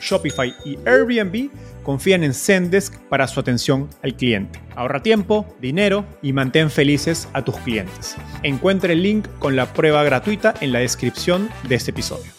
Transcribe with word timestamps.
Shopify 0.00 0.54
y 0.64 0.78
Airbnb 0.86 1.50
confían 1.82 2.24
en 2.24 2.34
Zendesk 2.34 2.94
para 3.08 3.28
su 3.28 3.40
atención 3.40 3.88
al 4.02 4.16
cliente. 4.16 4.60
Ahorra 4.74 5.02
tiempo, 5.02 5.46
dinero 5.60 6.04
y 6.22 6.32
mantén 6.32 6.70
felices 6.70 7.28
a 7.32 7.44
tus 7.44 7.56
clientes. 7.58 8.16
Encuentre 8.42 8.94
el 8.94 9.02
link 9.02 9.28
con 9.38 9.56
la 9.56 9.72
prueba 9.72 10.02
gratuita 10.04 10.54
en 10.60 10.72
la 10.72 10.80
descripción 10.80 11.48
de 11.68 11.76
este 11.76 11.92
episodio. 11.92 12.32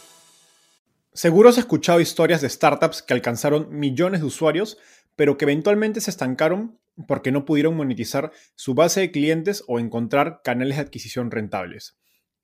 Seguro 1.13 1.49
has 1.49 1.57
escuchado 1.57 1.99
historias 1.99 2.41
de 2.41 2.49
startups 2.49 3.01
que 3.01 3.13
alcanzaron 3.13 3.67
millones 3.71 4.21
de 4.21 4.27
usuarios, 4.27 4.77
pero 5.15 5.37
que 5.37 5.45
eventualmente 5.45 5.99
se 5.99 6.11
estancaron 6.11 6.77
porque 7.07 7.31
no 7.31 7.45
pudieron 7.45 7.75
monetizar 7.75 8.31
su 8.55 8.73
base 8.73 9.01
de 9.01 9.11
clientes 9.11 9.63
o 9.67 9.79
encontrar 9.79 10.41
canales 10.43 10.77
de 10.77 10.83
adquisición 10.83 11.31
rentables. 11.31 11.97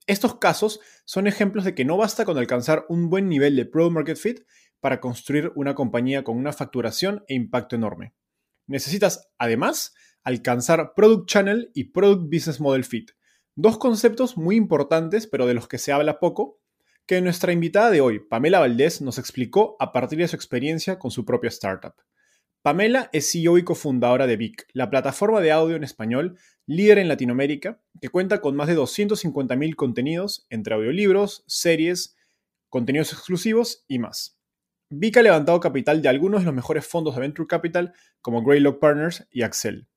Estos 0.06 0.36
casos 0.36 0.80
son 1.06 1.28
ejemplos 1.28 1.64
de 1.64 1.76
que 1.76 1.86
no 1.86 1.98
basta 1.98 2.26
con 2.26 2.38
alcanzar 2.38 2.86
un 2.90 3.10
buen 3.10 3.30
nivel 3.30 3.56
de 3.56 3.66
Product 3.66 3.94
Market 3.94 4.18
Fit, 4.18 4.40
para 4.84 5.00
construir 5.00 5.54
una 5.56 5.76
compañía 5.76 6.26
con 6.26 6.36
una 6.36 6.52
facturación 6.52 7.24
e 7.30 7.36
impacto 7.36 7.78
enorme. 7.78 8.14
Necesitas, 8.68 9.30
además, 9.38 9.94
alcanzar 10.24 10.92
Product 10.94 11.26
Channel 11.26 11.72
y 11.74 11.86
Product 11.86 12.24
Business 12.26 12.60
Model 12.60 12.84
Fit, 12.84 13.12
dos 13.56 13.78
conceptos 13.78 14.36
muy 14.36 14.58
importantes 14.58 15.26
pero 15.26 15.48
de 15.48 15.54
los 15.54 15.70
que 15.70 15.78
se 15.78 15.94
habla 15.94 16.20
poco, 16.20 16.60
que 17.06 17.22
nuestra 17.22 17.54
invitada 17.54 17.92
de 17.92 18.02
hoy, 18.02 18.20
Pamela 18.20 18.60
Valdés, 18.60 19.02
nos 19.02 19.20
explicó 19.20 19.78
a 19.80 19.94
partir 19.94 20.20
de 20.20 20.28
su 20.28 20.36
experiencia 20.36 21.00
con 21.00 21.12
su 21.12 21.24
propia 21.24 21.48
startup. 21.48 21.94
Pamela 22.62 23.10
es 23.14 23.32
CEO 23.32 23.58
y 23.58 23.64
cofundadora 23.64 24.28
de 24.28 24.36
Vic, 24.36 24.68
la 24.74 24.90
plataforma 24.90 25.40
de 25.40 25.54
audio 25.54 25.78
en 25.78 25.86
español 25.86 26.38
líder 26.66 26.98
en 26.98 27.08
Latinoamérica, 27.08 27.82
que 28.02 28.10
cuenta 28.10 28.42
con 28.42 28.58
más 28.58 28.68
de 28.68 28.76
250.000 28.76 29.76
contenidos 29.76 30.46
entre 30.50 30.76
audiolibros, 30.76 31.46
series, 31.48 32.18
contenidos 32.68 33.14
exclusivos 33.14 33.86
y 33.88 34.00
más. 34.00 34.38
Vic 34.96 35.18
ha 35.18 35.24
levantado 35.24 35.60
capital 35.60 36.02
de 36.02 36.10
algunos 36.10 36.42
de 36.42 36.46
los 36.46 36.54
mejores 36.54 36.86
fondos 36.86 37.16
de 37.16 37.22
Venture 37.22 37.48
Capital 37.48 37.94
como 38.22 38.44
Greylock 38.44 38.80
Partners 38.80 39.28
y 39.32 39.42
Axel. 39.42 39.88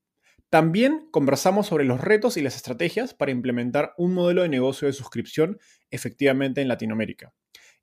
También 0.48 1.08
conversamos 1.10 1.66
sobre 1.66 1.84
los 1.84 2.00
retos 2.00 2.36
y 2.36 2.42
las 2.42 2.56
estrategias 2.56 3.12
para 3.12 3.30
implementar 3.30 3.92
un 3.98 4.14
modelo 4.14 4.42
de 4.42 4.48
negocio 4.48 4.86
de 4.86 4.94
suscripción 4.94 5.58
efectivamente 5.90 6.62
en 6.62 6.68
Latinoamérica. 6.68 7.34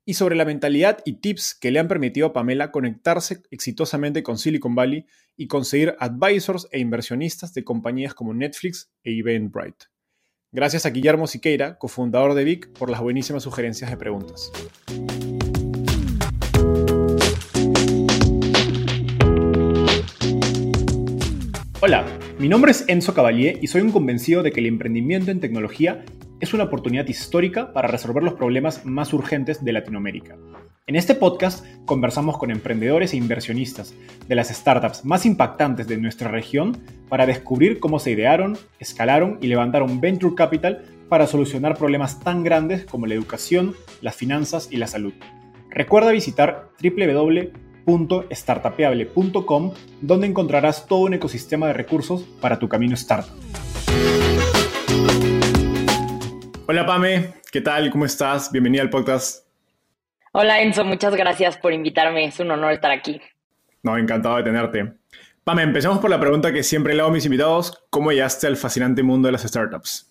Y 0.04 0.14
sobre 0.14 0.34
la 0.34 0.44
mentalidad 0.44 0.98
y 1.04 1.20
tips 1.20 1.54
que 1.54 1.70
le 1.70 1.78
han 1.78 1.88
permitido 1.88 2.26
a 2.26 2.32
Pamela 2.32 2.72
conectarse 2.72 3.42
exitosamente 3.50 4.22
con 4.22 4.36
Silicon 4.36 4.74
Valley 4.74 5.06
y 5.36 5.46
conseguir 5.46 5.94
advisors 6.00 6.68
e 6.72 6.80
inversionistas 6.80 7.54
de 7.54 7.64
compañías 7.64 8.14
como 8.14 8.34
Netflix 8.34 8.90
e 9.04 9.16
Eventbrite. 9.18 9.86
Gracias 10.50 10.84
a 10.84 10.90
Guillermo 10.90 11.26
Siqueira, 11.26 11.78
cofundador 11.78 12.34
de 12.34 12.44
Vic, 12.44 12.72
por 12.78 12.90
las 12.90 13.00
buenísimas 13.00 13.44
sugerencias 13.44 13.90
de 13.90 13.96
preguntas. 13.96 14.52
Hola, 21.86 22.02
mi 22.38 22.48
nombre 22.48 22.70
es 22.70 22.86
Enzo 22.88 23.12
Cavalier 23.12 23.58
y 23.60 23.66
soy 23.66 23.82
un 23.82 23.92
convencido 23.92 24.42
de 24.42 24.52
que 24.52 24.60
el 24.60 24.64
emprendimiento 24.64 25.30
en 25.30 25.38
tecnología 25.38 26.02
es 26.40 26.54
una 26.54 26.64
oportunidad 26.64 27.06
histórica 27.08 27.74
para 27.74 27.88
resolver 27.88 28.22
los 28.22 28.32
problemas 28.32 28.86
más 28.86 29.12
urgentes 29.12 29.62
de 29.62 29.72
Latinoamérica. 29.74 30.38
En 30.86 30.96
este 30.96 31.14
podcast 31.14 31.62
conversamos 31.84 32.38
con 32.38 32.50
emprendedores 32.50 33.12
e 33.12 33.18
inversionistas 33.18 33.92
de 34.26 34.34
las 34.34 34.48
startups 34.48 35.04
más 35.04 35.26
impactantes 35.26 35.86
de 35.86 35.98
nuestra 35.98 36.30
región 36.30 36.78
para 37.10 37.26
descubrir 37.26 37.80
cómo 37.80 37.98
se 37.98 38.12
idearon, 38.12 38.56
escalaron 38.78 39.36
y 39.42 39.48
levantaron 39.48 40.00
venture 40.00 40.34
capital 40.34 40.86
para 41.10 41.26
solucionar 41.26 41.76
problemas 41.76 42.18
tan 42.18 42.44
grandes 42.44 42.86
como 42.86 43.04
la 43.04 43.12
educación, 43.12 43.74
las 44.00 44.16
finanzas 44.16 44.68
y 44.70 44.78
la 44.78 44.86
salud. 44.86 45.12
Recuerda 45.68 46.12
visitar 46.12 46.70
www 46.82 47.63
www.startapeable.com, 47.84 49.74
donde 50.00 50.26
encontrarás 50.26 50.86
todo 50.86 51.00
un 51.00 51.14
ecosistema 51.14 51.66
de 51.68 51.72
recursos 51.74 52.22
para 52.40 52.58
tu 52.58 52.68
camino 52.68 52.94
startup. 52.94 53.32
Hola 56.66 56.86
Pame, 56.86 57.34
¿qué 57.52 57.60
tal? 57.60 57.90
¿Cómo 57.90 58.06
estás? 58.06 58.50
Bienvenida 58.50 58.82
al 58.82 58.90
podcast. 58.90 59.46
Hola 60.32 60.60
Enzo, 60.62 60.84
muchas 60.84 61.14
gracias 61.14 61.56
por 61.58 61.72
invitarme, 61.72 62.24
es 62.24 62.40
un 62.40 62.50
honor 62.50 62.72
estar 62.72 62.90
aquí. 62.90 63.20
No, 63.82 63.96
encantado 63.98 64.36
de 64.36 64.44
tenerte. 64.44 64.92
Pame, 65.44 65.62
empecemos 65.62 65.98
por 65.98 66.08
la 66.08 66.18
pregunta 66.18 66.52
que 66.52 66.62
siempre 66.62 66.94
le 66.94 67.00
hago 67.00 67.10
a 67.10 67.12
mis 67.12 67.26
invitados, 67.26 67.84
¿cómo 67.90 68.10
llegaste 68.10 68.46
al 68.46 68.56
fascinante 68.56 69.02
mundo 69.02 69.28
de 69.28 69.32
las 69.32 69.42
startups? 69.42 70.10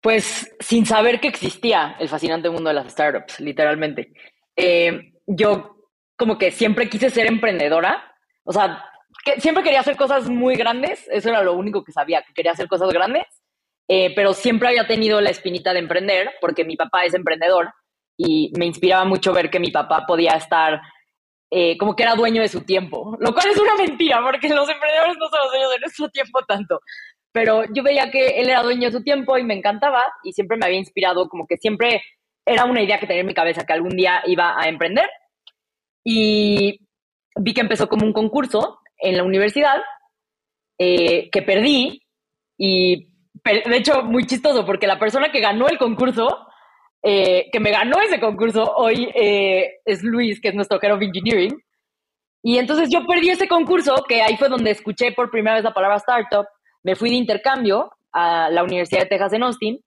Pues 0.00 0.50
sin 0.58 0.86
saber 0.86 1.20
que 1.20 1.28
existía 1.28 1.96
el 1.98 2.08
fascinante 2.08 2.48
mundo 2.48 2.68
de 2.68 2.74
las 2.74 2.92
startups, 2.92 3.40
literalmente. 3.40 4.12
Eh, 4.56 5.12
yo 5.26 5.77
como 6.18 6.36
que 6.36 6.50
siempre 6.50 6.90
quise 6.90 7.08
ser 7.08 7.26
emprendedora. 7.26 8.12
O 8.44 8.52
sea, 8.52 8.84
que 9.24 9.40
siempre 9.40 9.62
quería 9.62 9.80
hacer 9.80 9.96
cosas 9.96 10.28
muy 10.28 10.56
grandes. 10.56 11.06
Eso 11.10 11.30
era 11.30 11.42
lo 11.42 11.54
único 11.54 11.84
que 11.84 11.92
sabía, 11.92 12.22
que 12.22 12.34
quería 12.34 12.52
hacer 12.52 12.68
cosas 12.68 12.90
grandes. 12.90 13.24
Eh, 13.88 14.12
pero 14.14 14.34
siempre 14.34 14.68
había 14.68 14.86
tenido 14.86 15.20
la 15.20 15.30
espinita 15.30 15.72
de 15.72 15.78
emprender 15.78 16.32
porque 16.42 16.64
mi 16.64 16.76
papá 16.76 17.04
es 17.04 17.14
emprendedor 17.14 17.72
y 18.18 18.52
me 18.58 18.66
inspiraba 18.66 19.04
mucho 19.06 19.32
ver 19.32 19.48
que 19.48 19.60
mi 19.60 19.70
papá 19.70 20.04
podía 20.06 20.32
estar 20.32 20.82
eh, 21.50 21.78
como 21.78 21.96
que 21.96 22.02
era 22.02 22.14
dueño 22.14 22.42
de 22.42 22.48
su 22.48 22.60
tiempo, 22.62 23.16
lo 23.18 23.32
cual 23.32 23.46
es 23.48 23.56
una 23.56 23.74
mentira 23.76 24.20
porque 24.22 24.50
los 24.50 24.68
emprendedores 24.68 25.16
no 25.18 25.28
somos 25.28 25.50
dueños 25.50 25.70
de 25.70 25.78
nuestro 25.78 26.08
tiempo 26.10 26.40
tanto. 26.46 26.80
Pero 27.32 27.62
yo 27.72 27.82
veía 27.82 28.10
que 28.10 28.40
él 28.40 28.50
era 28.50 28.62
dueño 28.62 28.88
de 28.88 28.92
su 28.92 29.02
tiempo 29.02 29.38
y 29.38 29.44
me 29.44 29.54
encantaba 29.54 30.02
y 30.22 30.32
siempre 30.32 30.58
me 30.58 30.66
había 30.66 30.78
inspirado, 30.78 31.28
como 31.28 31.46
que 31.46 31.56
siempre 31.56 32.02
era 32.44 32.64
una 32.64 32.82
idea 32.82 32.98
que 32.98 33.06
tenía 33.06 33.20
en 33.20 33.26
mi 33.26 33.34
cabeza 33.34 33.64
que 33.64 33.72
algún 33.72 33.96
día 33.96 34.22
iba 34.26 34.60
a 34.60 34.68
emprender 34.68 35.08
y 36.04 36.80
vi 37.36 37.54
que 37.54 37.60
empezó 37.60 37.88
como 37.88 38.06
un 38.06 38.12
concurso 38.12 38.80
en 38.98 39.16
la 39.16 39.22
universidad 39.22 39.80
eh, 40.78 41.28
que 41.30 41.42
perdí 41.42 42.02
y 42.56 43.08
de 43.44 43.76
hecho 43.76 44.02
muy 44.02 44.26
chistoso 44.26 44.64
porque 44.66 44.86
la 44.86 44.98
persona 44.98 45.30
que 45.30 45.40
ganó 45.40 45.68
el 45.68 45.78
concurso, 45.78 46.46
eh, 47.02 47.48
que 47.52 47.60
me 47.60 47.70
ganó 47.70 48.00
ese 48.00 48.20
concurso 48.20 48.64
hoy 48.76 49.08
eh, 49.14 49.80
es 49.84 50.02
Luis, 50.02 50.40
que 50.40 50.48
es 50.48 50.54
nuestro 50.54 50.78
Head 50.82 50.94
of 50.94 51.02
Engineering. 51.02 51.56
Y 52.42 52.58
entonces 52.58 52.88
yo 52.90 53.04
perdí 53.06 53.30
ese 53.30 53.48
concurso, 53.48 54.04
que 54.08 54.22
ahí 54.22 54.36
fue 54.36 54.48
donde 54.48 54.70
escuché 54.70 55.12
por 55.12 55.30
primera 55.30 55.56
vez 55.56 55.64
la 55.64 55.74
palabra 55.74 55.96
startup, 55.96 56.46
me 56.82 56.94
fui 56.94 57.10
de 57.10 57.16
intercambio 57.16 57.90
a 58.12 58.48
la 58.50 58.62
Universidad 58.62 59.02
de 59.02 59.08
Texas 59.08 59.32
en 59.32 59.42
Austin 59.42 59.80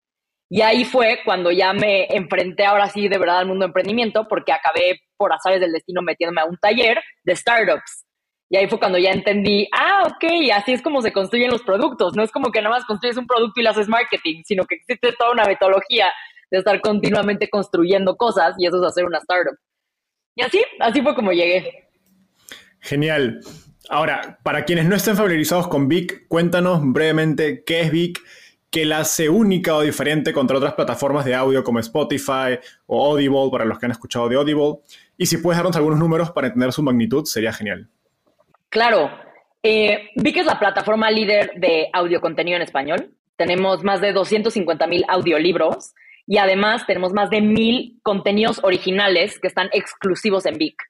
y 0.53 0.59
ahí 0.59 0.83
fue 0.83 1.19
cuando 1.23 1.49
ya 1.49 1.71
me 1.71 2.07
enfrenté 2.13 2.65
ahora 2.65 2.89
sí 2.89 3.07
de 3.07 3.17
verdad 3.17 3.39
al 3.39 3.45
mundo 3.45 3.63
de 3.63 3.67
emprendimiento, 3.67 4.27
porque 4.27 4.51
acabé 4.51 4.99
por 5.15 5.31
azares 5.31 5.61
del 5.61 5.71
destino 5.71 6.01
metiéndome 6.01 6.41
a 6.41 6.45
un 6.45 6.57
taller 6.57 6.99
de 7.23 7.37
startups. 7.37 8.05
Y 8.49 8.57
ahí 8.57 8.67
fue 8.67 8.77
cuando 8.77 8.97
ya 8.97 9.11
entendí, 9.11 9.69
ah, 9.71 10.03
ok, 10.07 10.51
así 10.53 10.73
es 10.73 10.81
como 10.81 11.01
se 11.01 11.13
construyen 11.13 11.51
los 11.51 11.63
productos. 11.63 12.17
No 12.17 12.21
es 12.21 12.31
como 12.31 12.51
que 12.51 12.61
nada 12.61 12.75
más 12.75 12.83
construyes 12.83 13.15
un 13.15 13.27
producto 13.27 13.61
y 13.61 13.63
le 13.63 13.69
haces 13.69 13.87
marketing, 13.87 14.41
sino 14.43 14.65
que 14.65 14.75
existe 14.75 15.13
toda 15.17 15.31
una 15.31 15.45
metodología 15.45 16.07
de 16.51 16.57
estar 16.57 16.81
continuamente 16.81 17.49
construyendo 17.49 18.17
cosas 18.17 18.53
y 18.57 18.67
eso 18.67 18.75
es 18.83 18.91
hacer 18.91 19.05
una 19.05 19.19
startup. 19.19 19.57
Y 20.35 20.43
así, 20.43 20.61
así 20.81 21.01
fue 21.01 21.15
como 21.15 21.31
llegué. 21.31 21.87
Genial. 22.81 23.39
Ahora, 23.87 24.37
para 24.43 24.65
quienes 24.65 24.85
no 24.85 24.97
estén 24.97 25.15
familiarizados 25.15 25.69
con 25.69 25.87
Vic, 25.87 26.27
cuéntanos 26.27 26.81
brevemente 26.83 27.63
qué 27.63 27.79
es 27.79 27.91
Vic 27.91 28.21
¿Qué 28.71 28.85
la 28.85 28.99
hace 28.99 29.27
única 29.27 29.75
o 29.75 29.81
diferente 29.81 30.31
contra 30.31 30.55
otras 30.55 30.75
plataformas 30.75 31.25
de 31.25 31.35
audio 31.35 31.61
como 31.61 31.79
Spotify 31.79 32.57
o 32.85 33.05
Audible, 33.05 33.49
para 33.51 33.65
los 33.65 33.77
que 33.77 33.85
han 33.85 33.91
escuchado 33.91 34.29
de 34.29 34.37
Audible? 34.37 34.79
Y 35.17 35.25
si 35.25 35.37
puedes 35.39 35.57
darnos 35.57 35.75
algunos 35.75 35.99
números 35.99 36.31
para 36.31 36.47
entender 36.47 36.71
su 36.71 36.81
magnitud, 36.81 37.25
sería 37.25 37.51
genial. 37.51 37.89
Claro. 38.69 39.11
Eh, 39.61 40.11
que 40.15 40.39
es 40.39 40.45
la 40.45 40.57
plataforma 40.57 41.11
líder 41.11 41.51
de 41.57 41.89
audio 41.91 42.21
contenido 42.21 42.55
en 42.55 42.61
español. 42.61 43.11
Tenemos 43.35 43.83
más 43.83 43.99
de 43.99 44.13
250 44.13 44.87
mil 44.87 45.03
audiolibros 45.09 45.93
y 46.25 46.37
además 46.37 46.87
tenemos 46.87 47.11
más 47.11 47.29
de 47.29 47.41
mil 47.41 47.99
contenidos 48.03 48.61
originales 48.63 49.37
que 49.37 49.47
están 49.47 49.69
exclusivos 49.73 50.45
en 50.45 50.57
Vic, 50.57 50.81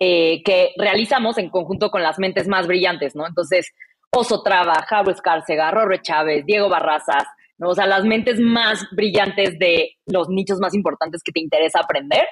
eh, 0.00 0.42
que 0.44 0.72
realizamos 0.76 1.38
en 1.38 1.48
conjunto 1.48 1.92
con 1.92 2.02
las 2.02 2.18
mentes 2.18 2.48
más 2.48 2.66
brillantes, 2.66 3.14
¿no? 3.14 3.24
Entonces, 3.24 3.72
Oso 4.12 4.42
Traba, 4.42 4.84
Javo 4.88 5.10
Escárcega, 5.10 5.70
Rorre 5.70 6.02
Chávez, 6.02 6.44
Diego 6.44 6.68
Barrazas, 6.68 7.24
¿no? 7.58 7.70
O 7.70 7.74
sea, 7.74 7.86
las 7.86 8.04
mentes 8.04 8.40
más 8.40 8.86
brillantes 8.90 9.58
de 9.58 9.96
los 10.06 10.28
nichos 10.28 10.58
más 10.58 10.74
importantes 10.74 11.22
que 11.22 11.32
te 11.32 11.40
interesa 11.40 11.80
aprender, 11.80 12.26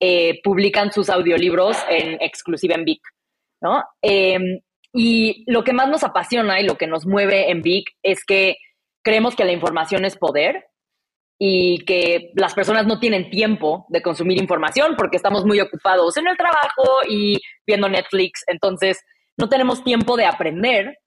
eh, 0.00 0.40
publican 0.42 0.90
sus 0.92 1.08
audiolibros 1.08 1.76
en 1.88 2.20
exclusiva 2.20 2.74
en 2.74 2.84
Vic, 2.84 3.02
¿no? 3.60 3.84
Em, 4.02 4.60
y 4.92 5.44
lo 5.46 5.62
que 5.62 5.72
más 5.72 5.88
nos 5.88 6.02
apasiona 6.02 6.60
y 6.60 6.66
lo 6.66 6.76
que 6.76 6.88
nos 6.88 7.06
mueve 7.06 7.50
en 7.50 7.62
Vic 7.62 7.90
es 8.02 8.24
que 8.24 8.56
creemos 9.02 9.36
que 9.36 9.44
la 9.44 9.52
información 9.52 10.04
es 10.04 10.16
poder 10.16 10.66
y 11.38 11.84
que 11.84 12.32
las 12.34 12.54
personas 12.54 12.86
no 12.86 12.98
tienen 12.98 13.30
tiempo 13.30 13.86
de 13.88 14.02
consumir 14.02 14.40
información 14.40 14.94
porque 14.96 15.16
estamos 15.16 15.44
muy 15.46 15.60
ocupados 15.60 16.16
en 16.16 16.26
el 16.26 16.36
trabajo 16.36 17.02
y 17.08 17.38
viendo 17.66 17.88
Netflix, 17.88 18.42
entonces 18.48 18.98
no 19.38 19.48
tenemos 19.48 19.84
tiempo 19.84 20.16
de 20.16 20.26
aprender 20.26 20.98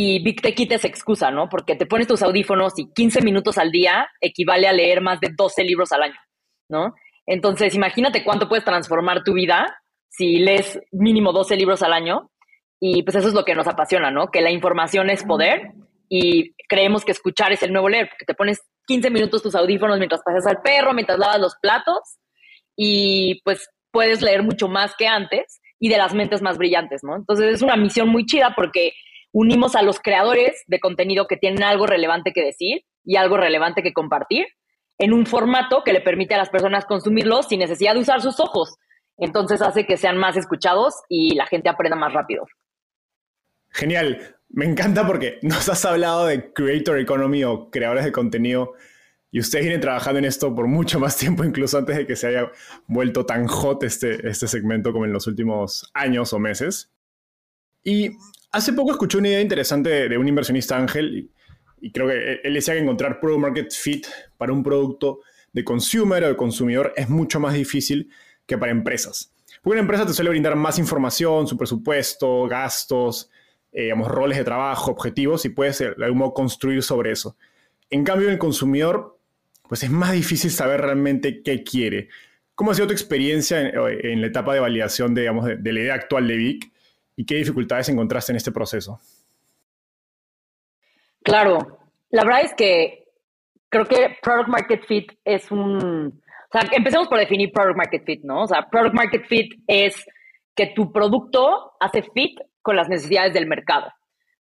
y 0.00 0.22
Big 0.22 0.40
te 0.40 0.54
quita 0.54 0.76
esa 0.76 0.86
excusa, 0.86 1.32
¿no? 1.32 1.48
Porque 1.48 1.74
te 1.74 1.84
pones 1.84 2.06
tus 2.06 2.22
audífonos 2.22 2.78
y 2.78 2.88
15 2.92 3.20
minutos 3.20 3.58
al 3.58 3.72
día 3.72 4.08
equivale 4.20 4.68
a 4.68 4.72
leer 4.72 5.00
más 5.00 5.18
de 5.18 5.30
12 5.36 5.64
libros 5.64 5.90
al 5.90 6.04
año, 6.04 6.20
¿no? 6.68 6.94
Entonces, 7.26 7.74
imagínate 7.74 8.22
cuánto 8.22 8.48
puedes 8.48 8.64
transformar 8.64 9.24
tu 9.24 9.32
vida 9.32 9.82
si 10.08 10.38
lees 10.38 10.78
mínimo 10.92 11.32
12 11.32 11.56
libros 11.56 11.82
al 11.82 11.92
año. 11.92 12.30
Y 12.78 13.02
pues 13.02 13.16
eso 13.16 13.26
es 13.26 13.34
lo 13.34 13.44
que 13.44 13.56
nos 13.56 13.66
apasiona, 13.66 14.12
¿no? 14.12 14.28
Que 14.28 14.40
la 14.40 14.52
información 14.52 15.10
es 15.10 15.24
poder 15.24 15.72
y 16.08 16.54
creemos 16.68 17.04
que 17.04 17.10
escuchar 17.10 17.50
es 17.50 17.64
el 17.64 17.72
nuevo 17.72 17.88
leer, 17.88 18.08
porque 18.08 18.24
te 18.24 18.34
pones 18.34 18.60
15 18.86 19.10
minutos 19.10 19.42
tus 19.42 19.56
audífonos 19.56 19.98
mientras 19.98 20.22
pasas 20.22 20.46
al 20.46 20.62
perro, 20.62 20.94
mientras 20.94 21.18
lavas 21.18 21.40
los 21.40 21.56
platos 21.60 22.20
y 22.76 23.42
pues 23.42 23.68
puedes 23.90 24.22
leer 24.22 24.44
mucho 24.44 24.68
más 24.68 24.94
que 24.96 25.08
antes 25.08 25.60
y 25.80 25.88
de 25.88 25.98
las 25.98 26.14
mentes 26.14 26.40
más 26.40 26.56
brillantes, 26.56 27.02
¿no? 27.02 27.16
Entonces 27.16 27.52
es 27.52 27.62
una 27.62 27.74
misión 27.74 28.08
muy 28.08 28.26
chida 28.26 28.52
porque 28.54 28.92
unimos 29.32 29.76
a 29.76 29.82
los 29.82 30.00
creadores 30.00 30.62
de 30.66 30.80
contenido 30.80 31.26
que 31.26 31.36
tienen 31.36 31.62
algo 31.62 31.86
relevante 31.86 32.32
que 32.32 32.44
decir 32.44 32.84
y 33.04 33.16
algo 33.16 33.36
relevante 33.36 33.82
que 33.82 33.92
compartir 33.92 34.46
en 34.98 35.12
un 35.12 35.26
formato 35.26 35.82
que 35.84 35.92
le 35.92 36.00
permite 36.00 36.34
a 36.34 36.38
las 36.38 36.50
personas 36.50 36.84
consumirlo 36.84 37.42
sin 37.42 37.60
necesidad 37.60 37.94
de 37.94 38.00
usar 38.00 38.20
sus 38.20 38.40
ojos. 38.40 38.76
Entonces 39.16 39.62
hace 39.62 39.86
que 39.86 39.96
sean 39.96 40.16
más 40.16 40.36
escuchados 40.36 40.94
y 41.08 41.34
la 41.34 41.46
gente 41.46 41.68
aprenda 41.68 41.96
más 41.96 42.12
rápido. 42.12 42.46
Genial. 43.70 44.36
Me 44.50 44.64
encanta 44.64 45.06
porque 45.06 45.38
nos 45.42 45.68
has 45.68 45.84
hablado 45.84 46.26
de 46.26 46.52
creator 46.52 46.98
economy 46.98 47.44
o 47.44 47.70
creadores 47.70 48.04
de 48.04 48.12
contenido 48.12 48.72
y 49.30 49.40
usted 49.40 49.60
viene 49.60 49.78
trabajando 49.78 50.18
en 50.18 50.24
esto 50.24 50.54
por 50.54 50.66
mucho 50.66 50.98
más 50.98 51.16
tiempo, 51.16 51.44
incluso 51.44 51.76
antes 51.76 51.96
de 51.96 52.06
que 52.06 52.16
se 52.16 52.28
haya 52.28 52.50
vuelto 52.86 53.26
tan 53.26 53.46
hot 53.46 53.82
este, 53.82 54.26
este 54.26 54.48
segmento 54.48 54.92
como 54.92 55.04
en 55.04 55.12
los 55.12 55.26
últimos 55.26 55.90
años 55.92 56.32
o 56.32 56.38
meses. 56.38 56.90
Y 57.84 58.12
hace 58.58 58.72
poco 58.72 58.92
escuché 58.92 59.18
una 59.18 59.28
idea 59.28 59.40
interesante 59.40 60.08
de, 60.08 60.18
un 60.18 60.28
inversionista 60.28 60.76
ángel 60.76 61.30
y, 61.80 61.92
creo 61.92 62.08
que 62.08 62.40
él 62.42 62.54
decía 62.54 62.74
que 62.74 62.80
encontrar 62.80 63.20
product 63.20 63.40
market 63.40 63.72
fit 63.72 64.06
para 64.36 64.52
un 64.52 64.62
producto 64.62 65.20
de 65.52 65.64
consumer 65.64 66.24
o 66.24 66.28
de 66.28 66.36
consumidor 66.36 66.92
es 66.96 67.08
mucho 67.08 67.40
más 67.40 67.54
difícil 67.54 68.10
que 68.46 68.58
para 68.58 68.72
empresas. 68.72 69.32
Porque 69.62 69.74
una 69.74 69.82
empresa 69.82 70.04
te 70.04 70.12
suele 70.12 70.30
brindar 70.30 70.56
más 70.56 70.78
información, 70.78 71.46
su 71.46 71.56
presupuesto, 71.56 72.46
gastos, 72.48 73.30
eh, 73.72 73.84
digamos, 73.84 74.08
roles 74.08 74.38
de 74.38 74.44
trabajo, 74.44 74.90
objetivos, 74.90 75.44
y 75.44 75.50
puedes 75.50 75.78
de 75.78 75.94
algún 76.04 76.18
modo 76.18 76.34
construir 76.34 76.82
sobre 76.82 77.12
eso. 77.12 77.36
En 77.90 78.04
cambio, 78.04 78.28
el 78.28 78.38
consumidor, 78.38 79.18
pues 79.68 79.82
es 79.82 79.90
más 79.90 80.12
difícil 80.12 80.50
saber 80.50 80.80
realmente 80.80 81.42
qué 81.42 81.62
quiere. 81.62 82.08
¿Cómo 82.54 82.72
ha 82.72 82.74
sido 82.74 82.88
tu 82.88 82.92
experiencia 82.92 83.60
en, 83.60 84.20
la 84.20 84.26
etapa 84.26 84.52
de 84.52 84.60
validación 84.60 85.14
de, 85.14 85.22
digamos, 85.22 85.46
de, 85.46 85.72
la 85.72 85.80
idea 85.80 85.94
actual 85.94 86.26
de 86.26 86.36
Vic 86.36 86.72
y 87.18 87.26
qué 87.26 87.34
dificultades 87.34 87.88
encontraste 87.88 88.30
en 88.30 88.36
este 88.36 88.52
proceso? 88.52 89.00
Claro, 91.24 91.58
la 92.10 92.22
verdad 92.22 92.42
es 92.42 92.54
que 92.54 93.08
creo 93.68 93.86
que 93.86 94.16
Product 94.22 94.48
Market 94.48 94.86
Fit 94.86 95.12
es 95.24 95.50
un... 95.50 96.06
O 96.06 96.50
sea, 96.52 96.62
empecemos 96.70 97.08
por 97.08 97.18
definir 97.18 97.50
Product 97.52 97.76
Market 97.76 98.04
Fit, 98.06 98.20
¿no? 98.22 98.42
O 98.42 98.46
sea, 98.46 98.68
Product 98.70 98.94
Market 98.94 99.26
Fit 99.26 99.52
es 99.66 100.06
que 100.54 100.68
tu 100.68 100.92
producto 100.92 101.72
hace 101.80 102.04
fit 102.14 102.38
con 102.62 102.76
las 102.76 102.88
necesidades 102.88 103.34
del 103.34 103.48
mercado, 103.48 103.90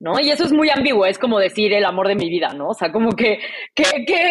¿no? 0.01 0.19
Y 0.19 0.31
eso 0.31 0.45
es 0.45 0.53
muy 0.53 0.71
ambiguo, 0.71 1.05
es 1.05 1.19
como 1.19 1.39
decir 1.39 1.75
el 1.75 1.85
amor 1.85 2.09
de 2.09 2.17
mi 2.17 2.31
vida, 2.31 2.55
¿no? 2.55 2.69
O 2.69 2.75
sea, 2.75 2.91
como 2.91 3.11
que, 3.11 3.39
¿qué, 3.75 3.85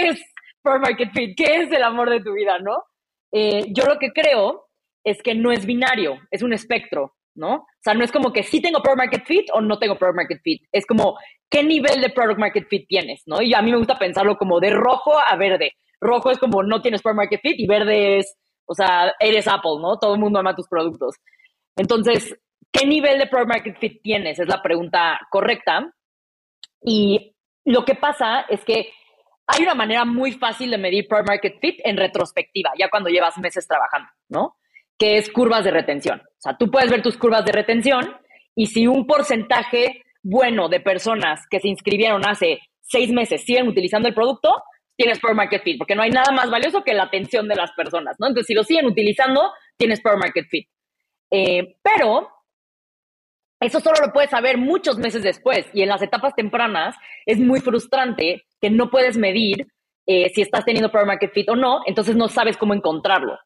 es 0.08 0.20
Product 0.64 0.88
Market 0.88 1.12
Fit? 1.14 1.38
¿Qué 1.38 1.58
es 1.58 1.72
el 1.72 1.84
amor 1.84 2.10
de 2.10 2.22
tu 2.22 2.34
vida, 2.34 2.58
no? 2.58 2.86
Eh, 3.32 3.68
yo 3.70 3.86
lo 3.86 4.00
que 4.00 4.12
creo 4.12 4.66
es 5.04 5.22
que 5.22 5.36
no 5.36 5.52
es 5.52 5.68
binario, 5.68 6.18
es 6.32 6.42
un 6.42 6.54
espectro, 6.54 7.14
¿no? 7.36 7.56
O 7.56 7.68
sea, 7.82 7.94
no 7.94 8.04
es 8.04 8.12
como 8.12 8.32
que 8.32 8.44
sí 8.44 8.62
tengo 8.62 8.82
Product 8.82 8.98
Market 8.98 9.26
Fit 9.26 9.50
o 9.54 9.62
no 9.62 9.80
tengo 9.80 9.98
Product 9.98 10.18
Market 10.18 10.42
Fit, 10.44 10.64
es 10.72 10.86
como 10.86 11.18
qué 11.50 11.64
nivel 11.64 12.02
de 12.02 12.10
Product 12.10 12.40
Market 12.40 12.68
Fit 12.68 12.88
tienes, 12.88 13.24
¿no? 13.26 13.42
Y 13.42 13.54
a 13.54 13.62
mí 13.62 13.72
me 13.72 13.78
gusta 13.78 14.00
pensarlo 14.00 14.38
como 14.38 14.60
de 14.60 14.72
rojo 14.72 15.14
a 15.18 15.36
verde. 15.36 15.74
Rojo 16.00 16.32
es 16.32 16.40
como 16.40 16.64
no 16.64 16.82
tienes 16.82 17.02
Product 17.02 17.18
Market 17.18 17.42
Fit 17.42 17.60
y 17.60 17.68
verde 17.68 18.20
es, 18.20 18.36
o 18.66 18.74
sea, 18.74 19.14
eres 19.20 19.48
Apple, 19.48 19.80
¿no? 19.82 19.98
Todo 19.98 20.14
el 20.16 20.20
mundo 20.20 20.40
ama 20.40 20.56
tus 20.56 20.68
productos. 20.68 21.16
Entonces, 21.76 22.36
¿Qué 22.72 22.86
nivel 22.86 23.20
de 23.20 23.28
product 23.28 23.50
market 23.50 23.80
fit 23.80 24.02
tienes? 24.02 24.40
Es 24.40 24.48
la 24.48 24.62
pregunta 24.62 25.20
correcta. 25.30 25.94
Y 26.82 27.36
lo 27.66 27.84
que 27.84 27.96
pasa 27.96 28.42
es 28.50 28.64
que 28.64 28.92
hay 29.46 29.64
una 29.64 29.76
manera 29.76 30.06
muy 30.06 30.32
fácil 30.34 30.72
de 30.72 30.78
medir 30.78 31.08
product 31.08 31.28
market 31.28 31.60
fit 31.60 31.80
en 31.84 31.98
retrospectiva, 31.98 32.72
ya 32.80 32.90
cuando 32.90 33.10
llevas 33.10 33.38
meses 33.38 33.68
trabajando, 33.68 34.10
¿no? 34.30 34.58
Que 35.02 35.18
es 35.18 35.32
curvas 35.32 35.64
de 35.64 35.72
retención. 35.72 36.20
O 36.20 36.42
sea, 36.42 36.56
tú 36.56 36.70
puedes 36.70 36.92
ver 36.92 37.02
tus 37.02 37.18
curvas 37.18 37.44
de 37.44 37.52
retención 37.52 38.16
y 38.56 38.68
si 38.68 38.86
un 38.86 39.08
porcentaje 39.08 40.04
bueno 40.22 40.70
de 40.70 40.80
personas 40.80 41.42
que 41.50 41.60
se 41.60 41.70
inscribieron 41.70 42.24
hace 42.28 42.60
seis 42.82 43.12
meses 43.12 43.44
siguen 43.44 43.68
utilizando 43.68 44.08
el 44.08 44.14
producto, 44.14 44.54
tienes 44.96 45.20
product 45.20 45.38
market 45.38 45.64
fit, 45.64 45.78
porque 45.80 45.96
no 45.96 46.04
hay 46.04 46.12
nada 46.12 46.32
más 46.32 46.52
valioso 46.52 46.84
que 46.84 46.94
la 46.94 47.06
atención 47.06 47.48
de 47.48 47.56
las 47.56 47.72
personas, 47.72 48.18
¿no? 48.20 48.28
Entonces, 48.28 48.46
si 48.46 48.54
lo 48.54 48.64
siguen 48.64 48.86
utilizando, 48.86 49.52
tienes 49.76 50.02
product 50.02 50.24
market 50.24 50.46
fit. 50.48 50.68
Eh, 51.32 51.78
pero 51.82 52.30
eso 53.60 53.80
solo 53.80 54.06
lo 54.06 54.14
puedes 54.14 54.30
saber 54.30 54.60
muchos 54.60 55.00
meses 55.00 55.24
después 55.24 55.66
y 55.74 55.82
en 55.82 55.90
las 55.90 56.04
etapas 56.04 56.36
tempranas 56.36 56.96
es 57.26 57.40
muy 57.40 57.62
frustrante 57.62 58.44
que 58.62 58.70
no 58.70 58.92
puedes 58.92 59.18
medir 59.18 59.66
eh, 60.06 60.30
si 60.30 60.42
estás 60.42 60.66
teniendo 60.66 60.92
product 60.92 61.08
market 61.08 61.34
fit 61.34 61.50
o 61.50 61.56
no, 61.56 61.82
entonces 61.88 62.16
no 62.16 62.28
sabes 62.28 62.58
cómo 62.58 62.74
encontrarlo. 62.76 63.40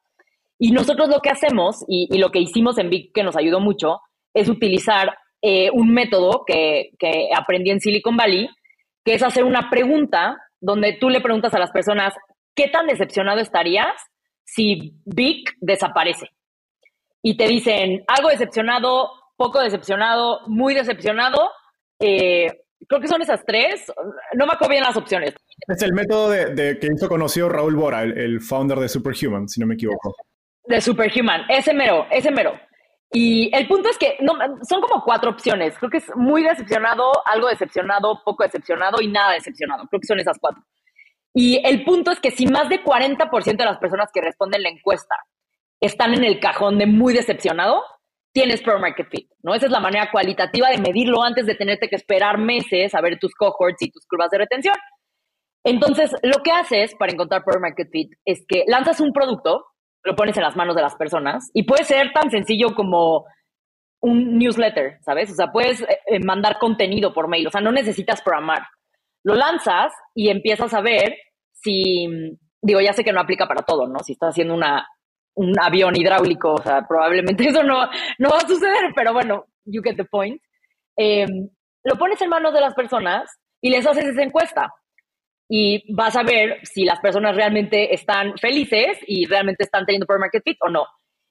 Y 0.58 0.72
nosotros 0.72 1.10
lo 1.10 1.20
que 1.20 1.30
hacemos 1.30 1.84
y, 1.88 2.18
lo 2.18 2.30
que 2.30 2.40
hicimos 2.40 2.78
en 2.78 2.90
Big 2.90 3.12
que 3.14 3.24
nos 3.24 3.36
ayudó 3.36 3.60
mucho 3.60 4.00
es 4.34 4.50
utilizar 4.50 5.18
eh, 5.42 5.70
un 5.72 5.94
método 5.94 6.44
que, 6.46 6.92
que 6.98 7.30
aprendí 7.36 7.72
en 7.72 7.80
Silicon 7.80 8.18
Valley, 8.18 8.50
que 9.04 9.16
es 9.16 9.24
hacer 9.24 9.44
una 9.44 9.70
pregunta 9.70 10.38
donde 10.62 10.98
tú 11.00 11.10
le 11.10 11.22
preguntas 11.22 11.54
a 11.54 11.60
las 11.60 11.72
personas, 11.72 12.14
¿qué 12.56 12.70
tan 12.70 12.88
decepcionado 12.88 13.40
estarías 13.40 13.94
si 14.44 14.96
Big 15.06 15.44
desaparece? 15.60 16.28
Y 17.22 17.38
te 17.38 17.48
dicen, 17.48 18.04
algo 18.08 18.30
decepcionado, 18.30 19.10
poco 19.36 19.60
decepcionado, 19.60 20.42
muy 20.48 20.74
decepcionado. 20.74 21.50
Eh, 22.00 22.48
creo 22.88 23.02
que 23.02 23.08
son 23.08 23.22
esas 23.22 23.44
tres. 23.46 23.92
No 24.34 24.46
me 24.46 24.54
acuerdo 24.54 24.74
bien 24.74 24.84
las 24.84 24.98
opciones. 24.98 25.34
Es 25.68 25.82
el 25.82 25.94
método 25.94 26.30
de, 26.30 26.78
que 26.80 26.88
hizo 26.96 27.10
conocido 27.10 27.50
Raúl 27.50 27.76
Bora, 27.76 28.04
el, 28.04 28.42
founder 28.42 28.80
de 28.80 28.90
Superhuman, 28.90 29.48
si 29.48 29.60
no 29.60 29.68
me 29.68 29.76
equivoco. 29.76 30.16
De 30.68 30.82
Superhuman, 30.82 31.46
ese 31.50 31.74
mero, 31.74 32.08
ese 32.10 32.32
mero. 32.32 32.60
Y 33.12 33.56
el 33.56 33.68
punto 33.68 33.90
es 33.90 33.98
que 33.98 34.18
no, 34.22 34.34
son 34.68 34.82
como 34.82 35.04
cuatro 35.04 35.30
opciones. 35.30 35.78
Creo 35.78 35.90
que 35.90 35.98
es 35.98 36.16
muy 36.16 36.44
decepcionado, 36.44 37.12
algo 37.26 37.48
decepcionado, 37.48 38.22
poco 38.26 38.44
decepcionado 38.44 39.02
y 39.02 39.08
nada 39.08 39.34
decepcionado. 39.34 39.88
Creo 39.88 40.02
que 40.02 40.08
son 40.08 40.20
esas 40.20 40.38
cuatro. 40.40 40.64
Y 41.34 41.62
el 41.66 41.84
punto 41.84 42.12
es 42.12 42.20
que 42.20 42.32
si 42.32 42.48
más 42.48 42.70
de 42.70 42.84
40% 42.84 43.58
de 43.58 43.66
las 43.66 43.78
personas 43.78 44.10
que 44.14 44.22
responden 44.22 44.64
la 44.64 44.70
encuesta 44.70 45.16
están 45.80 46.14
en 46.14 46.24
el 46.24 46.40
cajón 46.40 46.78
de 46.78 46.88
muy 46.88 47.14
decepcionado, 47.14 47.84
tienes 48.32 48.62
Product 48.62 48.82
Market 48.82 49.10
Fit, 49.10 49.32
¿no? 49.44 49.54
Esa 49.54 49.68
es 49.68 49.72
la 49.72 49.80
manera 49.80 50.12
cualitativa 50.12 50.70
de 50.70 50.78
medirlo 50.78 51.24
antes 51.24 51.46
de 51.46 51.56
tenerte 51.56 51.88
que 51.88 51.96
esperar 51.96 52.38
meses 52.38 52.94
a 52.94 53.02
ver 53.02 53.18
tus 53.20 53.34
cohorts 53.34 53.82
y 53.82 53.92
tus 53.92 54.06
curvas 54.08 54.30
de 54.30 54.40
retención. 54.40 54.76
Entonces, 55.64 56.12
lo 56.22 56.44
que 56.44 56.52
haces 56.52 56.94
para 56.96 57.12
encontrar 57.12 57.44
Product 57.44 57.62
Market 57.62 57.90
Fit 57.92 58.12
es 58.26 58.46
que 58.48 58.64
lanzas 58.68 59.00
un 59.00 59.14
producto, 59.14 59.66
lo 60.06 60.16
pones 60.16 60.38
en 60.38 60.44
las 60.44 60.56
manos 60.56 60.76
de 60.76 60.84
las 60.84 60.96
personas 60.96 61.50
y 61.54 61.64
puede 61.64 61.84
ser 61.84 62.14
tan 62.14 62.30
sencillo 62.30 62.76
como 62.76 63.26
un 64.02 64.38
newsletter, 64.38 65.00
¿sabes? 65.02 65.32
O 65.32 65.36
sea, 65.36 65.52
puedes 65.52 65.82
eh, 65.82 66.00
eh, 66.06 66.20
mandar 66.24 66.60
contenido 66.60 67.12
por 67.12 67.28
mail, 67.28 67.48
o 67.48 67.52
sea, 67.52 67.60
no 67.60 67.72
necesitas 67.72 68.22
programar. 68.22 68.62
lo 69.24 69.34
lanzas 69.34 69.92
y 70.14 70.30
empiezas 70.30 70.74
a 70.76 70.82
ver 70.82 71.16
si, 71.52 72.08
digo, 72.62 72.80
ya 72.80 72.94
sé 72.94 73.04
que 73.04 73.12
no 73.12 73.20
aplica 73.20 73.48
para 73.48 73.64
todo, 73.64 73.88
¿no? 73.88 74.00
Si 74.00 74.14
estás 74.14 74.30
haciendo 74.30 74.54
una, 74.54 74.88
un 75.34 75.60
avión 75.60 75.96
hidráulico, 75.96 76.54
o 76.54 76.62
sea, 76.62 76.86
probablemente 76.88 77.44
eso 77.50 77.64
no, 77.64 77.88
no 78.20 78.30
va 78.30 78.38
a 78.38 78.48
suceder, 78.48 78.94
pero 78.96 79.12
bueno, 79.12 79.46
you 79.66 79.82
get 79.82 79.96
the 79.96 80.06
point. 80.06 80.40
Em, 80.96 81.50
lo 81.84 81.96
pones 81.96 82.22
en 82.22 82.30
manos 82.30 82.54
de 82.54 82.62
las 82.62 82.76
personas 82.76 83.40
y 83.60 83.72
les 83.72 83.88
haces 83.88 84.06
esa 84.06 84.22
encuesta. 84.22 84.72
Y 85.48 85.94
vas 85.94 86.16
a 86.16 86.24
ver 86.24 86.60
si 86.64 86.86
las 86.86 87.00
personas 87.00 87.36
realmente 87.36 87.94
están 87.94 88.38
felices 88.38 88.98
y 89.06 89.26
realmente 89.26 89.64
están 89.64 89.86
teniendo 89.86 90.08
per 90.08 90.20
market 90.20 90.44
fit 90.44 90.58
o 90.62 90.70
no. 90.70 90.86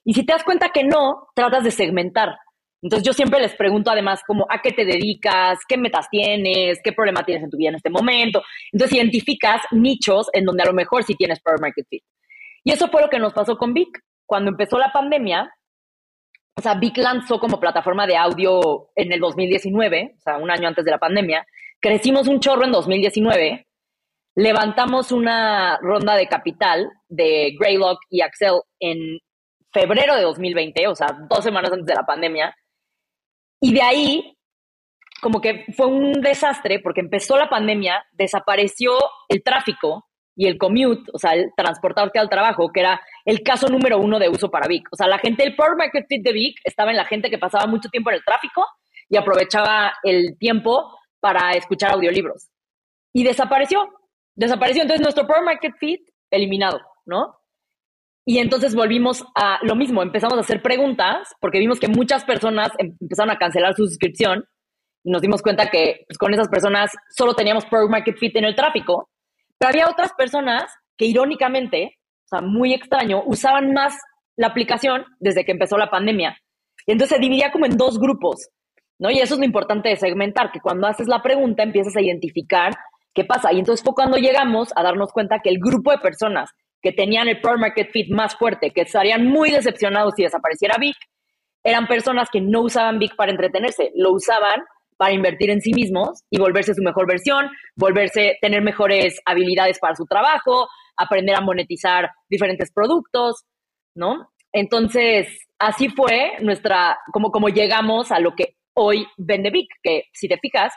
Y 0.05 0.15
si 0.15 0.25
te 0.25 0.33
das 0.33 0.45
cuenta 0.45 0.71
que 0.71 0.85
no, 0.85 1.29
tratas 1.35 1.65
de 1.65 1.71
segmentar. 1.71 2.37
Entonces 2.83 3.07
yo 3.07 3.15
siempre 3.15 3.41
les 3.41 3.55
pregunto 3.55 3.91
además 3.91 4.23
como 4.27 4.47
a 4.51 4.61
qué 4.61 4.71
te 4.71 4.85
dedicas, 4.85 5.59
qué 5.67 5.79
metas 5.79 6.07
tienes, 6.11 6.81
qué 6.85 6.93
problema 6.93 7.25
tienes 7.25 7.43
en 7.43 7.51
tu 7.51 7.57
vida 7.57 7.71
en 7.71 7.77
este 7.77 7.89
momento. 7.89 8.43
Entonces 8.71 8.99
identificas 8.99 9.63
nichos 9.71 10.29
en 10.35 10.45
donde 10.45 10.65
a 10.65 10.67
lo 10.67 10.75
mejor 10.75 11.03
sí 11.03 11.15
tienes 11.15 11.41
per 11.41 11.59
market 11.61 11.87
fit. 11.89 12.05
Y 12.63 12.73
eso 12.73 12.89
fue 12.89 13.01
lo 13.01 13.09
que 13.09 13.19
nos 13.19 13.33
pasó 13.33 13.57
con 13.57 13.73
Vic. 13.73 14.01
Cuando 14.27 14.51
empezó 14.51 14.79
la 14.79 14.93
pandemia, 14.93 15.51
o 16.57 16.61
sea, 16.61 16.75
Vic 16.75 16.99
lanzó 16.99 17.39
como 17.41 17.59
plataforma 17.59 18.07
de 18.07 18.17
audio 18.17 18.91
en 18.95 19.13
el 19.13 19.21
2019, 19.21 20.15
o 20.17 20.21
sea, 20.21 20.37
un 20.37 20.51
año 20.51 20.69
antes 20.69 20.85
de 20.85 20.91
la 20.91 20.99
pandemia. 20.99 21.47
Crecimos 21.81 22.29
un 22.29 22.41
chorro 22.41 22.65
en 22.65 22.73
2019. 22.73 23.67
Levantamos 24.37 25.13
una 25.13 25.79
ronda 25.79 26.17
de 26.17 26.27
capital 26.27 26.91
de 27.09 27.55
Greylock 27.59 27.99
y 28.11 28.21
Axel 28.21 28.61
en 28.81 29.19
febrero 29.73 30.17
de 30.17 30.23
2020, 30.23 30.87
o 30.89 30.95
sea, 30.95 31.09
dos 31.29 31.45
semanas 31.45 31.73
antes 31.73 31.87
de 31.87 31.95
la 31.95 32.07
pandemia. 32.07 32.55
Y 33.61 33.73
de 33.73 33.83
ahí, 33.83 34.37
como 35.21 35.41
que 35.41 35.65
fue 35.77 35.87
un 35.87 36.21
desastre 36.21 36.81
porque 36.81 37.01
empezó 37.01 37.37
la 37.37 37.49
pandemia, 37.49 38.05
desapareció 38.13 38.93
el 39.29 39.43
tráfico 39.43 40.05
y 40.37 40.49
el 40.49 40.59
commute, 40.59 41.11
o 41.13 41.19
sea, 41.19 41.33
el 41.33 41.53
transportarte 41.57 42.19
al 42.19 42.29
trabajo, 42.29 42.71
que 42.73 42.81
era 42.81 43.01
el 43.25 43.43
caso 43.43 43.69
número 43.69 43.99
uno 43.99 44.19
de 44.19 44.29
uso 44.29 44.51
para 44.51 44.67
Vic. 44.67 44.89
O 44.91 44.97
sea, 44.97 45.07
la 45.07 45.19
gente, 45.19 45.45
el 45.45 45.55
Power 45.55 45.77
Market 45.77 46.07
Fit 46.09 46.25
de 46.25 46.33
Vic 46.33 46.59
estaba 46.65 46.91
en 46.91 46.97
la 46.97 47.05
gente 47.05 47.31
que 47.31 47.39
pasaba 47.39 47.67
mucho 47.67 47.89
tiempo 47.89 48.11
en 48.11 48.17
el 48.17 48.25
tráfico 48.25 48.67
y 49.09 49.17
aprovechaba 49.17 49.95
el 50.03 50.37
tiempo 50.39 50.99
para 51.21 51.53
escuchar 51.53 51.93
audiolibros. 51.93 52.49
Y 53.13 53.23
desapareció, 53.23 53.89
desapareció. 54.35 54.83
Entonces, 54.83 55.03
nuestro 55.03 55.27
Power 55.27 55.45
Market 55.45 55.75
Fit 55.79 56.01
eliminado, 56.31 56.81
¿no? 57.07 57.37
Y 58.27 58.39
entonces 58.39 58.75
volvimos 58.75 59.25
a 59.35 59.59
lo 59.63 59.75
mismo, 59.75 60.03
empezamos 60.03 60.39
a 60.39 60.41
hacer 60.41 60.63
preguntas 60.63 61.35
porque 61.41 61.59
vimos 61.59 61.79
que 61.79 61.89
muchas 61.89 62.25
personas 62.25 62.71
em, 62.79 62.97
empezaron 63.01 63.31
a 63.31 63.39
cancelar 63.39 63.75
su 63.75 63.87
suscripción 63.87 64.45
y 65.05 65.11
nos 65.11 65.21
dimos 65.21 65.43
cuenta 65.43 65.71
que 65.71 66.05
pues, 66.09 66.17
con 66.17 66.33
esas 66.33 66.49
personas 66.49 66.91
solo 67.15 67.35
teníamos 67.35 67.67
Product 67.67 67.91
Market 67.91 68.17
Fit 68.17 68.35
en 68.37 68.45
el 68.45 68.57
tráfico, 68.57 69.11
pero 69.59 69.71
había 69.71 69.91
otras 69.91 70.13
personas 70.15 70.65
que 70.97 71.05
irónicamente, 71.05 71.99
o 72.25 72.29
sea, 72.29 72.41
muy 72.41 72.73
extraño, 72.73 73.23
usaban 73.27 73.75
más 73.75 73.95
la 74.37 74.49
aplicación 74.49 75.05
desde 75.21 75.45
que 75.45 75.53
empezó 75.53 75.77
la 75.77 75.91
pandemia. 75.91 76.39
Y 76.87 76.93
entonces 76.93 77.17
se 77.17 77.23
dividía 77.23 77.53
como 77.53 77.67
en 77.67 77.77
dos 77.77 77.99
grupos, 77.99 78.49
¿no? 78.99 79.11
Y 79.11 79.19
eso 79.19 79.35
es 79.35 79.41
lo 79.41 79.47
importante 79.47 79.91
de 79.91 79.97
segmentar, 79.97 80.51
que 80.51 80.61
cuando 80.61 80.87
haces 80.87 81.09
la 81.09 81.23
pregunta 81.23 81.63
empiezas 81.63 81.95
a 81.97 82.01
identificar 82.01 82.73
qué 83.15 83.25
pasa. 83.25 83.53
Y 83.53 83.59
entonces 83.59 83.85
fue 83.85 83.95
cuando 83.95 84.17
llegamos 84.17 84.71
a 84.77 84.83
darnos 84.83 85.13
cuenta 85.13 85.41
que 85.43 85.51
el 85.51 85.59
grupo 85.59 85.91
de 85.91 85.99
personas 85.99 86.51
que 86.83 86.93
tenían 86.93 87.29
el 87.29 87.41
Pro 87.41 87.57
Market 87.57 87.91
Fit 87.91 88.11
más 88.11 88.37
fuerte, 88.37 88.71
que 88.71 88.83
estarían 88.83 89.27
muy 89.27 89.51
decepcionados 89.51 90.15
si 90.17 90.25
desapareciera 90.25 90.77
Vic, 90.79 90.97
eran 91.63 91.87
personas 91.87 92.29
que 92.31 92.43
no 92.43 92.61
usaban 92.61 92.99
Vic 92.99 93.17
para 93.17 93.31
entretenerse, 93.31 93.91
lo 93.95 94.13
usaban 94.13 94.63
para 94.99 95.15
invertir 95.15 95.51
en 95.51 95.63
sí 95.63 95.73
mismos 95.73 96.23
y 96.31 96.39
volverse 96.39 96.75
su 96.75 96.83
mejor 96.83 97.07
versión, 97.07 97.51
volverse, 97.75 98.37
tener 98.41 98.63
mejores 98.63 99.19
habilidades 99.25 99.79
para 99.79 99.95
su 99.95 100.05
trabajo, 100.05 100.69
aprender 100.97 101.35
a 101.35 101.41
monetizar 101.41 102.11
diferentes 102.29 102.71
productos, 102.71 103.45
¿no? 103.95 104.31
Entonces, 104.53 105.27
así 105.59 105.89
fue 105.89 106.35
nuestra, 106.41 106.99
como, 107.13 107.31
como 107.31 107.49
llegamos 107.49 108.13
a 108.13 108.21
lo 108.21 108.35
que 108.37 108.57
hoy 108.75 109.07
vende 109.17 109.51
Vic, 109.51 109.69
que 109.83 110.05
si 110.13 110.29
te 110.29 110.39
fijas, 110.39 110.73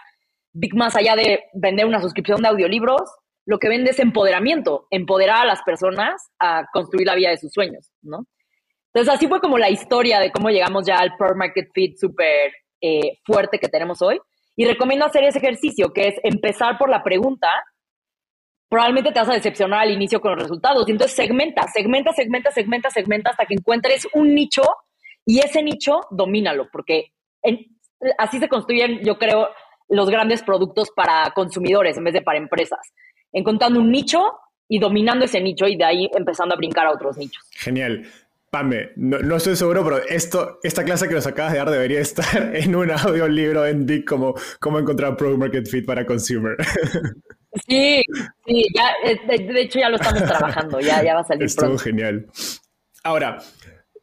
más 0.74 0.96
allá 0.96 1.16
de 1.16 1.44
vender 1.54 1.86
una 1.86 2.02
suscripción 2.02 2.42
de 2.42 2.50
audiolibros, 2.50 3.02
lo 3.46 3.60
que 3.60 3.70
vende 3.70 3.92
es 3.92 4.00
empoderamiento, 4.00 4.88
empoderar 4.92 5.44
a 5.44 5.46
las 5.46 5.62
personas 5.64 6.32
a 6.40 6.66
construir 6.74 7.08
la 7.08 7.16
vida 7.16 7.30
de 7.30 7.38
sus 7.38 7.52
sueños, 7.52 7.92
¿no? 8.02 8.26
Entonces, 8.94 9.14
así 9.14 9.28
fue 9.28 9.40
como 9.40 9.58
la 9.58 9.70
historia 9.70 10.20
de 10.20 10.32
cómo 10.32 10.50
llegamos 10.50 10.86
ya 10.86 10.98
al 10.98 11.16
per 11.18 11.36
market 11.36 11.70
fit 11.74 11.98
súper 11.98 12.52
eh, 12.82 13.20
fuerte 13.26 13.60
que 13.60 13.70
tenemos 13.70 14.02
hoy. 14.02 14.20
Y 14.56 14.66
recomiendo 14.66 15.06
hacer 15.06 15.24
ese 15.24 15.38
ejercicio, 15.38 15.94
que 15.94 16.08
es 16.08 16.16
empezar 16.24 16.78
por 16.78 16.90
la 16.90 17.04
pregunta. 17.04 17.48
Probablemente 18.68 19.12
te 19.12 19.20
vas 19.20 19.30
a 19.30 19.34
decepcionar 19.34 19.82
al 19.82 19.92
inicio 19.92 20.20
con 20.20 20.32
los 20.32 20.42
resultados. 20.42 20.88
Y 20.88 20.92
entonces 20.92 21.16
segmenta, 21.16 21.68
segmenta, 21.68 22.12
segmenta, 22.12 22.52
segmenta, 22.52 22.90
segmenta 22.90 23.30
hasta 23.30 23.46
que 23.46 23.54
encuentres 23.54 24.08
un 24.14 24.34
nicho 24.34 24.64
y 25.26 25.40
ese 25.40 25.62
nicho 25.62 26.02
domínalo, 26.10 26.70
porque 26.72 27.12
así 28.18 28.40
se 28.40 28.50
construyen, 28.50 29.04
yo 29.04 29.18
creo, 29.18 29.50
los 29.90 30.10
grandes 30.10 30.44
productos 30.44 30.92
para 30.96 31.32
consumidores 31.34 31.98
en 31.98 32.04
vez 32.04 32.14
de 32.14 32.22
para 32.22 32.38
empresas 32.38 32.80
encontrando 33.34 33.80
un 33.80 33.92
nicho 33.92 34.20
y 34.68 34.80
dominando 34.80 35.26
ese 35.26 35.42
nicho 35.42 35.68
y 35.68 35.78
de 35.78 35.86
ahí 35.86 36.10
empezando 36.16 36.56
a 36.56 36.58
brincar 36.58 36.88
a 36.88 36.92
otros 36.92 37.18
nichos. 37.18 37.44
Genial. 37.52 38.06
Pame, 38.50 38.92
no, 38.96 39.36
estoy 39.36 39.58
seguro, 39.58 39.84
pero 39.84 39.98
esto, 40.08 40.60
esta 40.64 40.86
clase 40.86 41.10
que 41.10 41.16
nos 41.16 41.28
acabas 41.28 41.52
de 41.52 41.58
dar 41.60 41.70
debería 41.70 42.00
estar 42.02 42.56
en 42.56 42.76
un 42.76 42.92
audiolibro 42.92 43.66
en 43.66 43.86
DIC 43.86 44.08
como 44.08 44.36
cómo 44.60 44.80
encontrar 44.80 45.18
Product 45.18 45.40
Market 45.40 45.68
Fit 45.68 45.86
para 45.86 46.06
Consumer. 46.06 46.56
Sí, 47.66 48.04
sí, 48.46 48.66
ya, 48.76 49.10
eh, 49.10 49.20
de, 49.26 49.62
hecho 49.62 49.80
ya 49.80 49.90
lo 49.90 49.96
estamos 49.96 50.22
trabajando, 50.26 50.80
ya, 50.80 51.02
ya 51.02 51.16
va 51.16 51.22
a 51.22 51.24
salir 51.24 51.46
Estuvo 51.46 51.76
genial. 51.80 52.28
Ahora, 53.04 53.40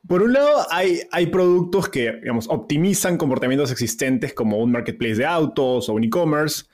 por 0.07 0.23
un 0.23 0.33
lado, 0.33 0.67
hay, 0.71 1.01
hay 1.11 1.27
productos 1.27 1.89
que, 1.89 2.13
digamos, 2.13 2.49
optimizan 2.49 3.17
comportamientos 3.17 3.71
existentes 3.71 4.35
como 4.35 4.59
un 4.59 4.73
marketplace 4.73 5.17
de 5.17 5.27
autos 5.27 5.89
o 5.89 5.95
un 5.95 6.05
e-commerce, 6.05 6.65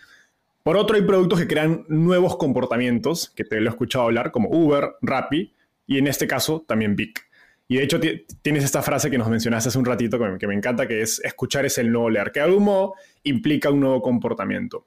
por 0.62 0.76
otro, 0.76 0.96
hay 0.96 1.02
productos 1.02 1.40
que 1.40 1.46
crean 1.46 1.84
nuevos 1.88 2.36
comportamientos, 2.36 3.30
que 3.30 3.44
te 3.44 3.60
lo 3.60 3.70
he 3.70 3.72
escuchado 3.72 4.04
hablar, 4.04 4.30
como 4.30 4.50
Uber, 4.50 4.92
Rappi 5.00 5.54
y 5.86 5.98
en 5.98 6.06
este 6.06 6.26
caso 6.26 6.64
también 6.68 6.96
Vic. 6.96 7.28
Y 7.66 7.76
de 7.76 7.84
hecho 7.84 7.98
tienes 8.42 8.64
esta 8.64 8.82
frase 8.82 9.10
que 9.10 9.16
nos 9.16 9.28
mencionaste 9.28 9.68
hace 9.68 9.78
un 9.78 9.84
ratito 9.84 10.18
que 10.38 10.46
me, 10.46 10.54
encanta, 10.54 10.86
que 10.86 11.00
es 11.02 11.20
escuchar 11.24 11.64
es 11.64 11.78
el 11.78 11.90
nuevo 11.90 12.10
leer, 12.10 12.30
que 12.32 12.40
de 12.40 12.46
algún 12.46 12.64
modo 12.64 12.94
implica 13.22 13.70
un 13.70 13.80
nuevo 13.80 14.02
comportamiento. 14.02 14.86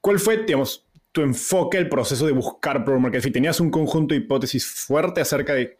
¿Cuál 0.00 0.18
fue, 0.18 0.44
digamos, 0.44 0.86
tu 1.12 1.22
enfoque, 1.22 1.78
el 1.78 1.88
proceso 1.88 2.26
de 2.26 2.32
buscar 2.32 2.84
Product 2.84 3.02
Market 3.02 3.22
Fit? 3.22 3.32
¿Tenías 3.32 3.60
un 3.60 3.70
conjunto 3.70 4.14
de 4.14 4.20
hipótesis 4.20 4.66
fuerte 4.66 5.20
acerca 5.20 5.54
de 5.54 5.78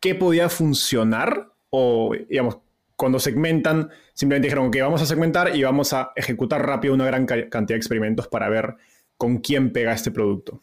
qué 0.00 0.14
podía 0.14 0.48
funcionar? 0.48 1.48
O, 1.70 2.14
digamos, 2.28 2.58
cuando 2.96 3.18
segmentan, 3.18 3.90
simplemente 4.12 4.48
dijeron 4.48 4.70
que 4.70 4.82
vamos 4.82 5.00
a 5.00 5.06
segmentar 5.06 5.54
y 5.54 5.62
vamos 5.62 5.92
a 5.92 6.12
ejecutar 6.16 6.66
rápido 6.66 6.94
una 6.94 7.06
gran 7.06 7.24
cantidad 7.26 7.68
de 7.68 7.76
experimentos 7.76 8.28
para 8.28 8.48
ver 8.48 8.76
con 9.16 9.38
quién 9.38 9.72
pega 9.72 9.92
este 9.92 10.10
producto. 10.10 10.60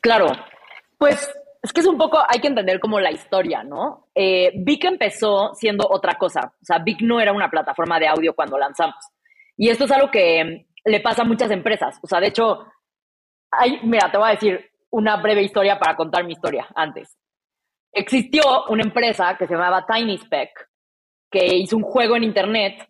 Claro, 0.00 0.28
pues 0.98 1.28
es 1.62 1.72
que 1.72 1.80
es 1.80 1.86
un 1.86 1.98
poco, 1.98 2.18
hay 2.26 2.40
que 2.40 2.48
entender 2.48 2.80
como 2.80 3.00
la 3.00 3.10
historia, 3.10 3.62
¿no? 3.62 4.08
Eh, 4.14 4.52
Vic 4.56 4.84
empezó 4.84 5.54
siendo 5.54 5.86
otra 5.88 6.14
cosa, 6.14 6.52
o 6.60 6.64
sea, 6.64 6.78
Vic 6.78 7.00
no 7.02 7.20
era 7.20 7.32
una 7.32 7.50
plataforma 7.50 7.98
de 7.98 8.08
audio 8.08 8.34
cuando 8.34 8.56
lanzamos. 8.58 9.04
Y 9.56 9.68
esto 9.68 9.84
es 9.84 9.90
algo 9.90 10.10
que 10.10 10.66
le 10.84 11.00
pasa 11.00 11.22
a 11.22 11.26
muchas 11.26 11.50
empresas, 11.50 11.98
o 12.02 12.06
sea, 12.06 12.20
de 12.20 12.28
hecho, 12.28 12.64
hay, 13.50 13.80
mira, 13.82 14.10
te 14.10 14.18
voy 14.18 14.28
a 14.28 14.34
decir 14.34 14.70
una 14.90 15.16
breve 15.16 15.42
historia 15.42 15.78
para 15.78 15.96
contar 15.96 16.24
mi 16.24 16.32
historia 16.32 16.66
antes 16.74 17.16
existió 17.92 18.42
una 18.68 18.82
empresa 18.82 19.36
que 19.36 19.46
se 19.46 19.54
llamaba 19.54 19.86
TinySpec, 19.86 20.68
que 21.30 21.56
hizo 21.56 21.76
un 21.76 21.82
juego 21.82 22.16
en 22.16 22.24
internet 22.24 22.88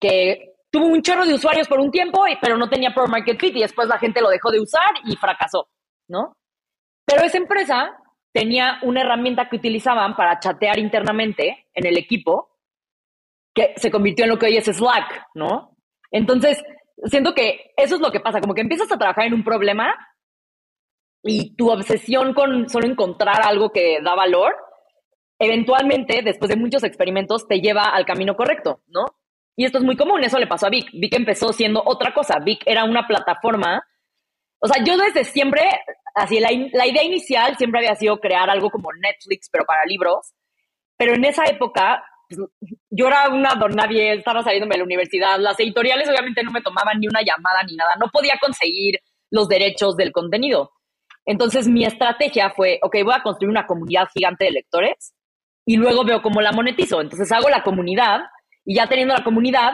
que 0.00 0.54
tuvo 0.70 0.86
un 0.86 1.02
chorro 1.02 1.24
de 1.24 1.34
usuarios 1.34 1.68
por 1.68 1.80
un 1.80 1.90
tiempo, 1.90 2.24
pero 2.40 2.56
no 2.56 2.68
tenía 2.68 2.94
Pro 2.94 3.06
Market 3.06 3.40
Fit 3.40 3.56
y 3.56 3.60
después 3.60 3.88
la 3.88 3.98
gente 3.98 4.20
lo 4.20 4.28
dejó 4.28 4.50
de 4.50 4.60
usar 4.60 4.94
y 5.04 5.16
fracasó, 5.16 5.68
¿no? 6.08 6.36
Pero 7.06 7.22
esa 7.24 7.38
empresa 7.38 7.96
tenía 8.32 8.78
una 8.82 9.00
herramienta 9.00 9.48
que 9.48 9.56
utilizaban 9.56 10.14
para 10.14 10.38
chatear 10.38 10.78
internamente 10.78 11.68
en 11.72 11.86
el 11.86 11.96
equipo 11.96 12.50
que 13.54 13.72
se 13.76 13.90
convirtió 13.90 14.24
en 14.26 14.30
lo 14.30 14.38
que 14.38 14.46
hoy 14.46 14.58
es 14.58 14.66
Slack, 14.66 15.28
¿no? 15.34 15.76
Entonces, 16.10 16.62
siento 17.04 17.34
que 17.34 17.72
eso 17.76 17.94
es 17.94 18.00
lo 18.00 18.12
que 18.12 18.20
pasa, 18.20 18.40
como 18.40 18.54
que 18.54 18.60
empiezas 18.60 18.92
a 18.92 18.98
trabajar 18.98 19.24
en 19.24 19.34
un 19.34 19.44
problema 19.44 19.94
y 21.26 21.54
tu 21.56 21.70
obsesión 21.70 22.34
con 22.34 22.68
solo 22.68 22.86
encontrar 22.86 23.42
algo 23.42 23.70
que 23.70 23.98
da 24.02 24.14
valor, 24.14 24.54
eventualmente, 25.38 26.22
después 26.22 26.48
de 26.48 26.56
muchos 26.56 26.84
experimentos, 26.84 27.46
te 27.46 27.60
lleva 27.60 27.84
al 27.84 28.06
camino 28.06 28.36
correcto, 28.36 28.80
¿no? 28.86 29.04
Y 29.56 29.64
esto 29.64 29.78
es 29.78 29.84
muy 29.84 29.96
común, 29.96 30.22
eso 30.22 30.38
le 30.38 30.46
pasó 30.46 30.66
a 30.66 30.70
Vic. 30.70 30.90
Vic 30.92 31.14
empezó 31.14 31.52
siendo 31.52 31.82
otra 31.84 32.12
cosa. 32.12 32.38
Vic 32.38 32.62
era 32.66 32.84
una 32.84 33.06
plataforma. 33.06 33.82
O 34.58 34.68
sea, 34.68 34.84
yo 34.84 34.96
desde 34.98 35.24
siempre, 35.24 35.62
así, 36.14 36.40
la, 36.40 36.50
la 36.72 36.86
idea 36.86 37.02
inicial 37.02 37.56
siempre 37.56 37.80
había 37.80 37.94
sido 37.94 38.18
crear 38.18 38.50
algo 38.50 38.70
como 38.70 38.92
Netflix, 38.92 39.48
pero 39.50 39.64
para 39.64 39.84
libros. 39.86 40.34
Pero 40.98 41.14
en 41.14 41.24
esa 41.24 41.44
época, 41.44 42.04
pues, 42.28 42.40
yo 42.90 43.06
era 43.06 43.28
una 43.28 43.54
don 43.54 43.72
nadie, 43.72 44.14
estaba 44.14 44.42
saliéndome 44.42 44.74
de 44.74 44.78
la 44.78 44.84
universidad, 44.84 45.38
las 45.38 45.58
editoriales 45.60 46.08
obviamente 46.08 46.42
no 46.42 46.50
me 46.50 46.62
tomaban 46.62 46.98
ni 46.98 47.06
una 47.06 47.20
llamada 47.22 47.62
ni 47.62 47.76
nada, 47.76 47.94
no 48.00 48.08
podía 48.10 48.34
conseguir 48.40 49.00
los 49.30 49.48
derechos 49.48 49.96
del 49.96 50.12
contenido. 50.12 50.72
Entonces 51.26 51.68
mi 51.68 51.84
estrategia 51.84 52.50
fue, 52.50 52.78
ok, 52.82 52.96
voy 53.04 53.14
a 53.14 53.22
construir 53.22 53.50
una 53.50 53.66
comunidad 53.66 54.08
gigante 54.14 54.44
de 54.44 54.52
lectores 54.52 55.14
y 55.66 55.76
luego 55.76 56.04
veo 56.04 56.22
cómo 56.22 56.40
la 56.40 56.52
monetizo. 56.52 57.00
Entonces 57.00 57.30
hago 57.32 57.48
la 57.48 57.64
comunidad 57.64 58.20
y 58.64 58.76
ya 58.76 58.88
teniendo 58.88 59.14
la 59.14 59.24
comunidad, 59.24 59.72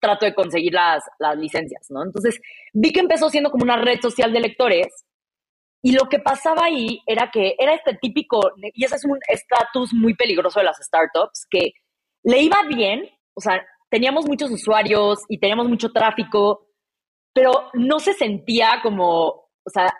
trato 0.00 0.26
de 0.26 0.34
conseguir 0.34 0.72
las, 0.72 1.04
las 1.18 1.36
licencias, 1.36 1.86
¿no? 1.90 2.02
Entonces 2.02 2.40
vi 2.72 2.92
que 2.92 3.00
empezó 3.00 3.30
siendo 3.30 3.50
como 3.50 3.64
una 3.64 3.76
red 3.76 4.00
social 4.00 4.32
de 4.32 4.40
lectores 4.40 4.88
y 5.82 5.92
lo 5.92 6.08
que 6.08 6.18
pasaba 6.18 6.64
ahí 6.64 7.00
era 7.06 7.30
que 7.30 7.54
era 7.58 7.74
este 7.74 7.94
típico, 8.00 8.40
y 8.56 8.84
ese 8.84 8.96
es 8.96 9.04
un 9.04 9.18
estatus 9.28 9.94
muy 9.94 10.14
peligroso 10.14 10.58
de 10.58 10.66
las 10.66 10.78
startups, 10.78 11.46
que 11.48 11.72
le 12.24 12.40
iba 12.42 12.62
bien, 12.64 13.08
o 13.34 13.40
sea, 13.40 13.64
teníamos 13.88 14.26
muchos 14.26 14.50
usuarios 14.50 15.20
y 15.28 15.38
teníamos 15.38 15.68
mucho 15.68 15.90
tráfico, 15.92 16.66
pero 17.32 17.70
no 17.74 18.00
se 18.00 18.12
sentía 18.12 18.80
como, 18.82 19.26
o 19.28 19.70
sea, 19.72 19.94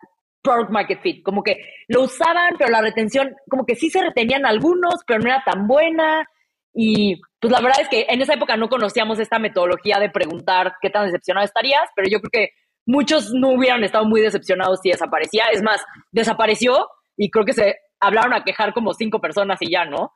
product 0.48 0.70
market 0.70 1.00
fit, 1.02 1.22
como 1.22 1.42
que 1.42 1.56
lo 1.88 2.02
usaban, 2.02 2.54
pero 2.58 2.70
la 2.70 2.80
retención, 2.80 3.34
como 3.50 3.66
que 3.66 3.74
sí 3.74 3.90
se 3.90 4.00
retenían 4.00 4.46
algunos, 4.46 5.02
pero 5.06 5.20
no 5.20 5.28
era 5.28 5.42
tan 5.44 5.66
buena. 5.66 6.26
Y 6.72 7.20
pues 7.40 7.52
la 7.52 7.60
verdad 7.60 7.80
es 7.82 7.88
que 7.88 8.06
en 8.08 8.22
esa 8.22 8.34
época 8.34 8.56
no 8.56 8.68
conocíamos 8.68 9.18
esta 9.18 9.38
metodología 9.38 9.98
de 9.98 10.10
preguntar 10.10 10.74
qué 10.80 10.90
tan 10.90 11.06
decepcionado 11.06 11.44
estarías, 11.44 11.88
pero 11.94 12.08
yo 12.08 12.20
creo 12.20 12.30
que 12.30 12.52
muchos 12.86 13.30
no 13.32 13.50
hubieran 13.50 13.84
estado 13.84 14.06
muy 14.06 14.20
decepcionados 14.20 14.80
si 14.82 14.90
desaparecía. 14.90 15.44
Es 15.52 15.62
más, 15.62 15.84
desapareció 16.10 16.88
y 17.16 17.30
creo 17.30 17.44
que 17.44 17.52
se 17.52 17.76
hablaron 18.00 18.32
a 18.32 18.44
quejar 18.44 18.72
como 18.72 18.94
cinco 18.94 19.20
personas 19.20 19.58
y 19.60 19.70
ya, 19.70 19.84
¿no? 19.84 20.12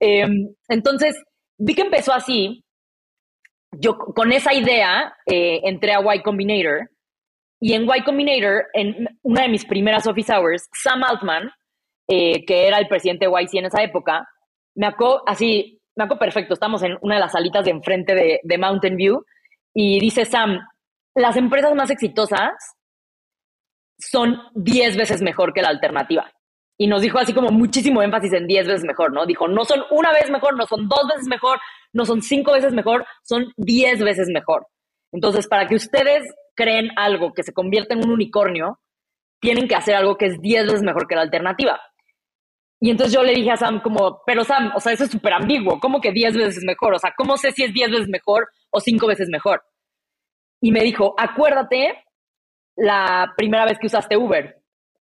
Em, 0.00 0.54
entonces, 0.68 1.16
vi 1.58 1.74
que 1.74 1.82
empezó 1.82 2.12
así. 2.12 2.64
Yo 3.72 3.98
con 3.98 4.32
esa 4.32 4.54
idea 4.54 5.14
eh, 5.26 5.60
entré 5.64 5.94
a 5.94 6.14
Y 6.14 6.22
Combinator 6.22 6.90
y 7.64 7.72
en 7.72 7.84
Y 7.84 8.02
Combinator, 8.04 8.66
en 8.74 9.08
una 9.22 9.44
de 9.44 9.48
mis 9.48 9.64
primeras 9.64 10.06
office 10.06 10.30
hours, 10.30 10.68
Sam 10.82 11.02
Altman, 11.02 11.50
eh, 12.06 12.44
que 12.44 12.66
era 12.68 12.76
el 12.76 12.88
presidente 12.88 13.24
de 13.24 13.32
YC 13.32 13.54
en 13.54 13.64
esa 13.64 13.82
época, 13.82 14.28
me 14.74 14.86
acó 14.86 15.22
así, 15.26 15.80
me 15.96 16.04
acó 16.04 16.18
perfecto. 16.18 16.52
Estamos 16.52 16.82
en 16.82 16.98
una 17.00 17.14
de 17.14 17.22
las 17.22 17.32
salitas 17.32 17.64
de 17.64 17.70
enfrente 17.70 18.14
de, 18.14 18.40
de 18.42 18.58
Mountain 18.58 18.96
View 18.96 19.24
y 19.72 19.98
dice 19.98 20.26
Sam, 20.26 20.58
las 21.14 21.38
empresas 21.38 21.74
más 21.74 21.88
exitosas 21.90 22.52
son 23.98 24.42
10 24.56 24.98
veces 24.98 25.22
mejor 25.22 25.54
que 25.54 25.62
la 25.62 25.70
alternativa. 25.70 26.30
Y 26.76 26.86
nos 26.86 27.00
dijo 27.00 27.18
así 27.18 27.32
como 27.32 27.48
muchísimo 27.48 28.02
énfasis 28.02 28.34
en 28.34 28.46
10 28.46 28.66
veces 28.66 28.84
mejor, 28.84 29.10
¿no? 29.14 29.24
Dijo, 29.24 29.48
no 29.48 29.64
son 29.64 29.84
una 29.90 30.12
vez 30.12 30.28
mejor, 30.30 30.54
no 30.58 30.66
son 30.66 30.86
dos 30.86 31.08
veces 31.08 31.28
mejor, 31.28 31.58
no 31.94 32.04
son 32.04 32.20
cinco 32.20 32.52
veces 32.52 32.74
mejor, 32.74 33.06
son 33.22 33.54
10 33.56 34.04
veces 34.04 34.28
mejor. 34.28 34.66
Entonces, 35.12 35.46
para 35.46 35.66
que 35.66 35.76
ustedes 35.76 36.24
creen 36.54 36.90
algo 36.96 37.32
que 37.32 37.42
se 37.42 37.52
convierta 37.52 37.94
en 37.94 38.04
un 38.04 38.10
unicornio, 38.10 38.80
tienen 39.40 39.68
que 39.68 39.74
hacer 39.74 39.94
algo 39.94 40.16
que 40.16 40.26
es 40.26 40.40
10 40.40 40.66
veces 40.66 40.82
mejor 40.82 41.06
que 41.06 41.16
la 41.16 41.22
alternativa. 41.22 41.80
Y 42.80 42.90
entonces 42.90 43.14
yo 43.14 43.22
le 43.22 43.34
dije 43.34 43.50
a 43.50 43.56
Sam 43.56 43.80
como, 43.82 44.22
pero 44.26 44.44
Sam, 44.44 44.72
o 44.74 44.80
sea, 44.80 44.92
eso 44.92 45.04
es 45.04 45.10
súper 45.10 45.32
ambiguo, 45.32 45.78
¿cómo 45.80 46.00
que 46.00 46.12
10 46.12 46.36
veces 46.36 46.64
mejor? 46.64 46.94
O 46.94 46.98
sea, 46.98 47.12
¿cómo 47.16 47.36
sé 47.36 47.52
si 47.52 47.64
es 47.64 47.72
10 47.72 47.90
veces 47.90 48.08
mejor 48.08 48.48
o 48.70 48.80
5 48.80 49.06
veces 49.06 49.28
mejor? 49.28 49.62
y 50.64 50.72
me 50.72 50.80
dijo, 50.80 51.14
acuérdate 51.18 52.06
la 52.74 53.34
primera 53.36 53.66
vez 53.66 53.78
que 53.78 53.86
usaste 53.86 54.16
Uber. 54.16 54.62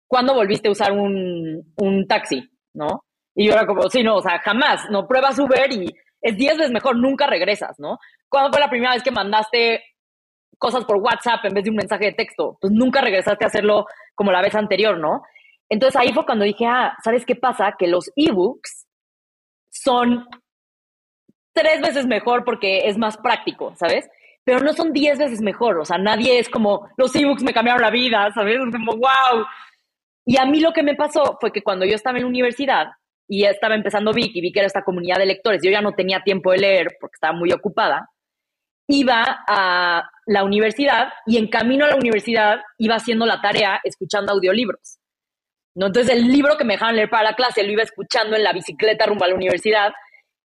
¿Cuándo 0.09 0.33
volviste 0.33 0.69
a 0.69 0.71
usar 0.71 0.93
un, 0.93 1.71
un 1.77 2.07
taxi? 2.07 2.49
¿No? 2.73 3.05
Y 3.35 3.49
yo 3.49 3.53
era 3.53 3.67
como, 3.67 3.91
sí, 3.91 4.03
no, 4.03 4.17
o 4.17 4.23
sea, 4.23 4.39
jamás, 4.39 4.89
no 4.89 5.07
pruebas 5.07 5.39
Uber 5.39 5.71
y 5.71 5.95
es 6.23 6.37
10 6.39 6.57
veces 6.57 6.73
mejor, 6.73 6.97
nunca 6.97 7.27
regresas, 7.27 7.79
¿no? 7.79 7.99
¿Cuándo 8.27 8.53
fue 8.53 8.61
la 8.61 8.71
primera 8.71 8.95
vez 8.95 9.03
que 9.03 9.11
mandaste 9.11 9.83
cosas 10.59 10.85
por 10.85 10.97
WhatsApp 10.97 11.45
en 11.45 11.55
vez 11.55 11.65
de 11.65 11.71
un 11.71 11.77
mensaje 11.77 12.07
de 12.07 12.13
texto? 12.13 12.59
Pues 12.61 12.73
nunca 12.73 13.01
regresaste 13.01 13.45
a 13.45 13.49
hacerlo 13.49 13.87
como 14.15 14.33
la 14.33 14.43
vez 14.43 14.55
anterior, 14.55 14.99
¿no? 14.99 15.23
Entonces 15.69 16.01
ahí 16.01 16.13
fue 16.13 16.27
cuando 16.27 16.45
dije, 16.45 16.67
ah, 16.67 16.97
¿sabes 17.03 17.25
qué 17.25 17.37
pasa? 17.37 17.75
Que 17.79 17.87
los 17.87 18.11
ebooks 18.17 18.87
son 19.71 20.27
tres 21.53 21.81
veces 21.81 22.07
mejor 22.07 22.45
porque 22.45 22.89
es 22.89 22.99
más 22.99 23.17
práctico, 23.17 23.75
¿sabes? 23.77 24.09
pero 24.45 24.61
no 24.61 24.73
son 24.75 24.93
10 24.93 25.19
veces 25.19 25.41
mejor. 25.41 25.79
O 25.79 25.85
sea, 25.85 25.99
nadie 25.99 26.39
es 26.39 26.49
como, 26.49 26.89
los 26.97 27.15
ebooks 27.17 27.43
me 27.43 27.55
cambiaron 27.55 27.83
la 27.83 27.91
vida, 27.91 28.31
¿sabes? 28.35 28.57
Es 28.57 28.73
como, 28.73 28.93
wow. 28.93 29.45
Y 30.27 30.37
a 30.37 30.45
mí 30.45 30.61
lo 30.61 30.73
que 30.73 30.83
me 30.83 30.95
pasó 30.95 31.39
fue 31.41 31.51
que 31.51 31.63
cuando 31.63 31.85
yo 31.87 31.95
estaba 31.95 32.19
en 32.19 32.25
la 32.25 32.29
universidad 32.29 32.89
y 33.27 33.45
estaba 33.45 33.75
empezando 33.75 34.13
Vic 34.13 34.33
y 34.35 34.41
vi 34.43 34.53
que 34.53 34.61
era 34.61 34.67
esta 34.67 34.85
comunidad 34.85 35.19
de 35.19 35.27
lectores, 35.27 35.63
yo 35.63 35.71
ya 35.71 35.81
no 35.81 35.93
tenía 35.93 36.23
tiempo 36.23 36.53
de 36.53 36.59
leer 36.59 36.97
porque 37.01 37.15
estaba 37.15 37.33
muy 37.33 37.53
ocupada, 37.53 38.11
iba 38.89 39.45
a 39.47 40.11
la 40.27 40.45
universidad 40.45 41.09
y 41.27 41.39
en 41.39 41.49
camino 41.49 41.85
a 41.85 41.89
la 41.89 41.97
universidad 41.97 42.61
iba 42.79 42.97
haciendo 42.97 43.27
la 43.27 43.41
tarea 43.41 43.81
escuchando 43.85 44.33
audiolibros. 44.33 44.99
¿no? 45.75 45.87
Entonces 45.87 46.13
el 46.13 46.29
libro 46.29 46.57
que 46.57 46.65
me 46.65 46.75
dejaban 46.75 46.97
leer 46.97 47.11
para 47.11 47.31
la 47.31 47.37
clase 47.37 47.63
lo 47.63 47.73
iba 47.73 47.83
escuchando 47.83 48.37
en 48.37 48.45
la 48.45 48.53
bicicleta 48.53 49.07
rumbo 49.07 49.25
a 49.25 49.29
la 49.29 49.35
universidad 49.35 49.93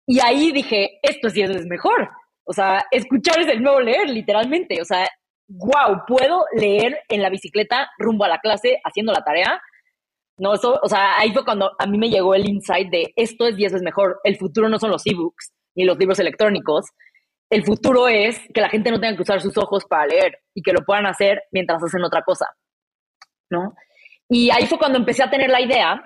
y 0.07 0.21
ahí 0.21 0.53
dije, 0.53 0.99
esto 1.03 1.29
sí 1.29 1.43
es 1.43 1.67
mejor. 1.67 2.09
O 2.45 2.53
sea, 2.53 2.87
escuchar 2.93 3.41
es 3.41 3.49
el 3.49 3.63
nuevo 3.63 3.81
leer, 3.81 4.09
literalmente. 4.09 4.81
O 4.81 4.85
sea, 4.85 5.09
wow, 5.49 6.05
puedo 6.07 6.45
leer 6.57 7.01
en 7.09 7.23
la 7.23 7.29
bicicleta 7.29 7.91
rumbo 7.99 8.25
a 8.25 8.29
la 8.29 8.39
clase 8.39 8.79
haciendo 8.85 9.13
la 9.13 9.25
tarea. 9.25 9.61
No, 10.39 10.55
eso, 10.55 10.79
o 10.81 10.89
sea, 10.89 11.19
ahí 11.19 11.33
fue 11.33 11.45
cuando 11.45 11.73
a 11.79 11.87
mí 11.87 11.99
me 11.99 12.09
llegó 12.09 12.35
el 12.35 12.49
insight 12.49 12.89
de 12.91 13.13
esto 13.17 13.47
es 13.47 13.57
10 13.57 13.73
veces 13.73 13.83
mejor. 13.85 14.21
El 14.23 14.37
futuro 14.37 14.69
no 14.69 14.79
son 14.79 14.91
los 14.91 15.05
ebooks 15.05 15.53
ni 15.75 15.85
los 15.85 15.99
libros 15.99 16.21
electrónicos. 16.21 16.87
El 17.51 17.65
futuro 17.65 18.09
es 18.09 18.41
que 18.53 18.61
la 18.61 18.69
gente 18.69 18.91
no 18.91 19.01
tenga 19.01 19.17
que 19.17 19.23
usar 19.23 19.41
sus 19.41 19.57
ojos 19.57 19.85
para 19.85 20.07
leer 20.07 20.39
y 20.55 20.63
que 20.63 20.73
lo 20.73 20.85
puedan 20.85 21.07
hacer 21.07 21.43
mientras 21.53 21.83
hacen 21.83 22.03
otra 22.05 22.23
cosa. 22.23 22.47
¿No? 23.51 23.75
Y 24.29 24.51
ahí 24.51 24.67
fue 24.67 24.79
cuando 24.79 24.99
empecé 24.99 25.23
a 25.23 25.31
tener 25.31 25.51
la 25.51 25.61
idea. 25.61 26.03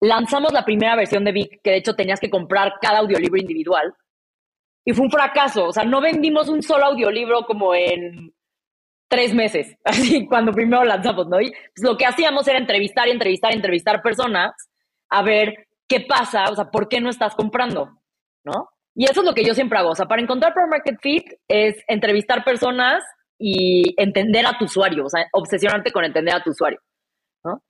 Lanzamos 0.00 0.52
la 0.52 0.64
primera 0.64 0.96
versión 0.96 1.24
de 1.24 1.32
Vic, 1.32 1.60
que 1.62 1.70
de 1.70 1.76
hecho 1.76 1.94
tenías 1.94 2.20
que 2.20 2.30
comprar 2.30 2.74
cada 2.80 3.00
audiolibro 3.00 3.38
individual 3.38 3.94
y 4.88 4.94
fue 4.94 5.04
un 5.04 5.10
fracaso. 5.10 5.66
O 5.66 5.72
sea, 5.72 5.84
no 5.84 6.00
vendimos 6.00 6.48
un 6.48 6.62
solo 6.62 6.86
audiolibro 6.86 7.44
como 7.44 7.74
en 7.74 8.32
tres 9.08 9.34
meses, 9.34 9.76
así 9.84 10.26
cuando 10.26 10.52
primero 10.52 10.84
lanzamos, 10.84 11.28
¿no? 11.28 11.40
Y 11.40 11.50
pues, 11.50 11.82
lo 11.82 11.96
que 11.96 12.06
hacíamos 12.06 12.48
era 12.48 12.58
entrevistar 12.58 13.06
y 13.08 13.10
entrevistar 13.10 13.52
y 13.52 13.56
entrevistar 13.56 14.02
personas 14.02 14.54
a 15.10 15.22
ver 15.22 15.66
qué 15.86 16.00
pasa, 16.00 16.44
o 16.50 16.54
sea, 16.54 16.70
por 16.70 16.88
qué 16.88 17.00
no 17.00 17.10
estás 17.10 17.34
comprando, 17.34 17.98
¿no? 18.44 18.70
Y 18.98 19.04
eso 19.04 19.20
es 19.20 19.26
lo 19.26 19.32
que 19.32 19.44
yo 19.44 19.54
siempre 19.54 19.78
hago. 19.78 19.90
O 19.90 19.94
sea, 19.94 20.06
para 20.06 20.20
encontrar 20.20 20.52
Pro 20.52 20.66
Market 20.66 20.98
Fit 21.00 21.24
es 21.46 21.76
entrevistar 21.86 22.42
personas 22.42 23.04
y 23.38 23.94
entender 23.96 24.44
a 24.44 24.58
tu 24.58 24.64
usuario, 24.64 25.04
o 25.04 25.08
sea, 25.08 25.24
obsesionarte 25.32 25.92
con 25.92 26.04
entender 26.04 26.34
a 26.34 26.42
tu 26.42 26.50
usuario, 26.50 26.80
¿no? 27.44 27.62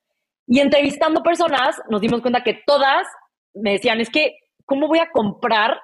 Y 0.47 0.61
entrevistando 0.61 1.23
personas 1.23 1.79
nos 1.91 2.01
dimos 2.01 2.23
cuenta 2.23 2.43
que 2.43 2.63
todas 2.67 3.07
me 3.53 3.73
decían, 3.73 4.01
es 4.01 4.09
que, 4.09 4.39
¿cómo 4.65 4.89
voy 4.89 5.01
a 5.01 5.11
comprar 5.13 5.79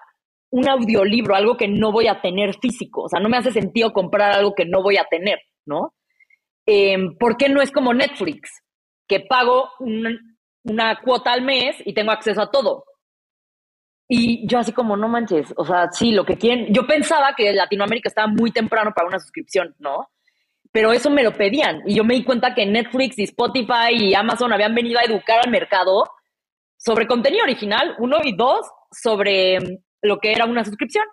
un 0.55 0.69
audiolibro, 0.69 1.35
algo 1.35 1.57
que 1.57 1.67
no 1.67 1.91
voy 1.91 2.07
a 2.07 2.21
tener 2.21 2.55
físico. 2.61 3.03
O 3.03 3.09
sea, 3.09 3.19
no 3.19 3.29
me 3.29 3.37
hace 3.37 3.51
sentido 3.51 3.93
comprar 3.93 4.31
algo 4.31 4.55
que 4.55 4.65
no 4.65 4.85
voy 4.85 4.97
a 4.99 5.05
tener, 5.11 5.41
¿no? 5.67 5.93
Em, 6.65 7.17
¿Por 7.19 7.37
qué 7.37 7.49
no 7.49 7.61
es 7.61 7.73
como 7.73 7.93
Netflix? 7.93 8.63
Que 9.09 9.19
pago 9.19 9.69
una 9.81 11.01
cuota 11.03 11.33
al 11.33 11.43
mes 11.43 11.77
y 11.85 11.93
tengo 11.93 12.13
acceso 12.13 12.41
a 12.41 12.53
todo. 12.53 12.85
Y 14.09 14.47
yo 14.47 14.59
así 14.59 14.73
como, 14.73 14.97
no 14.97 15.09
manches, 15.09 15.53
o 15.57 15.65
sea, 15.65 15.91
sí, 15.91 16.13
lo 16.13 16.25
que 16.25 16.37
quieren. 16.37 16.73
Yo 16.73 16.87
pensaba 16.87 17.35
que 17.35 17.53
Latinoamérica 17.53 18.09
estaba 18.09 18.29
muy 18.29 18.51
temprano 18.51 18.93
para 18.95 19.09
una 19.09 19.19
suscripción, 19.19 19.75
¿no? 19.79 20.11
Pero 20.73 20.93
eso 20.93 21.09
me 21.09 21.23
lo 21.23 21.33
pedían. 21.33 21.83
Y 21.87 21.95
yo 21.95 22.05
me 22.05 22.15
di 22.15 22.25
cuenta 22.25 22.55
que 22.55 22.67
Netflix 22.67 23.19
y 23.19 23.25
Spotify 23.25 23.93
y 23.93 24.15
Amazon 24.15 24.53
habían 24.53 24.75
venido 24.75 24.99
a 24.99 25.05
educar 25.05 25.41
al 25.43 25.51
mercado 25.51 26.05
sobre 26.77 27.07
contenido 27.07 27.45
original, 27.45 27.95
uno, 27.99 28.19
y 28.23 28.37
dos, 28.37 28.67
sobre 28.91 29.81
lo 30.03 30.19
que 30.19 30.33
era 30.33 30.45
una 30.45 30.65
suscripción. 30.65 31.05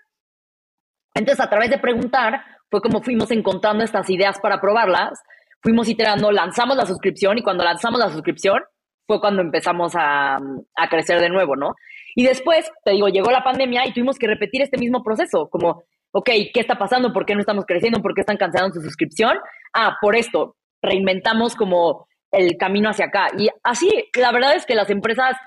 Entonces, 1.14 1.44
a 1.44 1.50
través 1.50 1.70
de 1.70 1.78
preguntar, 1.78 2.44
fue 2.70 2.82
como 2.82 3.02
fuimos 3.02 3.32
encontrando 3.32 3.84
estas 3.84 4.10
ideas 4.10 4.40
para 4.40 4.60
probarlas, 4.60 5.22
fuimos 5.62 5.88
iterando, 5.88 6.32
lanzamos 6.32 6.76
la 6.76 6.86
suscripción 6.86 7.38
y 7.38 7.44
cuando 7.44 7.64
lanzamos 7.64 8.00
la 8.00 8.10
suscripción 8.10 8.62
fue 9.08 9.20
cuando 9.22 9.42
empezamos 9.42 9.94
a, 9.96 10.36
a 10.76 10.90
crecer 10.90 11.20
de 11.20 11.30
nuevo, 11.30 11.56
¿no? 11.56 11.76
Y 12.16 12.26
después, 12.26 12.70
te 12.84 12.92
digo, 12.92 13.08
llegó 13.08 13.32
la 13.32 13.44
pandemia 13.44 13.86
y 13.86 13.94
tuvimos 13.94 14.18
que 14.18 14.28
repetir 14.28 14.62
este 14.62 14.78
mismo 14.78 15.04
proceso, 15.04 15.50
como, 15.50 15.84
ok, 16.12 16.30
¿qué 16.54 16.60
está 16.60 16.78
pasando? 16.78 17.14
¿Por 17.14 17.26
qué 17.26 17.34
no 17.34 17.42
estamos 17.42 17.66
creciendo? 17.66 18.02
¿Por 18.02 18.14
qué 18.14 18.22
están 18.22 18.38
cancelando 18.38 18.76
su 18.76 18.82
suscripción? 18.82 19.38
Ah, 19.74 19.98
por 20.02 20.16
esto, 20.16 20.56
reinventamos 20.82 21.56
como 21.56 22.08
el 22.32 22.58
camino 22.58 22.90
hacia 22.90 23.06
acá. 23.06 23.28
Y 23.38 23.50
así, 23.64 23.90
la 24.16 24.32
verdad 24.32 24.56
es 24.56 24.66
que 24.66 24.76
las 24.76 24.90
empresas, 24.90 25.38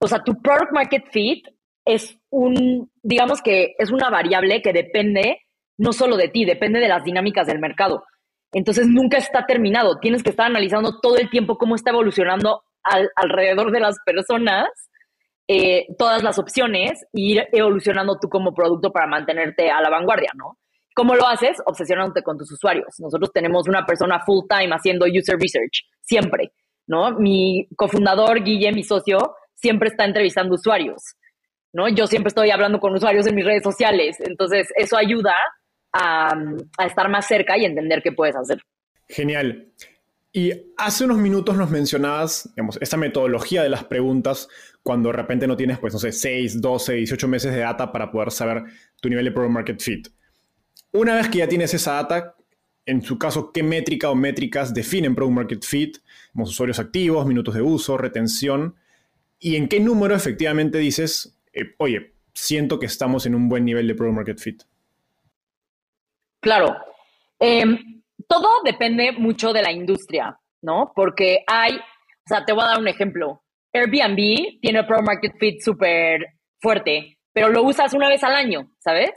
o 0.00 0.06
sea, 0.06 0.22
tu 0.22 0.40
product 0.40 0.72
market 0.72 1.06
fit 1.10 1.46
es 1.84 2.18
un, 2.30 2.90
digamos 3.02 3.40
que 3.42 3.74
es 3.78 3.90
una 3.90 4.10
variable 4.10 4.60
que 4.60 4.72
depende 4.72 5.40
no 5.78 5.92
solo 5.92 6.16
de 6.16 6.28
ti, 6.28 6.44
depende 6.44 6.80
de 6.80 6.88
las 6.88 7.04
dinámicas 7.04 7.46
del 7.46 7.60
mercado. 7.60 8.04
Entonces 8.52 8.86
nunca 8.88 9.16
está 9.16 9.46
terminado. 9.46 9.98
Tienes 10.00 10.22
que 10.22 10.30
estar 10.30 10.46
analizando 10.46 11.00
todo 11.00 11.16
el 11.16 11.30
tiempo 11.30 11.56
cómo 11.56 11.76
está 11.76 11.90
evolucionando 11.90 12.62
alrededor 13.16 13.70
de 13.70 13.80
las 13.80 13.96
personas 14.04 14.68
eh, 15.50 15.86
todas 15.98 16.22
las 16.22 16.38
opciones 16.38 17.02
e 17.14 17.20
ir 17.20 17.48
evolucionando 17.52 18.18
tú 18.20 18.28
como 18.28 18.52
producto 18.52 18.92
para 18.92 19.06
mantenerte 19.06 19.70
a 19.70 19.80
la 19.80 19.88
vanguardia, 19.88 20.30
¿no? 20.34 20.58
¿Cómo 20.94 21.14
lo 21.14 21.26
haces? 21.26 21.56
Obsesionándote 21.64 22.22
con 22.22 22.36
tus 22.36 22.52
usuarios. 22.52 22.88
Nosotros 22.98 23.32
tenemos 23.32 23.66
una 23.66 23.86
persona 23.86 24.20
full 24.26 24.44
time 24.46 24.74
haciendo 24.74 25.06
user 25.06 25.38
research, 25.38 25.86
siempre, 26.02 26.52
¿no? 26.86 27.12
Mi 27.12 27.66
cofundador, 27.76 28.44
Guille, 28.44 28.72
mi 28.72 28.82
socio, 28.82 29.36
siempre 29.54 29.88
está 29.88 30.04
entrevistando 30.04 30.54
usuarios, 30.54 31.14
¿no? 31.72 31.88
Yo 31.88 32.06
siempre 32.06 32.28
estoy 32.28 32.50
hablando 32.50 32.78
con 32.78 32.94
usuarios 32.94 33.26
en 33.26 33.34
mis 33.34 33.44
redes 33.44 33.62
sociales, 33.62 34.18
entonces 34.20 34.68
eso 34.76 34.98
ayuda 34.98 35.34
a, 35.94 36.34
a 36.76 36.86
estar 36.86 37.08
más 37.08 37.26
cerca 37.26 37.56
y 37.56 37.64
entender 37.64 38.02
qué 38.02 38.12
puedes 38.12 38.36
hacer. 38.36 38.60
Genial. 39.08 39.72
Y 40.38 40.52
hace 40.76 41.04
unos 41.04 41.18
minutos 41.18 41.56
nos 41.56 41.68
mencionabas, 41.68 42.48
digamos, 42.54 42.78
esta 42.80 42.96
metodología 42.96 43.60
de 43.64 43.68
las 43.68 43.82
preguntas 43.82 44.48
cuando 44.84 45.08
de 45.08 45.14
repente 45.14 45.48
no 45.48 45.56
tienes, 45.56 45.80
pues, 45.80 45.92
no 45.92 45.98
sé, 45.98 46.12
6, 46.12 46.60
12, 46.60 46.92
18 46.92 47.26
meses 47.26 47.52
de 47.52 47.58
data 47.58 47.90
para 47.90 48.12
poder 48.12 48.30
saber 48.30 48.62
tu 49.00 49.08
nivel 49.08 49.24
de 49.24 49.32
Product 49.32 49.52
Market 49.52 49.80
Fit. 49.80 50.06
Una 50.92 51.16
vez 51.16 51.28
que 51.28 51.38
ya 51.38 51.48
tienes 51.48 51.74
esa 51.74 51.94
data, 51.94 52.36
en 52.86 53.02
su 53.02 53.18
caso, 53.18 53.50
¿qué 53.50 53.64
métrica 53.64 54.10
o 54.10 54.14
métricas 54.14 54.72
definen 54.72 55.16
Product 55.16 55.34
Market 55.34 55.64
Fit? 55.64 55.98
Como 56.30 56.44
usuarios 56.44 56.78
activos, 56.78 57.26
minutos 57.26 57.56
de 57.56 57.62
uso, 57.62 57.98
retención. 57.98 58.76
¿Y 59.40 59.56
en 59.56 59.66
qué 59.66 59.80
número 59.80 60.14
efectivamente 60.14 60.78
dices, 60.78 61.36
eh, 61.52 61.74
oye, 61.78 62.12
siento 62.32 62.78
que 62.78 62.86
estamos 62.86 63.26
en 63.26 63.34
un 63.34 63.48
buen 63.48 63.64
nivel 63.64 63.88
de 63.88 63.94
Product 63.96 64.14
Market 64.14 64.38
Fit? 64.38 64.62
Claro. 66.38 66.76
Em, 67.40 67.97
todo 68.28 68.48
depende 68.64 69.12
mucho 69.12 69.52
de 69.52 69.62
la 69.62 69.72
industria, 69.72 70.38
¿no? 70.62 70.92
Porque 70.94 71.44
hay, 71.46 71.76
o 71.76 72.28
sea, 72.28 72.44
te 72.44 72.52
voy 72.52 72.62
a 72.62 72.68
dar 72.68 72.78
un 72.78 72.88
ejemplo. 72.88 73.42
Airbnb 73.72 74.60
tiene 74.60 74.84
Pro 74.84 75.02
Market 75.02 75.32
Fit 75.38 75.60
súper 75.60 76.26
fuerte, 76.60 77.18
pero 77.32 77.48
lo 77.48 77.62
usas 77.62 77.94
una 77.94 78.08
vez 78.08 78.22
al 78.22 78.34
año, 78.34 78.70
¿sabes? 78.78 79.10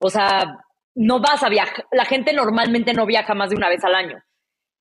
O 0.00 0.10
sea, 0.10 0.58
no 0.94 1.20
vas 1.20 1.42
a 1.42 1.48
viajar, 1.48 1.86
la 1.92 2.04
gente 2.04 2.32
normalmente 2.32 2.92
no 2.92 3.06
viaja 3.06 3.34
más 3.34 3.50
de 3.50 3.56
una 3.56 3.68
vez 3.68 3.84
al 3.84 3.94
año. 3.94 4.18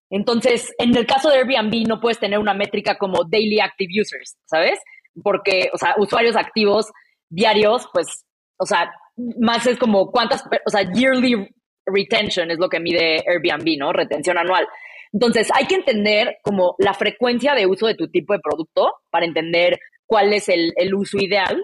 Entonces, 0.10 0.74
en 0.78 0.96
el 0.96 1.06
caso 1.06 1.30
de 1.30 1.38
Airbnb 1.38 1.88
no 1.88 2.00
puedes 2.00 2.20
tener 2.20 2.40
una 2.40 2.54
métrica 2.54 2.98
como 2.98 3.24
Daily 3.26 3.60
Active 3.60 4.02
Users, 4.02 4.38
¿sabes? 4.46 4.80
Porque, 5.22 5.70
o 5.74 5.78
sea, 5.78 5.96
usuarios 5.98 6.36
activos 6.36 6.92
diarios, 7.30 7.88
pues, 7.94 8.26
o 8.58 8.66
sea, 8.66 8.92
más 9.40 9.66
es 9.68 9.78
como 9.78 10.12
cuántas, 10.12 10.44
o 10.66 10.70
sea, 10.70 10.92
yearly 10.94 11.50
retention 11.88 12.52
es 12.52 12.60
lo 12.60 12.70
que 12.70 12.80
mide 12.80 13.24
Airbnb, 13.28 13.78
¿no? 13.80 13.94
Retención 13.94 14.38
anual. 14.38 14.68
Entonces, 15.14 15.50
hay 15.54 15.66
que 15.66 15.76
entender 15.76 16.38
como 16.44 16.76
la 16.80 16.94
frecuencia 16.94 17.56
de 17.56 17.66
uso 17.66 17.88
de 17.88 17.96
tu 17.96 18.10
tipo 18.10 18.34
de 18.34 18.40
producto 18.40 18.94
para 19.10 19.26
entender 19.26 19.80
cuál 20.06 20.34
es 20.34 20.50
el, 20.50 20.74
uso 20.94 21.18
ideal 21.18 21.64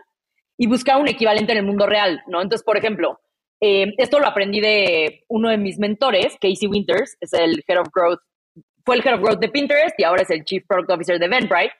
y 0.58 0.68
buscar 0.68 1.00
un 1.00 1.08
equivalente 1.08 1.52
en 1.52 1.60
el 1.60 1.66
mundo 1.66 1.86
real, 1.86 2.22
¿no? 2.28 2.42
Entonces, 2.42 2.64
por 2.64 2.78
ejemplo, 2.78 3.20
eh, 3.60 3.94
esto 3.98 4.20
lo 4.20 4.28
aprendí 4.28 4.60
de 4.60 5.24
uno 5.30 5.50
de 5.50 5.58
mis 5.58 5.80
mentores, 5.80 6.38
Casey 6.40 6.68
Winters, 6.68 7.18
es 7.22 7.34
el 7.34 7.64
Head 7.68 7.80
of 7.80 7.88
Growth, 7.94 8.20
fue 8.86 8.96
el 8.96 9.06
Head 9.06 9.16
of 9.16 9.22
Growth 9.22 9.40
de 9.40 9.50
Pinterest 9.50 9.98
y 9.98 10.04
ahora 10.04 10.24
es 10.24 10.30
el 10.30 10.44
Chief 10.44 10.64
Product 10.68 10.92
Officer 10.92 11.20
de 11.20 11.26
Eventbrite. 11.26 11.74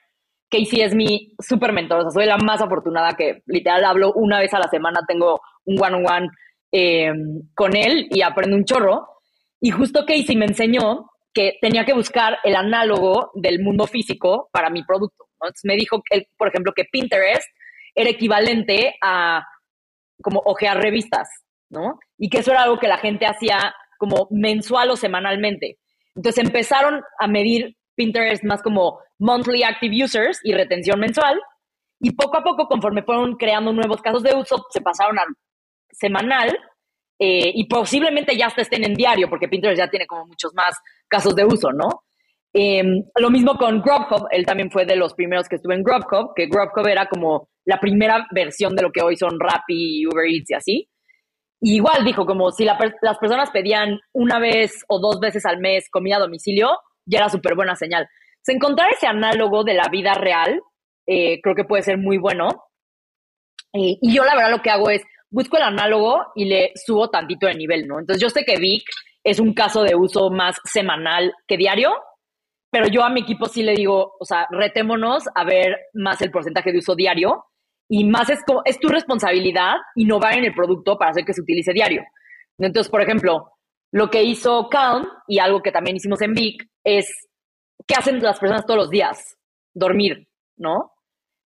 Casey 0.50 0.82
es 0.82 0.94
mi 0.94 1.34
super 1.40 1.72
mentor, 1.72 2.00
o 2.00 2.02
sea, 2.02 2.10
soy 2.10 2.26
la 2.26 2.36
más 2.38 2.60
afortunada 2.60 3.14
que 3.16 3.42
literal 3.46 3.84
hablo 3.84 4.12
una 4.14 4.38
vez 4.38 4.52
a 4.54 4.58
la 4.58 4.68
semana, 4.68 5.00
tengo 5.06 5.40
un 5.64 5.82
one-on-one 5.82 6.04
-on 6.04 6.28
-one 6.28 6.30
Em, 6.76 7.42
con 7.54 7.76
él 7.76 8.08
y 8.10 8.22
aprendo 8.22 8.56
un 8.56 8.64
chorro. 8.64 9.06
Y 9.60 9.70
justo 9.70 10.04
Casey 10.04 10.34
me 10.34 10.46
enseñó 10.46 11.08
que 11.32 11.56
tenía 11.60 11.84
que 11.84 11.92
buscar 11.92 12.38
el 12.42 12.56
análogo 12.56 13.30
del 13.34 13.62
mundo 13.62 13.86
físico 13.86 14.48
para 14.52 14.70
mi 14.70 14.82
producto. 14.82 15.26
Entonces 15.34 15.60
me 15.62 15.76
dijo, 15.76 16.02
que, 16.02 16.26
por 16.36 16.48
ejemplo, 16.48 16.72
que 16.74 16.86
Pinterest 16.90 17.46
era 17.94 18.10
equivalente 18.10 18.96
a 19.00 19.46
como 20.20 20.42
ojear 20.46 20.82
revistas, 20.82 21.28
¿no? 21.70 22.00
Y 22.18 22.28
que 22.28 22.38
eso 22.38 22.50
era 22.50 22.64
algo 22.64 22.80
que 22.80 22.88
la 22.88 22.98
gente 22.98 23.24
hacía 23.24 23.72
como 23.96 24.26
mensual 24.32 24.90
o 24.90 24.96
semanalmente. 24.96 25.78
Entonces 26.16 26.44
empezaron 26.44 27.02
a 27.20 27.28
medir 27.28 27.76
Pinterest 27.94 28.42
más 28.42 28.62
como 28.62 28.98
monthly 29.20 29.62
active 29.62 30.02
users 30.02 30.40
y 30.42 30.52
retención 30.54 30.98
mensual. 30.98 31.40
Y 32.00 32.10
poco 32.16 32.36
a 32.36 32.42
poco, 32.42 32.66
conforme 32.66 33.04
fueron 33.04 33.36
creando 33.36 33.72
nuevos 33.72 34.02
casos 34.02 34.24
de 34.24 34.34
uso, 34.34 34.66
se 34.70 34.80
pasaron 34.80 35.20
a 35.20 35.24
semanal 35.94 36.50
eh, 37.18 37.52
y 37.54 37.66
posiblemente 37.66 38.36
ya 38.36 38.46
hasta 38.46 38.62
estén 38.62 38.84
en 38.84 38.94
diario, 38.94 39.28
porque 39.28 39.48
Pinterest 39.48 39.78
ya 39.78 39.88
tiene 39.88 40.06
como 40.06 40.26
muchos 40.26 40.52
más 40.54 40.74
casos 41.08 41.34
de 41.34 41.44
uso, 41.44 41.70
¿no? 41.72 41.88
Em, 42.52 43.02
lo 43.16 43.30
mismo 43.30 43.56
con 43.56 43.80
Grubhub, 43.80 44.28
él 44.30 44.46
también 44.46 44.70
fue 44.70 44.86
de 44.86 44.94
los 44.94 45.14
primeros 45.14 45.48
que 45.48 45.56
estuve 45.56 45.74
en 45.74 45.82
Grubhub, 45.82 46.34
que 46.36 46.46
Grubhub 46.46 46.86
era 46.86 47.06
como 47.06 47.48
la 47.64 47.80
primera 47.80 48.26
versión 48.30 48.76
de 48.76 48.82
lo 48.82 48.92
que 48.92 49.02
hoy 49.02 49.16
son 49.16 49.40
Rappi, 49.40 50.06
Uber 50.06 50.24
Eats 50.26 50.50
y 50.50 50.54
así. 50.54 50.88
igual 51.60 52.04
dijo, 52.04 52.26
como 52.26 52.50
si 52.50 52.64
las 52.64 53.18
personas 53.18 53.50
pedían 53.50 53.98
una 54.12 54.38
vez 54.38 54.84
o 54.88 55.00
dos 55.00 55.18
veces 55.18 55.46
al 55.46 55.58
mes 55.58 55.88
comida 55.90 56.16
a 56.16 56.20
domicilio, 56.20 56.78
ya 57.06 57.18
era 57.18 57.28
súper 57.28 57.54
buena 57.54 57.74
señal. 57.74 58.06
encontrar 58.46 58.90
ese 58.92 59.06
análogo 59.06 59.64
de 59.64 59.74
la 59.74 59.88
vida 59.90 60.14
real, 60.14 60.60
eh, 61.06 61.40
creo 61.42 61.54
que 61.54 61.64
puede 61.64 61.82
ser 61.82 61.98
muy 61.98 62.18
bueno. 62.18 62.48
Eh, 63.72 63.98
y 64.00 64.14
yo 64.14 64.24
la 64.24 64.36
verdad 64.36 64.50
lo 64.50 64.62
que 64.62 64.70
hago 64.70 64.90
es, 64.90 65.02
busco 65.34 65.56
el 65.56 65.64
análogo 65.64 66.26
y 66.36 66.44
le 66.44 66.70
subo 66.76 67.10
tantito 67.10 67.48
de 67.48 67.54
nivel, 67.54 67.88
¿no? 67.88 67.98
Entonces 67.98 68.22
yo 68.22 68.30
sé 68.30 68.44
que 68.44 68.56
Vic 68.56 68.84
es 69.24 69.40
un 69.40 69.52
caso 69.52 69.82
de 69.82 69.96
uso 69.96 70.30
más 70.30 70.56
semanal 70.64 71.34
que 71.48 71.56
diario, 71.56 71.92
pero 72.70 72.86
yo 72.86 73.02
a 73.02 73.10
mi 73.10 73.22
equipo 73.22 73.46
sí 73.46 73.64
le 73.64 73.74
digo, 73.74 74.14
o 74.20 74.24
sea, 74.24 74.46
retémonos 74.50 75.24
a 75.34 75.44
ver 75.44 75.76
más 75.94 76.22
el 76.22 76.30
porcentaje 76.30 76.70
de 76.70 76.78
uso 76.78 76.94
diario 76.94 77.46
y 77.88 78.04
más 78.04 78.30
es, 78.30 78.38
es 78.64 78.78
tu 78.78 78.86
responsabilidad 78.88 79.74
innovar 79.96 80.38
en 80.38 80.44
el 80.44 80.54
producto 80.54 80.96
para 80.96 81.10
hacer 81.10 81.24
que 81.24 81.34
se 81.34 81.42
utilice 81.42 81.72
diario. 81.72 82.04
Entonces, 82.56 82.88
por 82.88 83.02
ejemplo, 83.02 83.50
lo 83.90 84.10
que 84.10 84.22
hizo 84.22 84.68
Calm 84.68 85.04
y 85.26 85.40
algo 85.40 85.62
que 85.62 85.72
también 85.72 85.96
hicimos 85.96 86.22
en 86.22 86.32
Vic 86.32 86.64
es, 86.84 87.12
¿qué 87.88 87.96
hacen 87.96 88.22
las 88.22 88.38
personas 88.38 88.64
todos 88.66 88.78
los 88.78 88.90
días? 88.90 89.36
Dormir, 89.74 90.28
¿no? 90.56 90.92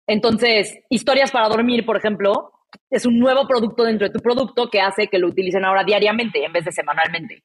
Entonces, 0.07 0.75
historias 0.89 1.31
para 1.31 1.49
dormir, 1.49 1.85
por 1.85 1.97
ejemplo, 1.97 2.54
es 2.89 3.05
un 3.05 3.19
nuevo 3.19 3.47
producto 3.47 3.83
dentro 3.83 4.07
de 4.07 4.13
tu 4.13 4.19
producto 4.19 4.69
que 4.69 4.81
hace 4.81 5.07
que 5.07 5.19
lo 5.19 5.27
utilicen 5.27 5.65
ahora 5.65 5.83
diariamente 5.83 6.43
en 6.43 6.53
vez 6.53 6.65
de 6.65 6.71
semanalmente, 6.71 7.43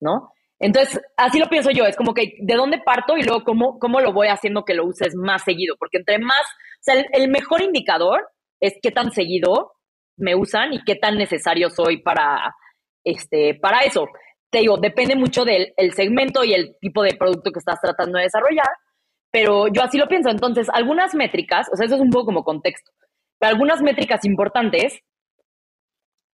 ¿no? 0.00 0.32
Entonces, 0.60 1.00
así 1.16 1.38
lo 1.38 1.48
pienso 1.48 1.70
yo, 1.70 1.84
es 1.84 1.96
como 1.96 2.14
que 2.14 2.34
de 2.40 2.54
dónde 2.54 2.78
parto 2.78 3.16
y 3.16 3.22
luego 3.22 3.44
cómo, 3.44 3.78
cómo 3.78 4.00
lo 4.00 4.12
voy 4.12 4.28
haciendo 4.28 4.64
que 4.64 4.74
lo 4.74 4.86
uses 4.86 5.14
más 5.14 5.44
seguido, 5.44 5.76
porque 5.78 5.98
entre 5.98 6.18
más, 6.18 6.42
o 6.42 6.82
sea, 6.82 6.94
el, 7.12 7.28
mejor 7.28 7.62
indicador 7.62 8.28
es 8.60 8.74
qué 8.82 8.90
tan 8.90 9.12
seguido 9.12 9.72
me 10.16 10.34
usan 10.34 10.72
y 10.72 10.82
qué 10.82 10.96
tan 10.96 11.16
necesario 11.16 11.70
soy 11.70 12.02
para, 12.02 12.56
este, 13.04 13.54
para 13.54 13.84
eso. 13.84 14.08
Te 14.50 14.58
digo, 14.58 14.78
depende 14.78 15.14
mucho 15.14 15.44
del 15.44 15.92
segmento 15.94 16.42
y 16.42 16.54
el 16.54 16.76
tipo 16.80 17.02
de 17.02 17.14
producto 17.16 17.52
que 17.52 17.60
estás 17.60 17.80
tratando 17.80 18.18
de 18.18 18.24
desarrollar, 18.24 18.68
pero 19.30 19.68
yo 19.68 19.82
así 19.82 19.96
lo 19.96 20.08
pienso. 20.08 20.30
Entonces, 20.30 20.68
algunas 20.72 21.14
métricas, 21.14 21.68
o 21.72 21.76
sea, 21.76 21.86
eso 21.86 21.94
es 21.96 22.00
un 22.00 22.10
poco 22.10 22.26
como 22.26 22.42
contexto. 22.42 22.90
Algunas 23.40 23.82
métricas 23.82 24.24
importantes, 24.24 25.00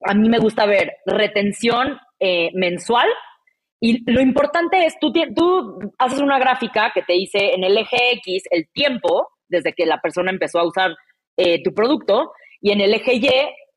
a 0.01 0.13
mí 0.13 0.29
me 0.29 0.39
gusta 0.39 0.65
ver 0.65 0.97
retención 1.05 1.99
eh, 2.19 2.49
mensual 2.53 3.07
y 3.79 4.09
lo 4.09 4.21
importante 4.21 4.85
es, 4.85 4.97
tú, 4.99 5.11
tú 5.35 5.79
haces 5.97 6.21
una 6.21 6.39
gráfica 6.39 6.91
que 6.93 7.01
te 7.01 7.13
dice 7.13 7.53
en 7.53 7.65
el 7.65 7.77
eje 7.77 8.13
X 8.13 8.43
el 8.49 8.69
tiempo 8.71 9.27
desde 9.49 9.73
que 9.73 9.85
la 9.85 9.99
persona 9.99 10.31
empezó 10.31 10.59
a 10.59 10.67
usar 10.67 10.95
eh, 11.35 11.61
tu 11.61 11.73
producto 11.73 12.31
y 12.61 12.71
en 12.71 12.79
el 12.79 12.93
eje 12.93 13.15
Y 13.15 13.29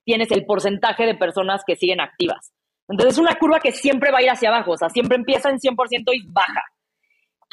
tienes 0.05 0.31
el 0.31 0.47
porcentaje 0.47 1.07
de 1.07 1.17
personas 1.17 1.63
que 1.67 1.75
siguen 1.75 2.01
activas. 2.01 2.53
Entonces 2.89 3.15
es 3.15 3.19
una 3.19 3.35
curva 3.35 3.59
que 3.59 3.73
siempre 3.73 4.13
va 4.13 4.19
a 4.19 4.23
ir 4.23 4.31
hacia 4.31 4.49
abajo, 4.49 4.73
o 4.73 4.77
sea, 4.77 4.89
siempre 4.91 5.17
empieza 5.17 5.51
en 5.51 5.59
100% 5.59 5.77
y 6.15 6.31
baja. 6.31 6.63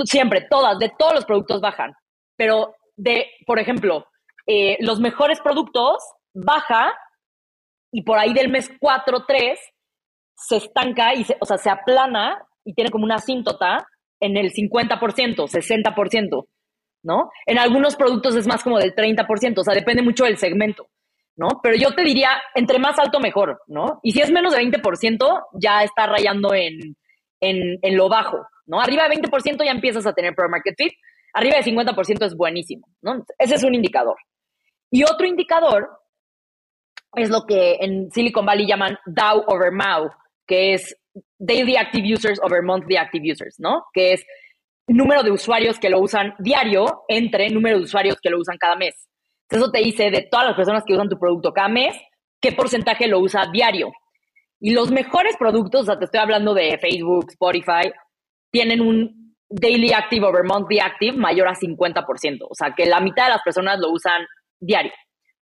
Siempre, 0.05 0.45
todas, 0.47 0.77
de 0.77 0.91
todos 0.97 1.15
los 1.15 1.25
productos 1.25 1.59
bajan. 1.59 1.93
Pero 2.35 2.75
de, 2.95 3.31
por 3.47 3.57
ejemplo, 3.57 4.05
eh, 4.47 4.77
los 4.81 4.99
mejores 4.99 5.39
productos 5.41 5.97
baja 6.33 6.93
y 7.91 8.01
por 8.03 8.17
ahí 8.17 8.33
del 8.33 8.49
mes 8.49 8.71
4, 8.79 9.25
3 9.27 9.59
se 10.35 10.57
estanca 10.57 11.13
y 11.13 11.23
se, 11.23 11.37
o 11.39 11.45
sea, 11.45 11.57
se 11.57 11.69
aplana 11.69 12.43
y 12.65 12.73
tiene 12.73 12.89
como 12.89 13.05
una 13.05 13.15
asíntota 13.15 13.85
en 14.19 14.37
el 14.37 14.51
50%, 14.51 14.99
60%, 14.99 16.47
¿no? 17.03 17.29
En 17.45 17.59
algunos 17.59 17.95
productos 17.95 18.35
es 18.35 18.47
más 18.47 18.63
como 18.63 18.79
del 18.79 18.95
30%, 18.95 19.59
o 19.59 19.63
sea, 19.63 19.73
depende 19.73 20.01
mucho 20.01 20.23
del 20.23 20.37
segmento, 20.37 20.87
¿no? 21.35 21.47
Pero 21.61 21.75
yo 21.75 21.93
te 21.93 22.03
diría, 22.03 22.31
entre 22.55 22.79
más 22.79 22.97
alto, 22.97 23.19
mejor, 23.19 23.61
¿no? 23.67 23.99
Y 24.01 24.11
si 24.11 24.21
es 24.21 24.31
menos 24.31 24.53
de 24.53 24.61
20%, 24.61 25.41
ya 25.59 25.83
está 25.83 26.07
rayando 26.07 26.53
en, 26.53 26.95
en, 27.41 27.77
en 27.81 27.97
lo 27.97 28.09
bajo, 28.09 28.47
¿no? 28.65 28.79
Arriba 28.79 29.07
de 29.07 29.17
20% 29.17 29.65
ya 29.65 29.71
empiezas 29.71 30.05
a 30.05 30.13
tener 30.13 30.33
Pro 30.33 30.49
Market 30.49 30.75
Fit, 30.77 30.93
arriba 31.33 31.57
de 31.57 31.63
50% 31.63 32.25
es 32.25 32.35
buenísimo, 32.35 32.87
¿no? 33.01 33.23
Ese 33.37 33.55
es 33.55 33.63
un 33.63 33.75
indicador. 33.75 34.15
Y 34.93 35.03
otro 35.05 35.25
indicador 35.25 35.89
es 37.15 37.31
lo 37.31 37.47
que 37.47 37.77
en 37.81 38.11
Silicon 38.11 38.45
Valley 38.45 38.67
llaman 38.67 38.95
DAO 39.07 39.43
over 39.47 39.71
MAU, 39.71 40.11
que 40.45 40.75
es 40.75 40.95
Daily 41.39 41.77
Active 41.77 42.13
Users 42.13 42.39
over 42.43 42.61
Monthly 42.61 42.97
Active 42.97 43.31
Users, 43.31 43.55
¿no? 43.57 43.85
Que 43.91 44.13
es 44.13 44.23
número 44.85 45.23
de 45.23 45.31
usuarios 45.31 45.79
que 45.79 45.89
lo 45.89 45.99
usan 45.99 46.35
diario 46.37 47.05
entre 47.07 47.49
número 47.49 47.79
de 47.79 47.85
usuarios 47.85 48.17
que 48.21 48.29
lo 48.29 48.37
usan 48.37 48.57
cada 48.59 48.75
mes. 48.75 49.09
Eso 49.49 49.71
te 49.71 49.79
dice 49.79 50.11
de 50.11 50.27
todas 50.29 50.45
las 50.45 50.55
personas 50.55 50.83
que 50.85 50.93
usan 50.93 51.09
tu 51.09 51.17
producto 51.17 51.51
cada 51.53 51.69
mes, 51.69 51.99
qué 52.39 52.51
porcentaje 52.51 53.07
lo 53.07 53.17
usa 53.17 53.49
diario. 53.51 53.91
Y 54.59 54.73
los 54.73 54.91
mejores 54.91 55.35
productos, 55.37 55.81
o 55.81 55.85
sea, 55.85 55.97
te 55.97 56.05
estoy 56.05 56.19
hablando 56.19 56.53
de 56.53 56.77
Facebook, 56.77 57.31
Spotify, 57.31 57.91
tienen 58.51 58.79
un 58.79 59.35
daily 59.49 59.91
active 59.91 60.23
over 60.23 60.43
monthly 60.43 60.79
active 60.79 61.17
mayor 61.17 61.47
a 61.47 61.55
50%. 61.55 62.45
O 62.47 62.53
sea, 62.53 62.75
que 62.75 62.85
la 62.85 62.99
mitad 62.99 63.23
de 63.23 63.31
las 63.31 63.41
personas 63.41 63.79
lo 63.79 63.89
usan 63.89 64.23
diario, 64.65 64.91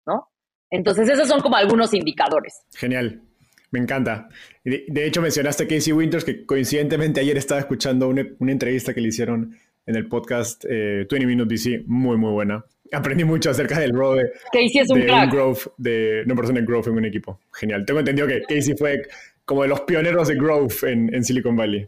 ¿no? 0.06 0.28
Entonces, 0.70 1.08
esos 1.08 1.28
son 1.28 1.40
como 1.40 1.56
algunos 1.56 1.94
indicadores. 1.94 2.62
Genial. 2.74 3.22
Me 3.70 3.78
encanta. 3.78 4.28
De, 4.64 5.06
hecho, 5.06 5.20
mencionaste 5.20 5.64
a 5.64 5.68
Casey 5.68 5.92
Winters, 5.92 6.24
que 6.24 6.46
coincidentemente 6.46 7.20
ayer 7.20 7.36
estaba 7.36 7.60
escuchando 7.60 8.08
una, 8.08 8.22
entrevista 8.40 8.94
que 8.94 9.00
le 9.00 9.08
hicieron 9.08 9.58
en 9.86 9.96
el 9.96 10.08
podcast 10.08 10.64
20 10.64 11.16
eh, 11.16 11.26
Minutes 11.26 11.64
DC, 11.64 11.84
muy, 11.86 12.16
muy 12.16 12.32
buena. 12.32 12.64
Aprendí 12.92 13.24
mucho 13.24 13.50
acerca 13.50 13.78
del 13.78 13.92
rol 13.92 14.18
de, 14.18 14.30
Casey 14.50 14.80
es 14.80 14.90
un 14.90 15.02
crack. 15.02 15.30
growth, 15.30 15.66
de 15.76 16.22
una 16.24 16.34
persona 16.34 16.60
en 16.60 16.64
growth 16.64 16.86
en 16.86 16.94
un 16.94 17.04
equipo. 17.04 17.38
Genial. 17.52 17.84
Tengo 17.84 18.00
entendido 18.00 18.26
que 18.26 18.40
Casey 18.42 18.74
fue 18.74 19.02
como 19.44 19.62
de 19.62 19.68
los 19.68 19.82
pioneros 19.82 20.28
de 20.28 20.34
growth 20.36 20.84
en, 20.84 21.14
en 21.14 21.22
Silicon 21.22 21.54
Valley. 21.54 21.86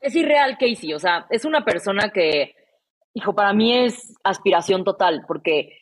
Es 0.00 0.14
irreal 0.16 0.58
Casey, 0.58 0.92
o 0.92 0.98
sea, 0.98 1.26
es 1.30 1.44
una 1.44 1.64
persona 1.64 2.10
que, 2.12 2.54
hijo, 3.14 3.34
para 3.34 3.52
mí 3.52 3.76
es 3.76 4.14
aspiración 4.22 4.84
total, 4.84 5.24
porque 5.26 5.78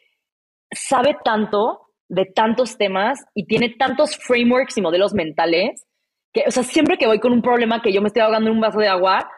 sabe 0.71 1.17
tanto 1.25 1.89
de 2.09 2.27
tantos 2.27 2.77
temas 2.77 3.25
y 3.35 3.47
tiene 3.47 3.75
tantos 3.79 4.17
frameworks 4.17 4.77
y 4.77 4.83
modelos 4.83 5.15
mentales 5.15 5.87
que, 6.33 6.45
o 6.47 6.51
sea, 6.51 6.63
siempre 6.63 6.97
que 6.97 7.07
voy 7.07 7.21
con 7.21 7.33
un 7.33 7.43
problema 7.43 7.83
que 7.83 7.93
yo 7.93 8.01
me 8.01 8.09
estoy 8.09 8.23
ahogando 8.23 8.49
en 8.49 8.57
un 8.57 8.61
vaso 8.61 8.79
de 8.79 8.89
agua, 8.89 9.31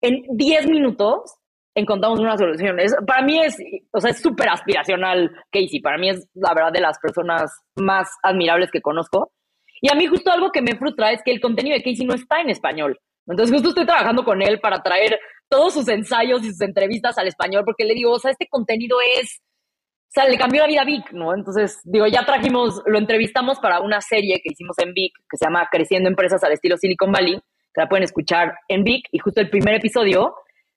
en 0.00 0.22
10 0.36 0.68
minutos 0.68 1.38
encontramos 1.74 2.20
una 2.20 2.36
solución. 2.36 2.78
Es, 2.78 2.94
para 3.06 3.22
mí 3.22 3.40
es, 3.40 3.56
o 3.92 4.00
sea, 4.00 4.10
es 4.10 4.20
súper 4.20 4.48
aspiracional 4.48 5.30
Casey. 5.50 5.80
Para 5.80 5.96
mí 5.96 6.10
es, 6.10 6.28
la 6.34 6.52
verdad, 6.54 6.72
de 6.72 6.80
las 6.80 6.98
personas 6.98 7.50
más 7.76 8.08
admirables 8.22 8.70
que 8.70 8.82
conozco. 8.82 9.32
Y 9.80 9.90
a 9.90 9.94
mí 9.94 10.06
justo 10.06 10.30
algo 10.30 10.50
que 10.52 10.62
me 10.62 10.76
frustra 10.76 11.12
es 11.12 11.22
que 11.24 11.32
el 11.32 11.40
contenido 11.40 11.76
de 11.76 11.82
Casey 11.82 12.06
no 12.06 12.14
está 12.14 12.40
en 12.40 12.50
español. 12.50 12.98
Entonces 13.26 13.54
justo 13.54 13.70
estoy 13.70 13.86
trabajando 13.86 14.24
con 14.24 14.42
él 14.42 14.60
para 14.60 14.82
traer 14.82 15.18
todos 15.52 15.74
sus 15.74 15.86
ensayos 15.88 16.42
y 16.42 16.50
sus 16.50 16.62
entrevistas 16.62 17.18
al 17.18 17.28
español 17.28 17.62
porque 17.66 17.84
le 17.84 17.92
digo, 17.92 18.12
o 18.12 18.18
sea, 18.18 18.30
este 18.30 18.46
contenido 18.48 18.96
es 19.20 19.42
o 20.08 20.14
sea, 20.14 20.28
le 20.28 20.36
cambió 20.36 20.60
la 20.60 20.68
vida 20.68 20.82
a 20.82 20.84
Vic, 20.84 21.10
¿no? 21.12 21.34
Entonces, 21.34 21.80
digo, 21.84 22.06
ya 22.06 22.26
trajimos, 22.26 22.82
lo 22.84 22.98
entrevistamos 22.98 23.58
para 23.60 23.80
una 23.80 24.02
serie 24.02 24.42
que 24.42 24.50
hicimos 24.52 24.78
en 24.78 24.92
Vic, 24.92 25.14
que 25.30 25.38
se 25.38 25.46
llama 25.46 25.66
Creciendo 25.70 26.10
Empresas 26.10 26.44
al 26.44 26.52
estilo 26.52 26.76
Silicon 26.76 27.10
Valley, 27.10 27.40
que 27.72 27.80
la 27.80 27.88
pueden 27.88 28.04
escuchar 28.04 28.52
en 28.68 28.84
Vic, 28.84 29.06
y 29.10 29.18
justo 29.18 29.40
el 29.40 29.48
primer 29.48 29.76
episodio, 29.76 30.34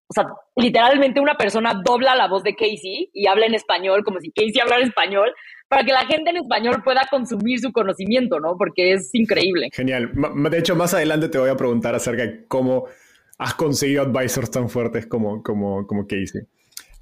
o 0.07 0.13
sea, 0.13 0.25
literalmente 0.55 1.19
una 1.19 1.35
persona 1.35 1.81
dobla 1.83 2.15
la 2.15 2.29
voz 2.29 2.43
de 2.43 2.55
Casey 2.55 3.09
y 3.11 3.27
habla 3.27 3.45
en 3.45 3.55
español, 3.55 4.05
como 4.05 4.21
si 4.21 4.31
Casey 4.31 4.61
hablara 4.61 4.83
español, 4.83 5.33
para 5.67 5.83
que 5.83 5.91
la 5.91 6.05
gente 6.05 6.29
en 6.29 6.37
español 6.37 6.81
pueda 6.81 7.01
consumir 7.11 7.59
su 7.59 7.73
conocimiento, 7.73 8.39
¿no? 8.39 8.55
Porque 8.57 8.93
es 8.93 9.09
increíble. 9.13 9.67
Genial. 9.73 10.11
De 10.49 10.57
hecho, 10.57 10.77
más 10.77 10.93
adelante 10.93 11.27
te 11.27 11.39
voy 11.39 11.49
a 11.49 11.57
preguntar 11.57 11.93
acerca 11.93 12.21
de 12.21 12.47
cómo 12.47 12.85
has 13.37 13.53
conseguido 13.53 14.03
advisors 14.03 14.51
tan 14.51 14.69
fuertes 14.69 15.07
como, 15.07 15.43
como, 15.43 15.85
como 15.87 16.07
Casey. 16.07 16.41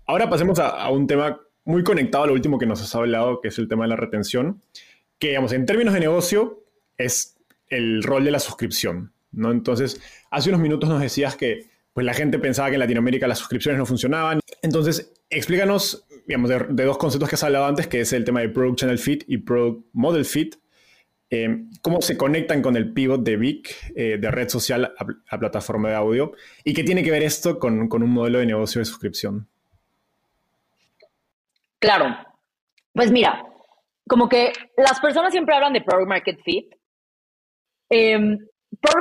Ahora 0.06 0.30
pasemos 0.30 0.60
a, 0.60 0.69
a 0.69 0.89
un 0.91 1.08
tema 1.08 1.39
muy 1.65 1.84
conectado 1.84 2.26
a 2.26 2.28
lo 2.28 2.34
último 2.34 2.60
que 2.60 2.65
nos 2.65 2.82
has 2.82 2.93
hablado, 2.96 3.39
que 3.41 3.48
es 3.50 3.58
el 3.58 3.67
tema 3.67 3.86
de 3.86 3.89
la 3.89 3.96
retención, 3.96 4.62
que, 5.19 5.30
digamos, 5.30 5.54
en 5.54 5.65
términos 5.65 5.93
de 5.93 6.02
negocio 6.02 6.63
es 6.98 7.38
el 7.67 8.04
rol 8.04 8.26
de 8.26 8.32
la 8.32 8.39
suscripción, 8.39 9.13
¿no? 9.32 9.52
Entonces, 9.52 10.02
hace 10.30 10.50
unos 10.50 10.62
minutos 10.62 10.89
nos 10.89 11.02
decías 11.02 11.36
que 11.36 11.72
pues 11.93 12.06
la 12.06 12.13
gente 12.13 12.39
pensaba 12.39 12.69
que 12.69 12.76
en 12.76 12.80
Latinoamérica 12.80 13.28
las 13.28 13.38
suscripciones 13.38 13.78
no 13.78 13.86
funcionaban. 13.86 14.39
Entonces, 14.62 15.13
explícanos, 15.30 16.06
digamos, 16.28 16.50
de, 16.50 16.86
dos 16.86 16.98
conceptos 16.98 17.30
que 17.30 17.36
has 17.36 17.43
hablado 17.43 17.65
antes, 17.65 17.88
que 17.88 18.02
es 18.02 18.13
el 18.13 18.24
tema 18.24 18.41
de 18.41 18.50
Product 18.50 18.80
Channel 18.80 18.98
Fit 18.98 19.24
y 19.28 19.38
Product 19.38 19.86
Model 19.93 20.26
Fit. 20.26 20.56
Eh, 21.36 21.63
cómo 21.82 22.00
se 22.04 22.15
conectan 22.15 22.62
con 22.62 22.78
el 22.78 22.93
pivot 22.93 23.24
de 23.24 23.38
Vic, 23.38 23.91
eh, 23.96 24.19
de 24.19 24.30
red 24.30 24.50
social 24.50 24.93
a, 24.96 25.39
plataforma 25.39 25.89
de 25.89 25.96
audio, 25.96 26.34
y 26.63 26.76
qué 26.76 26.84
tiene 26.84 27.02
que 27.02 27.10
ver 27.10 27.24
esto 27.24 27.58
con, 27.58 27.89
con 27.89 28.04
un 28.04 28.12
modelo 28.12 28.38
de 28.38 28.46
negocio 28.46 28.78
de 28.78 28.86
suscripción. 28.86 29.48
Claro. 31.80 32.15
Pues 32.93 33.12
mira, 33.12 33.43
como 34.08 34.30
que 34.30 34.54
las 34.78 35.00
personas 35.00 35.32
siempre 35.32 35.56
hablan 35.56 35.74
de 35.74 35.82
Product 35.82 36.08
Market 36.08 36.39
Fit. 36.43 36.72
Eh, 37.89 38.19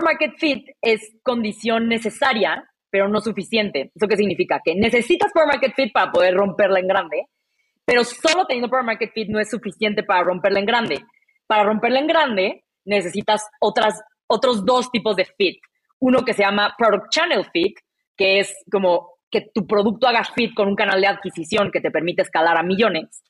Market 0.03 0.33
Fit 0.39 0.71
es 0.81 1.13
condición 1.23 1.87
necesaria, 1.87 2.65
pero 2.89 3.11
no 3.11 3.21
suficiente. 3.21 3.93
¿Eso 3.95 4.09
qué 4.09 4.17
significa? 4.17 4.63
Que 4.65 4.75
necesitas 4.75 5.31
Product 5.35 5.53
Market 5.53 5.75
Fit 5.75 5.93
para 5.93 6.11
poder 6.11 6.35
romperla 6.35 6.81
en 6.81 6.89
grande, 6.89 7.27
pero 7.85 8.05
solo 8.05 8.47
teniendo 8.47 8.71
Product 8.71 8.87
Market 8.87 9.13
Fit 9.13 9.29
no 9.29 9.39
es 9.39 9.51
suficiente 9.51 10.03
para 10.03 10.25
romperla 10.25 10.61
en 10.61 10.67
grande. 10.67 11.05
Para 11.47 11.65
romperla 11.65 12.01
en 12.01 12.07
grande 12.07 12.65
necesitas 12.85 13.49
otras, 13.61 14.01
otros 14.27 14.65
dos 14.65 14.91
tipos 14.91 15.17
de 15.17 15.25
fit. 15.25 15.59
Uno 16.01 16.25
que 16.25 16.35
se 16.35 16.43
llama 16.43 16.75
Product 16.77 17.11
Channel 17.11 17.47
Fit, 17.53 17.79
que 18.17 18.41
es 18.41 18.55
como 18.71 19.13
que 19.31 19.51
tu 19.55 19.67
producto 19.67 20.07
haga 20.07 20.25
fit 20.25 20.53
con 20.55 20.69
un 20.69 20.77
canal 20.77 21.01
de 21.01 21.07
adquisición 21.07 21.71
que 21.71 21.81
te 21.81 21.91
permite 21.91 22.23
escalar 22.23 22.59
a 22.59 22.63
millones. 22.63 23.23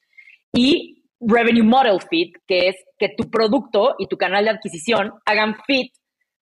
Y 0.53 1.05
Revenue 1.21 1.63
Model 1.63 2.01
Fit, 2.11 2.37
que 2.47 2.69
es 2.69 2.77
que 2.99 3.11
tu 3.17 3.31
producto 3.31 3.95
y 3.99 4.09
tu 4.09 4.17
canal 4.17 4.45
de 4.45 4.51
adquisición 4.51 5.13
hagan 5.25 5.57
fit 5.67 5.93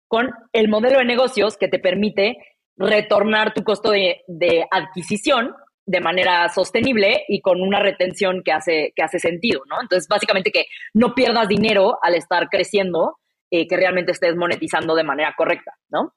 con 0.08 0.30
el 0.52 0.68
modelo 0.68 0.98
de 0.98 1.04
negocios 1.04 1.56
que 1.56 1.68
te 1.68 1.78
permite 1.78 2.36
retornar 2.76 3.52
tu 3.52 3.62
costo 3.62 3.90
de, 3.90 4.66
adquisición 4.70 5.54
de 5.86 6.00
manera 6.00 6.48
sostenible 6.48 7.24
y 7.28 7.40
con 7.40 7.60
una 7.60 7.80
retención 7.80 8.42
que 8.44 8.52
hace, 8.52 8.92
que 8.94 9.02
hace 9.02 9.18
sentido, 9.18 9.62
¿no? 9.68 9.80
Entonces, 9.80 10.08
básicamente 10.08 10.52
que 10.52 10.66
no 10.94 11.14
pierdas 11.14 11.48
dinero 11.48 11.98
al 12.02 12.14
estar 12.14 12.48
creciendo, 12.48 13.18
eh, 13.50 13.66
que 13.66 13.76
realmente 13.76 14.12
estés 14.12 14.36
monetizando 14.36 14.94
de 14.94 15.04
manera 15.04 15.34
correcta, 15.36 15.72
¿no? 15.88 16.14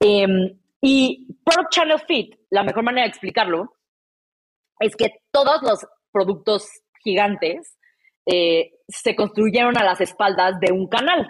Em, 0.00 0.58
y 0.80 1.26
Product 1.44 1.70
Channel 1.70 2.00
Fit, 2.06 2.34
la 2.50 2.62
mejor 2.62 2.82
manera 2.82 3.04
de 3.04 3.10
explicarlo, 3.10 3.74
es 4.80 4.96
que 4.96 5.10
todos 5.30 5.62
los 5.62 5.86
productos 6.12 6.68
gigantes 7.02 7.76
eh, 8.26 8.72
se 8.88 9.14
construyeron 9.14 9.76
a 9.78 9.84
las 9.84 10.00
espaldas 10.00 10.58
de 10.60 10.72
un 10.72 10.88
canal, 10.88 11.28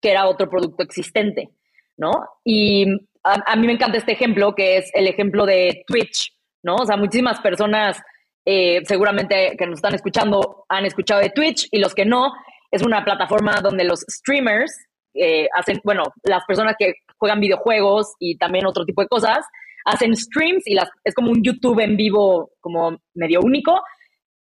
que 0.00 0.10
era 0.10 0.28
otro 0.28 0.48
producto 0.48 0.82
existente, 0.82 1.50
¿no? 1.96 2.10
Y 2.44 2.86
a, 3.22 3.56
mí 3.56 3.66
me 3.66 3.74
encanta 3.74 3.98
este 3.98 4.12
ejemplo, 4.12 4.54
que 4.54 4.78
es 4.78 4.90
el 4.94 5.06
ejemplo 5.06 5.46
de 5.46 5.84
Twitch, 5.86 6.32
¿no? 6.62 6.76
O 6.76 6.86
sea, 6.86 6.96
muchísimas 6.96 7.40
personas 7.40 8.00
eh, 8.44 8.82
seguramente 8.84 9.54
que 9.56 9.66
nos 9.66 9.78
están 9.78 9.94
escuchando 9.94 10.64
han 10.68 10.84
escuchado 10.84 11.20
de 11.20 11.30
Twitch 11.30 11.68
y 11.70 11.78
los 11.78 11.94
que 11.94 12.04
no, 12.04 12.32
es 12.70 12.82
una 12.82 13.04
plataforma 13.04 13.60
donde 13.60 13.84
los 13.84 14.00
streamers 14.08 14.72
eh, 15.14 15.46
hacen, 15.54 15.80
bueno, 15.84 16.04
las 16.22 16.44
personas 16.44 16.74
que 16.78 16.94
juegan 17.18 17.40
videojuegos 17.40 18.14
y 18.18 18.36
también 18.38 18.66
otro 18.66 18.84
tipo 18.84 19.02
de 19.02 19.08
cosas, 19.08 19.46
hacen 19.84 20.16
streams 20.16 20.66
y 20.66 20.74
las, 20.74 20.88
es 21.04 21.14
como 21.14 21.30
un 21.30 21.42
YouTube 21.42 21.80
en 21.80 21.96
vivo 21.96 22.52
como 22.60 22.98
medio 23.14 23.40
único. 23.40 23.80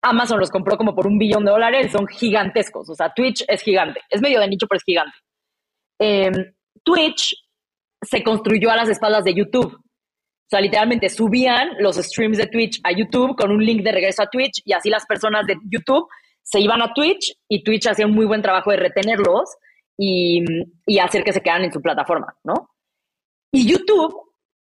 Amazon 0.02 0.40
los 0.40 0.52
compró 0.52 0.78
como 0.78 0.96
por 0.96 1.08
un 1.08 1.18
billón 1.18 1.46
de 1.46 1.52
dólares, 1.52 1.92
son 1.92 2.06
gigantescos. 2.08 2.90
O 2.90 2.96
sea, 2.96 3.12
Twitch 3.14 3.44
es 3.48 3.62
gigante. 3.62 4.02
Es 4.10 4.22
medio 4.22 4.40
de 4.40 4.48
nicho, 4.48 4.68
pero 4.68 4.78
es 4.78 4.84
gigante. 4.84 5.18
Em, 6.00 6.54
Twitch 6.84 7.36
se 8.02 8.24
construyó 8.24 8.70
a 8.70 8.76
las 8.76 8.90
espaldas 8.90 9.24
de 9.24 9.34
YouTube. 9.34 9.80
O 10.48 10.50
sea, 10.50 10.62
literalmente 10.62 11.10
subían 11.10 11.72
los 11.80 11.98
streams 11.98 12.38
de 12.38 12.48
Twitch 12.48 12.80
a 12.86 12.94
YouTube 12.94 13.36
con 13.36 13.52
un 13.52 13.66
link 13.66 13.84
de 13.84 13.92
regreso 13.92 14.24
a 14.24 14.28
Twitch 14.28 14.62
y 14.64 14.72
así 14.72 14.90
las 14.90 15.06
personas 15.06 15.46
de 15.46 15.58
YouTube 15.70 16.08
se 16.42 16.62
iban 16.62 16.82
a 16.82 16.94
Twitch 16.94 17.36
y 17.50 17.66
Twitch 17.66 17.88
hacía 17.88 18.06
un 18.06 18.14
muy 18.14 18.26
buen 18.26 18.42
trabajo 18.42 18.72
de 18.72 18.78
retenerlos 18.78 19.58
y, 19.98 20.42
hacer 21.02 21.26
que 21.26 21.34
se 21.34 21.42
quedan 21.42 21.66
en 21.66 21.74
su 21.74 21.82
plataforma, 21.82 22.34
¿no? 22.46 22.70
Y 23.52 23.70
YouTube 23.70 24.16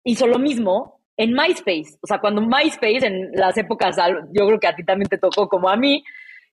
hizo 0.06 0.26
lo 0.26 0.40
mismo 0.40 1.02
en 1.18 1.34
MySpace. 1.34 1.98
O 2.02 2.08
sea, 2.08 2.20
cuando 2.20 2.42
MySpace, 2.42 3.06
en 3.06 3.32
las 3.34 3.58
épocas, 3.58 3.98
yo 4.32 4.48
creo 4.48 4.60
que 4.62 4.68
a 4.68 4.76
ti 4.76 4.86
también 4.86 5.10
te 5.10 5.18
tocó 5.18 5.50
como 5.50 5.68
a 5.68 5.76
mí, 5.76 6.02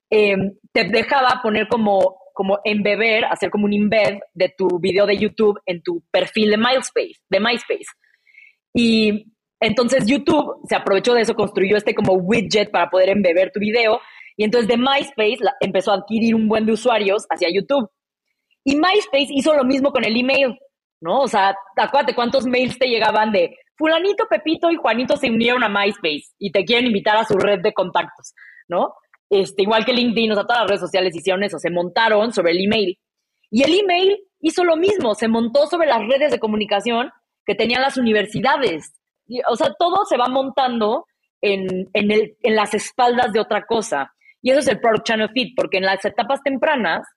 em, 0.09 0.57
te 0.73 0.89
dejaba 0.89 1.39
poner 1.41 1.69
como, 1.69 2.17
como 2.33 2.59
embeber, 2.65 3.23
hacer 3.23 3.49
como 3.49 3.63
un 3.63 3.73
embed 3.73 4.19
de 4.33 4.53
tu 4.57 4.77
video 4.81 5.05
de 5.05 5.17
YouTube 5.17 5.57
en 5.65 5.81
tu 5.81 6.03
perfil 6.11 6.49
de 6.49 6.57
MySpace, 6.57 7.21
de 7.29 7.39
MySpace. 7.39 7.87
Y 8.73 9.33
entonces 9.59 10.05
YouTube 10.07 10.61
se 10.67 10.75
aprovechó 10.75 11.13
de 11.13 11.21
eso, 11.21 11.35
construyó 11.35 11.77
este 11.77 11.93
como 11.93 12.13
widget 12.13 12.71
para 12.71 12.89
poder 12.89 13.09
embeber 13.09 13.51
tu 13.51 13.59
video. 13.59 13.99
Y 14.37 14.43
entonces 14.43 14.67
de 14.67 14.77
MySpace 14.77 15.39
empezó 15.59 15.91
a 15.91 15.95
adquirir 15.95 16.35
un 16.35 16.47
buen 16.47 16.65
de 16.65 16.73
usuarios 16.73 17.25
hacia 17.29 17.49
YouTube. 17.53 17.89
Y 18.63 18.75
MySpace 18.75 19.27
hizo 19.29 19.53
lo 19.55 19.63
mismo 19.63 19.91
con 19.91 20.05
el 20.05 20.15
email, 20.15 20.57
¿no? 21.01 21.21
O 21.21 21.27
sea, 21.27 21.55
acuérdate 21.75 22.15
cuántos 22.15 22.45
mails 22.45 22.77
te 22.77 22.87
llegaban 22.87 23.31
de 23.31 23.55
fulanito, 23.75 24.25
Pepito 24.29 24.69
y 24.69 24.75
Juanito 24.75 25.17
se 25.17 25.29
unieron 25.29 25.63
a 25.63 25.69
MySpace 25.69 26.33
y 26.37 26.51
te 26.51 26.63
quieren 26.63 26.87
invitar 26.87 27.17
a 27.17 27.25
su 27.25 27.35
red 27.37 27.61
de 27.61 27.73
contactos, 27.73 28.33
¿no? 28.67 28.93
Este, 29.29 29.63
igual 29.63 29.85
que 29.85 29.93
LinkedIn, 29.93 30.31
o 30.31 30.35
sea, 30.35 30.43
todas 30.43 30.61
las 30.61 30.69
redes 30.69 30.81
sociales 30.81 31.15
hicieron 31.15 31.43
eso, 31.43 31.57
se 31.57 31.71
montaron 31.71 32.31
sobre 32.31 32.51
el 32.51 32.65
email. 32.65 32.99
Y 33.49 33.63
el 33.63 33.79
email 33.79 34.17
hizo 34.39 34.63
lo 34.63 34.75
mismo, 34.75 35.15
se 35.15 35.27
montó 35.27 35.67
sobre 35.67 35.87
las 35.87 36.05
redes 36.07 36.31
de 36.31 36.39
comunicación 36.39 37.11
que 37.45 37.55
tenían 37.55 37.81
las 37.81 37.97
universidades. 37.97 38.93
o 39.47 39.55
sea, 39.55 39.73
todo 39.77 40.05
se 40.05 40.17
va 40.17 40.27
montando 40.27 41.05
en, 41.41 41.89
el, 41.93 42.37
en 42.41 42.55
las 42.55 42.73
espaldas 42.73 43.33
de 43.33 43.39
otra 43.39 43.65
cosa. 43.65 44.13
Y 44.41 44.51
eso 44.51 44.59
es 44.59 44.67
el 44.67 44.79
Product 44.79 45.05
Channel 45.05 45.29
Fit, 45.33 45.53
porque 45.55 45.77
en 45.77 45.85
las 45.85 46.03
etapas 46.05 46.41
tempranas, 46.43 47.07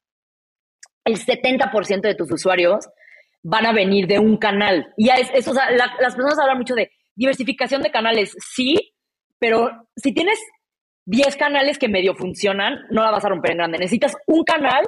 el 1.04 1.18
70% 1.18 2.00
de 2.00 2.14
tus 2.14 2.30
usuarios 2.32 2.86
van 3.42 3.66
a 3.66 3.72
venir 3.72 4.06
de 4.06 4.18
un 4.18 4.36
canal. 4.36 4.92
Y 4.96 5.10
eso, 5.10 5.52
las 5.52 6.14
personas 6.14 6.38
hablan 6.38 6.58
mucho 6.58 6.74
de 6.74 6.90
diversificación 7.14 7.82
de 7.82 7.90
canales, 7.90 8.34
sí, 8.38 8.94
pero 9.38 9.70
si 9.96 10.12
tienes 10.12 10.38
10 11.06 11.36
canales 11.36 11.78
que 11.78 11.88
medio 11.88 12.14
funcionan, 12.14 12.80
no 12.90 13.02
la 13.02 13.10
vas 13.10 13.24
a 13.24 13.28
romper 13.28 13.52
en 13.52 13.58
grande. 13.58 13.78
Necesitas 13.78 14.16
un 14.26 14.42
canal 14.44 14.84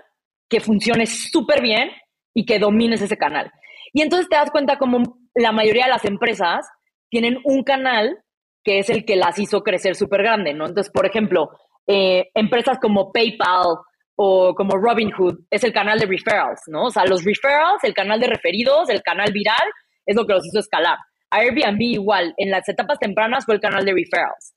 que 0.49 0.61
funcione 0.61 1.07
súper 1.07 1.61
bien 1.61 1.91
y 2.35 2.47
que 2.47 2.59
domines 2.59 3.03
ese 3.03 3.19
canal. 3.19 3.51
Y 3.93 4.03
entonces 4.03 4.29
te 4.29 4.37
das 4.37 4.51
cuenta 4.51 4.79
como 4.79 5.19
la 5.37 5.53
mayoría 5.53 5.85
de 5.85 5.91
las 5.91 6.05
empresas 6.05 6.67
tienen 7.09 7.39
un 7.45 7.63
canal 7.63 8.19
que 8.65 8.81
es 8.81 8.91
el 8.91 9.05
que 9.05 9.17
las 9.17 9.39
hizo 9.39 9.63
crecer 9.63 9.95
súper 9.95 10.23
grande, 10.23 10.53
¿no? 10.53 10.67
Entonces, 10.67 10.93
por 10.93 11.07
ejemplo, 11.07 11.51
eh, 11.87 12.31
empresas 12.35 12.79
como 12.81 13.13
PayPal 13.13 13.77
o 14.17 14.55
como 14.55 14.77
Robinhood 14.77 15.39
es 15.51 15.63
el 15.63 15.73
canal 15.73 15.99
de 16.01 16.07
referrals, 16.07 16.63
¿no? 16.67 16.87
O 16.87 16.91
sea, 16.91 17.05
los 17.05 17.23
referrals, 17.23 17.85
el 17.85 17.95
canal 17.95 18.19
de 18.19 18.27
referidos, 18.27 18.89
el 18.89 19.03
canal 19.03 19.31
viral, 19.33 19.69
es 20.05 20.17
lo 20.17 20.27
que 20.27 20.33
los 20.33 20.47
hizo 20.47 20.59
escalar. 20.59 20.99
Airbnb 21.31 21.81
igual, 21.81 22.35
en 22.39 22.51
las 22.51 22.69
etapas 22.69 22.99
tempranas 22.99 23.45
fue 23.45 23.55
el 23.55 23.61
canal 23.61 23.85
de 23.85 23.93
referrals. 23.93 24.55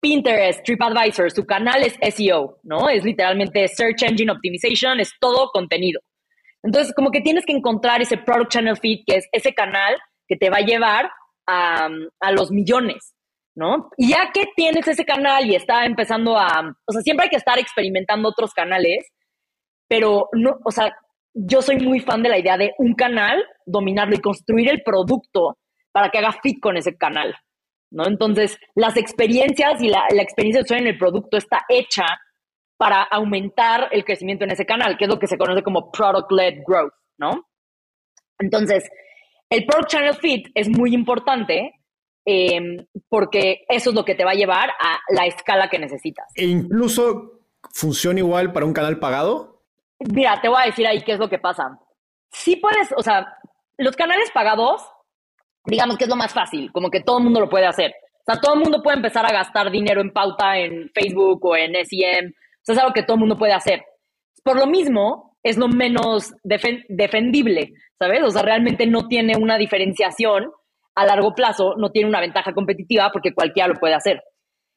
Pinterest, 0.00 0.62
TripAdvisor, 0.64 1.30
su 1.30 1.44
canal 1.44 1.82
es 1.82 1.98
SEO, 2.14 2.58
¿no? 2.62 2.88
Es 2.88 3.04
literalmente 3.04 3.66
Search 3.68 4.02
Engine 4.02 4.32
Optimization, 4.32 5.00
es 5.00 5.12
todo 5.18 5.48
contenido. 5.52 6.00
Entonces, 6.64 6.92
como 6.94 7.10
que 7.10 7.20
tienes 7.20 7.46
que 7.46 7.52
encontrar 7.52 8.02
ese 8.02 8.16
Product 8.16 8.50
Channel 8.50 8.76
Feed, 8.76 9.04
que 9.06 9.16
es 9.18 9.28
ese 9.30 9.54
canal 9.54 9.94
que 10.26 10.36
te 10.36 10.50
va 10.50 10.56
a 10.56 10.66
llevar 10.66 11.10
a, 11.46 11.88
a 12.20 12.32
los 12.32 12.50
millones, 12.50 13.14
¿no? 13.54 13.90
Y 13.96 14.08
ya 14.08 14.32
que 14.32 14.46
tienes 14.56 14.88
ese 14.88 15.04
canal 15.04 15.48
y 15.48 15.54
está 15.54 15.84
empezando 15.84 16.36
a, 16.36 16.74
o 16.86 16.92
sea, 16.92 17.02
siempre 17.02 17.24
hay 17.24 17.30
que 17.30 17.36
estar 17.36 17.58
experimentando 17.58 18.30
otros 18.30 18.52
canales, 18.52 19.06
pero 19.88 20.28
no, 20.32 20.58
o 20.64 20.70
sea, 20.70 20.96
yo 21.34 21.62
soy 21.62 21.76
muy 21.78 22.00
fan 22.00 22.22
de 22.22 22.28
la 22.28 22.38
idea 22.38 22.56
de 22.56 22.72
un 22.78 22.94
canal, 22.94 23.44
dominarlo 23.66 24.14
y 24.14 24.20
construir 24.20 24.70
el 24.70 24.82
producto 24.82 25.58
para 25.92 26.10
que 26.10 26.18
haga 26.18 26.32
fit 26.42 26.60
con 26.60 26.76
ese 26.76 26.96
canal, 26.96 27.34
¿no? 27.90 28.06
Entonces, 28.06 28.58
las 28.74 28.96
experiencias 28.96 29.80
y 29.82 29.88
la, 29.88 30.06
experiencia 30.10 30.60
de 30.60 30.64
usuario 30.64 30.86
en 30.86 30.92
el 30.92 30.98
producto 30.98 31.36
está 31.36 31.64
hecha 31.68 32.06
para 32.76 33.02
aumentar 33.02 33.88
el 33.92 34.04
crecimiento 34.04 34.44
en 34.44 34.50
ese 34.50 34.66
canal, 34.66 34.96
que 34.96 35.04
es 35.04 35.10
lo 35.10 35.18
que 35.18 35.26
se 35.26 35.38
conoce 35.38 35.62
como 35.62 35.90
product-led 35.90 36.62
growth, 36.66 36.92
¿no? 37.18 37.46
Entonces, 38.38 38.90
el 39.48 39.64
Product 39.64 39.88
Channel 39.88 40.14
Fit 40.14 40.48
es 40.54 40.68
muy 40.68 40.94
importante 40.94 41.72
Em, 42.26 42.86
porque 43.10 43.64
eso 43.68 43.90
es 43.90 43.96
lo 43.96 44.04
que 44.04 44.14
te 44.14 44.24
va 44.24 44.30
a 44.30 44.36
llevar 44.36 44.70
a 44.70 44.98
la 45.10 45.26
escala 45.26 45.68
que 45.68 45.78
necesitas. 45.78 46.26
¿E 46.34 46.46
incluso 46.46 47.42
funciona 47.74 48.20
igual 48.20 48.52
para 48.52 48.64
un 48.64 48.72
canal 48.72 48.98
pagado? 48.98 49.62
Mira, 49.98 50.40
te 50.40 50.48
voy 50.48 50.62
a 50.62 50.66
decir 50.66 50.86
ahí 50.86 51.02
qué 51.02 51.12
es 51.12 51.18
lo 51.18 51.28
que 51.28 51.38
pasa. 51.38 51.78
Sí 52.30 52.56
puedes, 52.56 52.92
o 52.96 53.02
sea, 53.02 53.36
los 53.76 53.94
canales 53.94 54.30
pagados, 54.32 54.82
digamos 55.66 55.98
que 55.98 56.04
es 56.04 56.10
lo 56.10 56.16
más 56.16 56.32
fácil, 56.32 56.72
como 56.72 56.90
que 56.90 57.00
todo 57.00 57.18
el 57.18 57.24
mundo 57.24 57.40
lo 57.40 57.48
puede 57.50 57.66
hacer. 57.66 57.92
O 58.26 58.32
sea, 58.32 58.40
todo 58.40 58.54
el 58.54 58.60
mundo 58.60 58.82
puede 58.82 58.96
empezar 58.96 59.26
a 59.26 59.32
gastar 59.32 59.70
dinero 59.70 60.00
en 60.00 60.10
pauta 60.10 60.58
en 60.58 60.90
Facebook 60.94 61.44
o 61.44 61.56
en 61.56 61.74
SEM. 61.84 62.32
O 62.64 62.66
sea, 62.66 62.74
es 62.74 62.80
algo 62.80 62.94
que 62.94 63.02
todo 63.02 63.14
el 63.14 63.20
mundo 63.20 63.38
puede 63.38 63.52
hacer. 63.52 63.82
Por 64.42 64.58
lo 64.58 64.66
mismo, 64.66 65.36
es 65.42 65.56
lo 65.56 65.68
menos 65.68 66.32
defendible, 66.42 67.72
¿sabes? 67.98 68.22
O 68.22 68.30
sea, 68.30 68.42
realmente 68.42 68.86
no 68.86 69.06
tiene 69.08 69.36
una 69.36 69.58
diferenciación 69.58 70.50
a 70.94 71.04
largo 71.04 71.34
plazo 71.34 71.74
no 71.76 71.90
tiene 71.90 72.08
una 72.08 72.20
ventaja 72.20 72.52
competitiva 72.52 73.10
porque 73.12 73.34
cualquiera 73.34 73.68
lo 73.68 73.74
puede 73.74 73.94
hacer. 73.94 74.22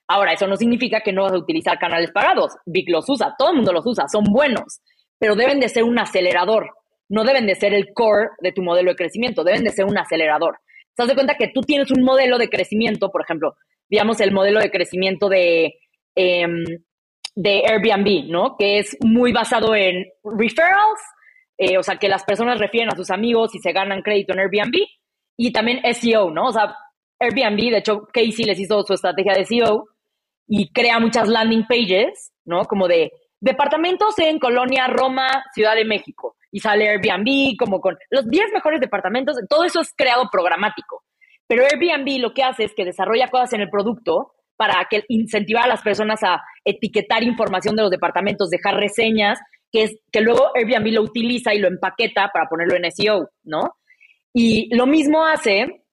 Ahora, 0.08 0.34
eso 0.34 0.48
no 0.48 0.56
significa 0.56 1.02
que 1.02 1.12
no 1.12 1.24
vas 1.24 1.34
a 1.34 1.38
utilizar 1.38 1.78
canales 1.78 2.12
pagados. 2.12 2.54
Vic 2.66 2.90
los 2.90 3.08
usa, 3.10 3.36
todo 3.38 3.50
el 3.50 3.58
mundo 3.58 3.74
los 3.74 3.86
usa, 3.86 4.08
son 4.08 4.24
buenos, 4.24 4.80
pero 5.20 5.36
deben 5.36 5.60
de 5.60 5.70
ser 5.70 5.84
un 5.84 6.00
acelerador, 6.00 6.72
no 7.10 7.24
deben 7.24 7.46
de 7.46 7.56
ser 7.56 7.74
el 7.74 7.94
core 7.94 8.30
de 8.42 8.52
tu 8.52 8.62
modelo 8.62 8.92
de 8.92 8.96
crecimiento, 8.96 9.44
deben 9.44 9.64
de 9.64 9.72
ser 9.72 9.86
un 9.86 9.98
acelerador. 9.98 10.60
¿Te 10.96 11.06
das 11.06 11.14
cuenta 11.14 11.36
que 11.36 11.50
tú 11.54 11.62
tienes 11.62 11.92
un 11.92 12.04
modelo 12.04 12.38
de 12.38 12.50
crecimiento, 12.50 13.12
por 13.12 13.22
ejemplo, 13.22 13.56
digamos 13.90 14.20
el 14.22 14.32
modelo 14.32 14.60
de 14.60 14.72
crecimiento 14.72 15.30
de, 15.30 15.76
em, 16.16 16.64
de 17.38 17.62
Airbnb, 17.68 18.32
¿no? 18.32 18.58
Que 18.58 18.80
es 18.80 18.98
muy 19.00 19.32
basado 19.32 19.76
en 19.76 20.08
referrals, 20.24 21.00
eh, 21.56 21.78
o 21.78 21.84
sea, 21.84 21.98
que 21.98 22.10
las 22.10 22.24
personas 22.24 22.60
refieren 22.60 22.90
a 22.92 22.96
sus 22.96 23.12
amigos 23.12 23.54
y 23.54 23.60
se 23.60 23.74
ganan 23.74 24.02
crédito 24.02 24.34
en 24.34 24.40
Airbnb 24.40 24.76
y 25.38 25.52
también 25.52 25.82
SEO, 25.94 26.32
¿no? 26.32 26.48
O 26.48 26.52
sea, 26.52 26.76
Airbnb, 27.20 27.70
de 27.70 27.78
hecho, 27.78 28.08
Casey 28.12 28.44
les 28.44 28.60
hizo 28.60 28.82
su 28.82 28.94
estrategia 28.94 29.34
de 29.34 29.46
SEO 29.46 29.86
y 30.48 30.72
crea 30.72 31.00
muchas 31.00 31.30
landing 31.30 31.68
pages, 31.68 32.34
¿no? 32.44 32.66
Como 32.66 32.88
de 32.88 33.12
departamentos 33.40 34.18
en 34.18 34.40
Colonia, 34.40 34.88
Roma, 34.88 35.44
Ciudad 35.54 35.76
de 35.76 35.86
México. 35.86 36.38
Y 36.52 36.60
sale 36.60 36.90
Airbnb 36.90 37.56
como 37.60 37.80
con 37.80 37.96
los 38.10 38.28
10 38.28 38.52
mejores 38.52 38.82
departamentos. 38.82 39.38
Todo 39.48 39.64
eso 39.64 39.82
es 39.82 39.94
creado 39.96 40.28
programático. 40.32 41.04
Pero 41.46 41.64
Airbnb 41.66 42.20
lo 42.20 42.34
que 42.34 42.42
hace 42.42 42.64
es 42.64 42.74
que 42.74 42.84
desarrolla 42.84 43.28
cosas 43.28 43.54
en 43.54 43.62
el 43.62 43.70
producto 43.70 44.34
para 44.58 44.86
que 44.90 45.04
incentivar 45.08 45.66
a 45.66 45.68
las 45.68 45.82
personas 45.82 46.24
a 46.24 46.42
etiquetar 46.66 47.24
información 47.24 47.76
de 47.76 47.84
los 47.84 47.92
departamentos, 47.92 48.50
dejar 48.50 48.76
reseñas, 48.76 49.40
que 49.72 49.84
es 49.84 50.00
que 50.12 50.22
luego 50.22 50.52
Airbnb 50.56 50.92
lo 50.94 51.04
utiliza 51.04 51.54
y 51.54 51.60
lo 51.60 51.68
empaqueta 51.68 52.30
para 52.34 52.50
ponerlo 52.50 52.76
en 52.76 52.92
SEO, 52.92 53.30
¿no? 53.44 53.78
Y 54.34 54.74
lo 54.76 54.86
mismo 54.86 55.26
hace 55.26 55.84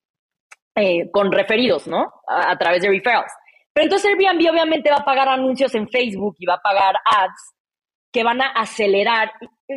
eh, 0.75 1.11
con 1.13 1.31
referidos, 1.31 1.87
¿no? 1.87 2.13
A, 2.27 2.57
través 2.59 2.83
de 2.83 2.89
referrals. 2.89 3.33
Pero 3.73 3.85
entonces 3.85 4.11
Airbnb 4.11 4.51
obviamente 4.51 4.91
va 4.91 4.97
a 4.97 5.05
pagar 5.05 5.29
anuncios 5.29 5.75
en 5.75 5.89
Facebook 5.89 6.37
y 6.39 6.47
va 6.47 6.55
a 6.55 6.63
pagar 6.63 6.97
ads 7.05 7.55
que 8.15 8.23
van 8.23 8.41
a 8.41 8.53
acelerar, 8.53 9.33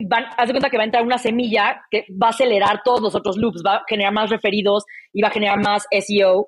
van, 0.08 0.26
haz 0.38 0.48
de 0.48 0.54
cuenta 0.54 0.70
que 0.70 0.78
va 0.78 0.84
a 0.84 0.86
entrar 0.86 1.04
una 1.04 1.18
semilla 1.18 1.84
que 1.90 2.06
va 2.22 2.28
a 2.28 2.30
acelerar 2.30 2.82
todos 2.84 3.02
los 3.02 3.16
otros 3.16 3.36
loops, 3.36 3.64
va 3.66 3.78
a 3.78 3.84
generar 3.90 4.14
más 4.14 4.30
referidos 4.30 4.86
y 5.12 5.24
va 5.24 5.30
a 5.30 5.32
generar 5.32 5.60
más 5.60 5.88
SEO. 5.92 6.48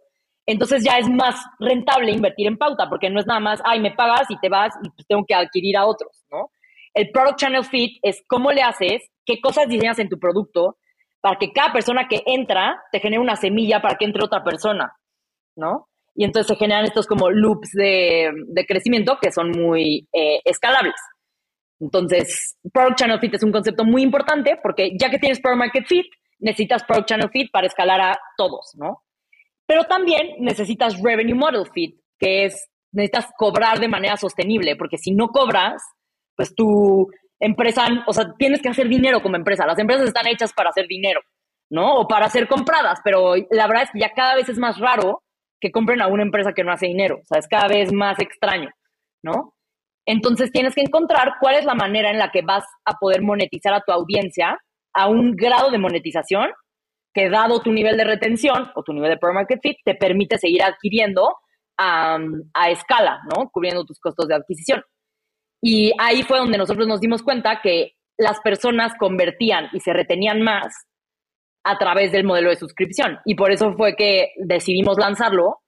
Entonces 0.51 0.83
ya 0.83 0.97
es 0.97 1.07
más 1.07 1.35
rentable 1.59 2.12
invertir 2.12 2.47
en 2.47 2.57
pauta, 2.57 2.89
porque 2.89 3.07
no 3.12 3.19
es 3.19 3.27
nada 3.27 3.39
más, 3.39 3.62
ay, 3.63 3.79
me 3.79 3.91
pagas 3.91 4.25
y 4.29 4.39
te 4.39 4.49
vas 4.49 4.73
y 4.81 4.89
pues 4.89 5.05
tengo 5.07 5.23
que 5.23 5.35
adquirir 5.35 5.77
a 5.77 5.85
otros, 5.85 6.25
¿no? 6.31 6.49
El 6.95 7.12
Product 7.12 7.38
Channel 7.38 7.63
Fit 7.63 7.99
es 8.01 8.23
cómo 8.25 8.51
le 8.51 8.63
haces, 8.63 9.03
qué 9.23 9.39
cosas 9.39 9.67
diseñas 9.67 9.99
en 9.99 10.09
tu 10.09 10.17
producto 10.17 10.77
para 11.21 11.38
que 11.38 11.51
cada 11.53 11.71
persona 11.71 12.07
que 12.07 12.23
entra 12.25 12.81
te 12.91 12.99
genere 12.99 13.21
una 13.21 13.35
semilla 13.35 13.79
para 13.79 13.93
que 13.95 14.05
entre 14.05 14.25
otra 14.25 14.43
persona, 14.43 14.91
¿no? 15.55 15.88
Y 16.15 16.25
entonces 16.25 16.47
se 16.47 16.55
generan 16.55 16.85
estos 16.85 17.05
como 17.05 17.29
loops 17.29 17.69
de, 17.73 18.31
crecimiento 18.67 19.19
que 19.21 19.31
son 19.31 19.51
muy 19.51 20.07
eh, 20.12 20.39
escalables. 20.45 20.95
Entonces, 21.79 22.57
Product 22.73 22.97
Channel 22.97 23.19
Fit 23.19 23.35
es 23.35 23.43
un 23.43 23.51
concepto 23.51 23.85
muy 23.85 24.01
importante 24.01 24.57
porque 24.63 24.97
ya 24.99 25.12
que 25.12 25.19
tienes 25.19 25.39
Product 25.41 25.59
Market 25.59 25.85
Fit, 25.85 26.07
necesitas 26.39 26.83
Product 26.85 27.07
Channel 27.07 27.29
Fit 27.29 27.51
para 27.51 27.67
escalar 27.67 28.01
a 28.01 28.19
todos, 28.35 28.71
¿no? 28.73 29.03
Pero 29.69 29.84
también 29.84 30.34
necesitas 30.39 30.99
Revenue 30.99 31.36
Model 31.36 31.67
Fit, 31.71 31.95
que 32.17 32.45
es, 32.45 32.71
necesitas 32.91 33.27
cobrar 33.38 33.79
de 33.79 33.88
manera 33.88 34.17
sostenible, 34.17 34.75
porque 34.75 34.97
si 34.97 35.12
no 35.12 35.27
cobras, 35.27 35.84
pues 36.36 36.55
tu 36.55 37.08
empresa, 37.39 37.86
o 38.08 38.12
sea, 38.12 38.34
tienes 38.36 38.63
que 38.63 38.69
hacer 38.69 38.89
dinero 38.89 39.21
como 39.21 39.36
empresa. 39.36 39.67
Las 39.67 39.77
empresas 39.77 40.08
están 40.08 40.25
hechas 40.25 40.53
para 40.53 40.71
hacer 40.71 40.88
dinero, 40.88 41.21
¿no? 41.69 41.97
O 41.97 42.08
para 42.08 42.27
ser 42.29 42.47
compradas, 42.47 42.99
pero 43.03 43.36
la 43.36 43.67
verdad 43.67 43.84
es 43.84 43.91
que 43.91 43.99
ya 43.99 44.10
cada 44.10 44.34
vez 44.34 44.49
es 44.49 44.58
más 44.58 44.79
raro 44.79 45.21
que 45.62 45.71
compren 45.71 46.01
a 46.01 46.08
una 46.08 46.23
empresa 46.23 46.53
que 46.53 46.63
no 46.63 46.71
hace 46.71 46.88
dinero. 46.88 47.19
O 47.21 47.25
sea, 47.25 47.38
es 47.38 47.47
cada 47.47 47.67
vez 47.67 47.93
más 47.93 48.17
extraño, 48.17 48.71
¿no? 49.21 49.53
Entonces 50.08 50.51
tienes 50.51 50.73
que 50.73 50.82
encontrar 50.82 51.34
cuál 51.39 51.58
es 51.58 51.65
la 51.65 51.75
manera 51.75 52.10
en 52.10 52.17
la 52.17 52.32
que 52.32 52.41
vas 52.41 52.65
a 52.86 52.93
poder 52.93 53.21
monetizar 53.21 53.75
a 53.75 53.82
tu 53.82 53.91
audiencia 53.91 54.58
a 54.95 55.08
un 55.08 55.36
grado 55.36 55.69
de 55.69 55.77
monetización 55.77 56.49
que 57.13 57.30
dado 57.30 57.62
tu 57.62 57.72
nivel 57.72 57.98
de 57.98 58.04
retención 58.04 58.72
o 58.76 58.84
tu 58.84 58.93
nivel 58.93 59.12
de 59.12 59.17
Pro 59.17 59.34
Market 59.34 59.60
Fit, 59.62 59.78
te 59.84 59.95
permite 59.95 60.38
seguir 60.38 60.63
adquiriendo 60.63 61.36
a, 61.78 62.17
a 62.54 62.69
escala, 62.69 63.22
¿no? 63.36 63.50
Cubriendo 63.50 63.86
tus 63.86 64.00
costos 64.00 64.28
de 64.28 64.36
adquisición. 64.36 64.84
Y 65.62 65.91
ahí 65.98 66.24
fue 66.24 66.38
donde 66.38 66.58
nosotros 66.58 66.88
nos 66.88 67.02
dimos 67.02 67.24
cuenta 67.24 67.62
que 67.62 67.93
las 68.17 68.39
personas 68.41 68.93
convertían 68.98 69.69
y 69.74 69.80
se 69.80 69.93
retenían 69.93 70.41
más 70.41 70.74
a 71.63 71.78
través 71.78 72.12
del 72.12 72.24
modelo 72.24 72.50
de 72.50 72.56
suscripción. 72.56 73.19
Y 73.26 73.36
por 73.36 73.52
eso 73.52 73.74
fue 73.74 73.96
que 73.96 74.31
decidimos 74.38 74.98
lanzarlo. 74.98 75.62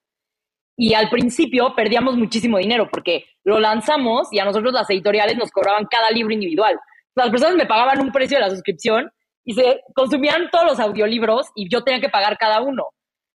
Y 0.78 0.93
al 0.93 1.09
principio 1.09 1.76
perdíamos 1.76 2.18
muchísimo 2.18 2.57
dinero 2.57 2.89
porque 2.91 3.26
lo 3.43 3.59
lanzamos 3.59 4.32
y 4.32 4.39
a 4.39 4.45
nosotros 4.45 4.74
las 4.74 4.89
editoriales 4.89 5.38
nos 5.38 5.51
cobraban 5.51 5.86
cada 5.86 6.09
libro 6.11 6.34
individual. 6.34 6.80
Las 7.15 7.30
personas 7.30 7.55
me 7.55 7.65
pagaban 7.65 8.01
un 8.01 8.11
precio 8.11 8.38
de 8.38 8.45
la 8.45 8.49
suscripción 8.49 9.11
y 9.43 9.53
se 9.53 9.81
consumían 9.95 10.49
todos 10.51 10.65
los 10.65 10.79
audiolibros 10.79 11.47
y 11.55 11.69
yo 11.69 11.83
tenía 11.83 12.01
que 12.01 12.09
pagar 12.09 12.37
cada 12.37 12.61
uno. 12.61 12.87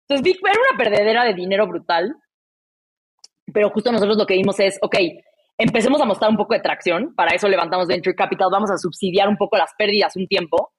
Entonces, 0.08 0.36
era 0.42 0.60
una 0.70 0.78
perdedera 0.78 1.24
de 1.24 1.34
dinero 1.34 1.66
brutal. 1.66 2.14
Pero 3.52 3.70
justo 3.70 3.92
nosotros 3.92 4.16
lo 4.16 4.26
que 4.26 4.34
vimos 4.34 4.58
es, 4.60 4.78
ok, 4.82 4.96
empecemos 5.58 6.00
a 6.00 6.04
mostrar 6.04 6.30
un 6.30 6.36
poco 6.36 6.54
de 6.54 6.60
tracción, 6.60 7.14
para 7.14 7.34
eso 7.34 7.48
levantamos 7.48 7.86
Venture 7.86 8.14
Capital, 8.14 8.48
vamos 8.50 8.70
a 8.70 8.76
subsidiar 8.76 9.28
un 9.28 9.36
poco 9.36 9.56
las 9.56 9.72
pérdidas 9.76 10.16
un 10.16 10.26
tiempo. 10.26 10.72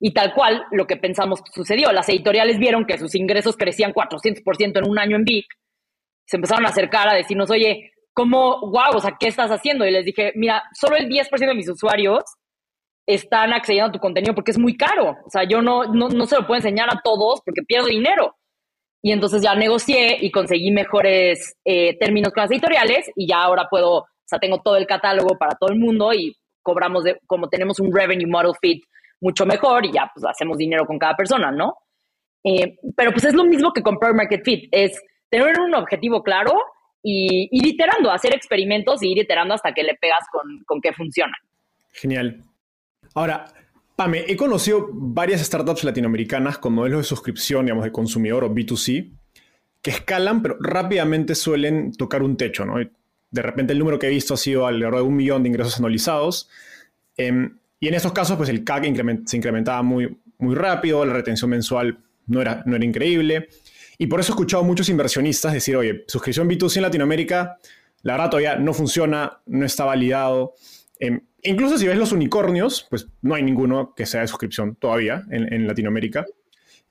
Y 0.00 0.12
tal 0.12 0.32
cual, 0.32 0.64
lo 0.70 0.86
que 0.86 0.96
pensamos 0.96 1.42
sucedió. 1.52 1.90
Las 1.92 2.08
editoriales 2.08 2.58
vieron 2.58 2.86
que 2.86 2.98
sus 2.98 3.14
ingresos 3.16 3.56
crecían 3.56 3.92
400% 3.92 4.78
en 4.78 4.88
un 4.88 4.98
año 4.98 5.16
en 5.16 5.24
Vic, 5.24 5.46
Se 6.24 6.36
empezaron 6.36 6.64
a 6.66 6.68
acercar 6.68 7.08
a 7.08 7.14
decirnos, 7.14 7.50
oye, 7.50 7.92
¿cómo, 8.12 8.60
wow, 8.60 8.94
o 8.94 9.00
sea, 9.00 9.16
qué 9.18 9.28
estás 9.28 9.50
haciendo? 9.50 9.86
Y 9.86 9.90
les 9.90 10.04
dije, 10.04 10.32
mira, 10.36 10.62
solo 10.72 10.96
el 10.96 11.08
10% 11.08 11.28
de 11.38 11.54
mis 11.54 11.68
usuarios 11.68 12.22
están 13.08 13.54
accediendo 13.54 13.88
a 13.88 13.92
tu 13.92 13.98
contenido 13.98 14.34
porque 14.34 14.50
es 14.50 14.58
muy 14.58 14.76
caro. 14.76 15.16
O 15.24 15.30
sea, 15.30 15.44
yo 15.44 15.62
no, 15.62 15.84
no, 15.84 16.08
no 16.08 16.26
se 16.26 16.36
lo 16.36 16.46
puedo 16.46 16.58
enseñar 16.58 16.90
a 16.90 17.00
todos 17.02 17.40
porque 17.42 17.62
pierdo 17.62 17.86
dinero. 17.86 18.36
Y 19.00 19.12
entonces 19.12 19.40
ya 19.42 19.54
negocié 19.54 20.18
y 20.20 20.30
conseguí 20.30 20.70
mejores 20.70 21.56
eh, 21.64 21.96
términos 21.98 22.32
con 22.34 22.42
las 22.42 22.50
editoriales 22.50 23.10
y 23.16 23.26
ya 23.26 23.42
ahora 23.42 23.66
puedo, 23.70 24.00
o 24.00 24.06
sea, 24.26 24.38
tengo 24.38 24.60
todo 24.60 24.76
el 24.76 24.86
catálogo 24.86 25.38
para 25.38 25.56
todo 25.58 25.70
el 25.70 25.78
mundo 25.78 26.12
y 26.12 26.36
cobramos, 26.62 27.04
de, 27.04 27.18
como 27.26 27.48
tenemos 27.48 27.80
un 27.80 27.94
revenue 27.94 28.28
model 28.28 28.52
fit 28.60 28.84
mucho 29.20 29.46
mejor 29.46 29.86
y 29.86 29.92
ya 29.92 30.10
pues 30.14 30.26
hacemos 30.26 30.58
dinero 30.58 30.84
con 30.84 30.98
cada 30.98 31.16
persona, 31.16 31.50
¿no? 31.50 31.76
Eh, 32.44 32.76
pero 32.94 33.10
pues 33.10 33.24
es 33.24 33.34
lo 33.34 33.44
mismo 33.44 33.72
que 33.72 33.82
con 33.82 33.96
Market 34.14 34.44
Fit, 34.44 34.68
es 34.70 35.00
tener 35.30 35.58
un 35.58 35.74
objetivo 35.74 36.22
claro 36.22 36.52
y 37.02 37.48
ir 37.50 37.66
iterando, 37.66 38.10
hacer 38.10 38.34
experimentos 38.34 39.02
y 39.02 39.12
ir 39.12 39.18
iterando 39.18 39.54
hasta 39.54 39.72
que 39.72 39.82
le 39.82 39.94
pegas 39.94 40.26
con, 40.30 40.62
con 40.66 40.80
qué 40.82 40.92
funciona. 40.92 41.34
Genial. 41.92 42.44
Ahora, 43.14 43.52
Pame, 43.96 44.24
he 44.28 44.36
conocido 44.36 44.88
varias 44.92 45.40
startups 45.40 45.82
latinoamericanas 45.82 46.58
con 46.58 46.72
modelos 46.72 47.00
de 47.00 47.04
suscripción, 47.04 47.66
digamos, 47.66 47.84
de 47.84 47.92
consumidor 47.92 48.44
o 48.44 48.54
B2C, 48.54 49.10
que 49.82 49.90
escalan, 49.90 50.42
pero 50.42 50.56
rápidamente 50.60 51.34
suelen 51.34 51.92
tocar 51.92 52.22
un 52.22 52.36
techo, 52.36 52.64
¿no? 52.64 52.76
De 53.30 53.42
repente 53.42 53.72
el 53.72 53.78
número 53.78 53.98
que 53.98 54.06
he 54.06 54.10
visto 54.10 54.34
ha 54.34 54.36
sido 54.36 54.66
alrededor 54.66 54.96
de 54.96 55.02
un 55.02 55.16
millón 55.16 55.42
de 55.42 55.48
ingresos 55.48 55.78
anualizados. 55.78 56.48
Em, 57.16 57.58
y 57.80 57.88
en 57.88 57.94
estos 57.94 58.12
casos, 58.12 58.36
pues 58.36 58.48
el 58.48 58.64
CAC 58.64 58.84
se 59.26 59.36
incrementaba 59.36 59.82
muy, 59.82 60.16
muy 60.38 60.54
rápido, 60.54 61.04
la 61.04 61.12
retención 61.12 61.50
mensual 61.50 61.98
no 62.26 62.40
era, 62.40 62.62
no 62.66 62.76
era 62.76 62.84
increíble. 62.84 63.48
Y 63.98 64.06
por 64.06 64.20
eso 64.20 64.32
he 64.32 64.34
escuchado 64.34 64.62
a 64.62 64.66
muchos 64.66 64.88
inversionistas 64.88 65.52
decir, 65.52 65.76
oye, 65.76 66.04
suscripción 66.06 66.48
B2C 66.48 66.76
en 66.76 66.82
Latinoamérica, 66.82 67.58
la 68.02 68.12
verdad 68.12 68.30
todavía 68.30 68.56
no 68.56 68.72
funciona, 68.72 69.40
no 69.46 69.66
está 69.66 69.84
validado. 69.84 70.54
Em, 71.00 71.20
incluso 71.42 71.78
si 71.78 71.86
ves 71.86 71.98
los 71.98 72.12
unicornios, 72.12 72.86
pues 72.90 73.08
no 73.22 73.34
hay 73.34 73.42
ninguno 73.42 73.94
que 73.94 74.06
sea 74.06 74.22
de 74.22 74.28
suscripción 74.28 74.76
todavía 74.76 75.24
en, 75.30 75.66
Latinoamérica. 75.66 76.26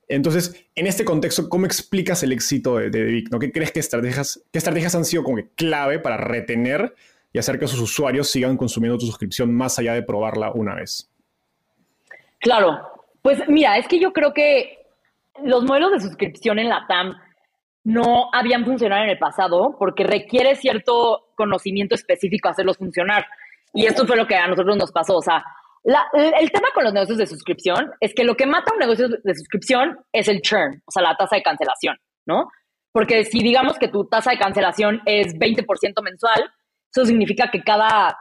Entonces, 0.08 0.66
en 0.76 0.88
este 0.88 1.04
contexto, 1.04 1.50
¿cómo 1.50 1.66
explicas 1.66 2.24
el 2.24 2.32
éxito 2.32 2.78
de, 2.78 2.90
de 2.90 3.24
¿no? 3.30 3.40
¿Qué 3.40 3.52
crees 3.52 3.72
que 3.72 3.80
estrategias, 3.80 4.42
qué 4.52 4.58
estrategias 4.60 4.96
han 4.96 5.04
sido 5.04 5.24
como 5.24 5.38
clave 5.56 6.00
para 6.00 6.18
retener 6.18 6.96
y 7.34 7.40
hacer 7.40 7.60
que 7.60 7.68
sus 7.68 7.82
usuarios 7.82 8.30
sigan 8.30 8.56
consumiendo 8.56 8.98
tu 8.98 9.06
suscripción 9.06 9.54
más 9.54 9.78
allá 9.80 9.94
de 9.94 10.04
probarla 10.04 10.52
una 10.54 10.76
vez? 10.76 11.10
Claro, 12.40 12.80
pues 13.22 13.40
mira, 13.50 13.78
es 13.78 13.88
que 13.88 14.00
yo 14.00 14.14
creo 14.14 14.34
que 14.34 14.78
los 15.44 15.64
modelos 15.66 15.92
de 15.92 16.00
suscripción 16.00 16.60
en 16.60 16.70
la 16.70 16.86
TAM 16.88 17.16
no 17.84 18.30
habían 18.34 18.66
funcionado 18.66 19.04
en 19.04 19.10
el 19.10 19.18
pasado 19.18 19.76
porque 19.80 20.04
requiere 20.04 20.56
cierto 20.56 21.28
conocimiento 21.36 21.96
específico 21.96 22.50
hacerlos 22.50 22.78
funcionar. 22.78 23.26
Y 23.74 23.86
esto 23.86 24.06
fue 24.06 24.16
lo 24.16 24.28
que 24.28 24.36
a 24.36 24.48
nosotros 24.48 24.78
nos 24.78 24.92
pasó. 24.92 25.18
O 25.18 25.22
sea, 25.22 25.44
el 25.84 26.52
tema 26.52 26.68
con 26.74 26.84
los 26.84 26.94
negocios 26.94 27.18
de 27.18 27.28
suscripción 27.28 27.92
es 28.00 28.14
que 28.14 28.24
lo 28.24 28.36
que 28.36 28.46
mata 28.46 28.74
un 28.74 28.80
negocio 28.80 29.08
de 29.08 29.36
suscripción 29.36 29.98
es 30.12 30.28
el 30.28 30.42
churn, 30.42 30.82
o 30.86 30.92
sea, 30.92 31.04
la 31.04 31.16
tasa 31.16 31.38
de 31.38 31.44
cancelación, 31.44 31.98
¿no? 32.26 32.50
Porque 32.92 33.24
si 33.24 33.40
digamos 33.40 33.78
que 33.78 33.88
tu 33.88 34.06
tasa 34.06 34.32
de 34.32 34.38
cancelación 34.38 35.02
es 35.06 35.34
20% 35.36 36.02
mensual, 36.04 36.52
eso 36.94 37.06
significa 37.06 37.50
que 37.52 37.64
cada 37.64 38.18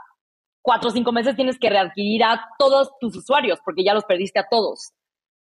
cuatro 0.62 0.90
o 0.90 0.92
cinco 0.92 1.12
meses 1.12 1.34
tienes 1.34 1.58
que 1.58 1.70
readquirir 1.70 2.24
a 2.24 2.48
todos 2.58 2.90
tus 3.00 3.16
usuarios 3.16 3.58
porque 3.64 3.84
ya 3.84 3.94
los 3.94 4.04
perdiste 4.04 4.38
a 4.38 4.48
todos, 4.48 4.92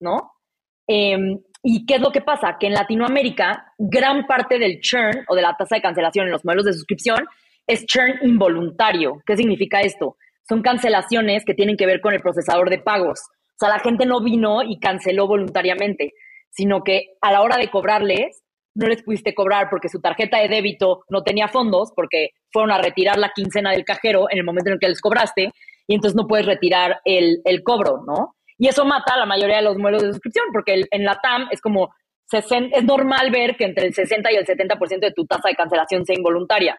¿no? 0.01 0.33
Em, 0.87 1.41
¿Y 1.63 1.87
qué 1.87 1.95
es 1.95 2.01
lo 2.03 2.13
que 2.13 2.21
pasa? 2.21 2.59
Que 2.61 2.67
en 2.67 2.75
Latinoamérica, 2.75 3.73
gran 3.79 4.27
parte 4.27 4.59
del 4.59 4.81
churn 4.81 5.25
o 5.29 5.35
de 5.35 5.41
la 5.41 5.57
tasa 5.57 5.77
de 5.77 5.83
cancelación 5.83 6.27
en 6.27 6.33
los 6.33 6.45
modelos 6.45 6.67
de 6.67 6.75
suscripción 6.75 7.27
es 7.67 7.87
churn 7.87 8.15
involuntario. 8.23 9.23
¿Qué 9.27 9.37
significa 9.37 9.81
esto? 9.81 10.17
Son 10.49 10.63
cancelaciones 10.63 11.45
que 11.45 11.55
tienen 11.55 11.77
que 11.77 11.87
ver 11.87 12.01
con 12.01 12.15
el 12.15 12.21
procesador 12.21 12.71
de 12.71 12.79
pagos. 12.79 13.21
O 13.21 13.59
sea, 13.59 13.69
la 13.69 13.79
gente 13.79 14.05
no 14.07 14.23
vino 14.23 14.63
y 14.63 14.79
canceló 14.79 15.27
voluntariamente, 15.27 16.13
sino 16.51 16.83
que 16.83 17.17
a 17.21 17.33
la 17.33 17.41
hora 17.41 17.57
de 17.57 17.71
cobrarles, 17.71 18.43
no 18.75 18.89
les 18.89 19.03
pudiste 19.03 19.35
cobrar 19.35 19.69
porque 19.71 19.89
su 19.89 20.01
tarjeta 20.01 20.39
de 20.39 20.49
débito 20.49 21.05
no 21.09 21.23
tenía 21.23 21.49
fondos, 21.49 21.93
porque 21.95 22.31
fueron 22.53 22.73
a 22.73 22.79
retirar 22.79 23.19
la 23.19 23.31
quincena 23.35 23.71
del 23.71 23.85
cajero 23.85 24.27
en 24.31 24.39
el 24.39 24.45
momento 24.45 24.71
en 24.71 24.75
el 24.75 24.81
que 24.81 24.89
les 24.89 25.01
cobraste, 25.01 25.53
y 25.87 25.95
entonces 25.95 26.17
no 26.17 26.27
puedes 26.27 26.47
retirar 26.47 27.01
el, 27.05 27.41
el 27.45 27.63
cobro, 27.63 28.03
¿no? 28.07 28.35
Y 28.59 28.69
eso 28.69 28.85
mata 28.85 29.15
a 29.15 29.19
la 29.19 29.27
mayoría 29.27 29.57
de 29.57 29.63
los 29.63 29.79
modelos 29.79 30.03
de 30.03 30.13
suscripción, 30.13 30.47
porque 30.53 30.85
en 30.91 31.05
la 31.05 31.21
TAM 31.21 31.49
es 31.51 31.61
como, 31.61 31.95
es 32.33 32.85
normal 32.85 33.31
ver 33.31 33.57
que 33.57 33.65
entre 33.65 33.87
el 33.87 33.95
60 33.95 34.33
y 34.33 34.37
el 34.37 34.47
70% 34.47 35.01
de 35.01 35.13
tu 35.13 35.25
tasa 35.27 35.49
de 35.49 35.55
cancelación 35.55 36.05
sea 36.05 36.17
involuntaria, 36.17 36.79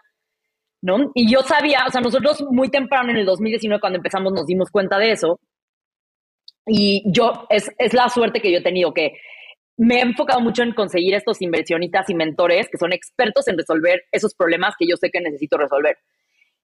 ¿no? 0.85 1.11
Y 1.15 1.31
yo 1.31 1.41
sabía, 1.41 1.83
o 1.87 1.89
sea, 1.89 1.99
nosotros 1.99 2.45
muy 2.51 2.69
temprano 2.69 3.09
en 3.09 3.17
el 3.17 3.25
2019 3.25 3.81
cuando 3.81 3.97
empezamos 3.97 4.31
nos 4.33 4.45
dimos 4.45 4.69
cuenta 4.69 4.99
de 4.99 5.11
eso, 5.11 5.39
y 6.67 7.03
yo, 7.11 7.47
es, 7.49 7.71
es 7.79 7.93
la 7.93 8.07
suerte 8.07 8.39
que 8.39 8.51
yo 8.51 8.59
he 8.59 8.63
tenido, 8.63 8.93
que 8.93 9.13
me 9.77 9.97
he 9.97 10.01
enfocado 10.01 10.41
mucho 10.41 10.61
en 10.61 10.73
conseguir 10.73 11.15
estos 11.15 11.41
inversionistas 11.41 12.09
y 12.11 12.13
mentores 12.13 12.69
que 12.69 12.77
son 12.77 12.93
expertos 12.93 13.47
en 13.47 13.57
resolver 13.57 14.03
esos 14.11 14.35
problemas 14.35 14.75
que 14.77 14.87
yo 14.87 14.95
sé 14.95 15.09
que 15.09 15.21
necesito 15.21 15.57
resolver. 15.57 15.97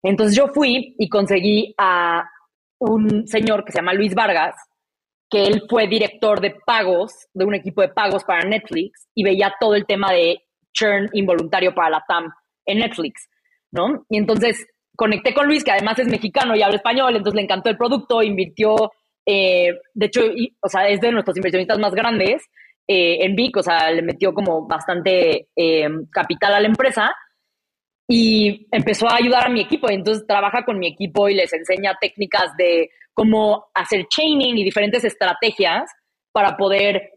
Entonces 0.03 0.35
yo 0.35 0.47
fui 0.49 0.95
y 0.99 1.09
conseguí 1.09 1.73
a 1.79 2.23
un 2.79 3.27
señor 3.27 3.65
que 3.65 3.71
se 3.71 3.79
llama 3.79 3.93
Luis 3.93 4.13
Vargas, 4.13 4.55
que 5.31 5.45
él 5.45 5.63
fue 5.67 5.87
director 5.87 6.41
de 6.41 6.55
pagos, 6.63 7.27
de 7.33 7.45
un 7.45 7.55
equipo 7.55 7.81
de 7.81 7.89
pagos 7.89 8.23
para 8.23 8.47
Netflix 8.47 9.07
y 9.15 9.23
veía 9.23 9.53
todo 9.59 9.73
el 9.73 9.87
tema 9.87 10.11
de 10.13 10.43
churn 10.73 11.09
involuntario 11.13 11.73
para 11.73 11.89
la 11.89 12.03
TAM 12.07 12.31
en 12.65 12.79
Netflix, 12.79 13.27
¿no? 13.71 14.05
Y 14.09 14.17
entonces 14.17 14.65
conecté 14.95 15.33
con 15.33 15.47
Luis, 15.47 15.63
que 15.63 15.71
además 15.71 15.97
es 15.99 16.07
mexicano 16.07 16.55
y 16.55 16.61
habla 16.61 16.75
español, 16.75 17.15
entonces 17.15 17.35
le 17.35 17.43
encantó 17.43 17.69
el 17.69 17.77
producto, 17.77 18.21
invirtió, 18.21 18.75
eh, 19.25 19.73
de 19.93 20.05
hecho, 20.05 20.21
o 20.61 20.69
sea, 20.69 20.87
es 20.87 20.99
de 21.01 21.11
nuestros 21.11 21.37
inversionistas 21.37 21.79
más 21.79 21.93
grandes 21.93 22.43
eh, 22.87 23.23
en 23.25 23.35
Vic, 23.35 23.57
o 23.57 23.63
sea, 23.63 23.91
le 23.91 24.01
metió 24.01 24.33
como 24.33 24.67
bastante 24.67 25.47
eh, 25.55 25.87
capital 26.11 26.53
a 26.53 26.59
la 26.59 26.67
empresa 26.67 27.13
y 28.07 28.67
empezó 28.71 29.07
a 29.07 29.15
ayudar 29.15 29.47
a 29.47 29.49
mi 29.49 29.61
equipo. 29.61 29.89
Y 29.89 29.95
entonces 29.95 30.27
trabaja 30.27 30.65
con 30.65 30.77
mi 30.77 30.87
equipo 30.87 31.29
y 31.29 31.35
les 31.35 31.53
enseña 31.53 31.97
técnicas 32.01 32.55
de 32.57 32.89
cómo 33.13 33.67
hacer 33.73 34.07
chaining 34.09 34.57
y 34.57 34.63
diferentes 34.63 35.03
estrategias 35.03 35.89
para 36.31 36.57
poder 36.57 37.11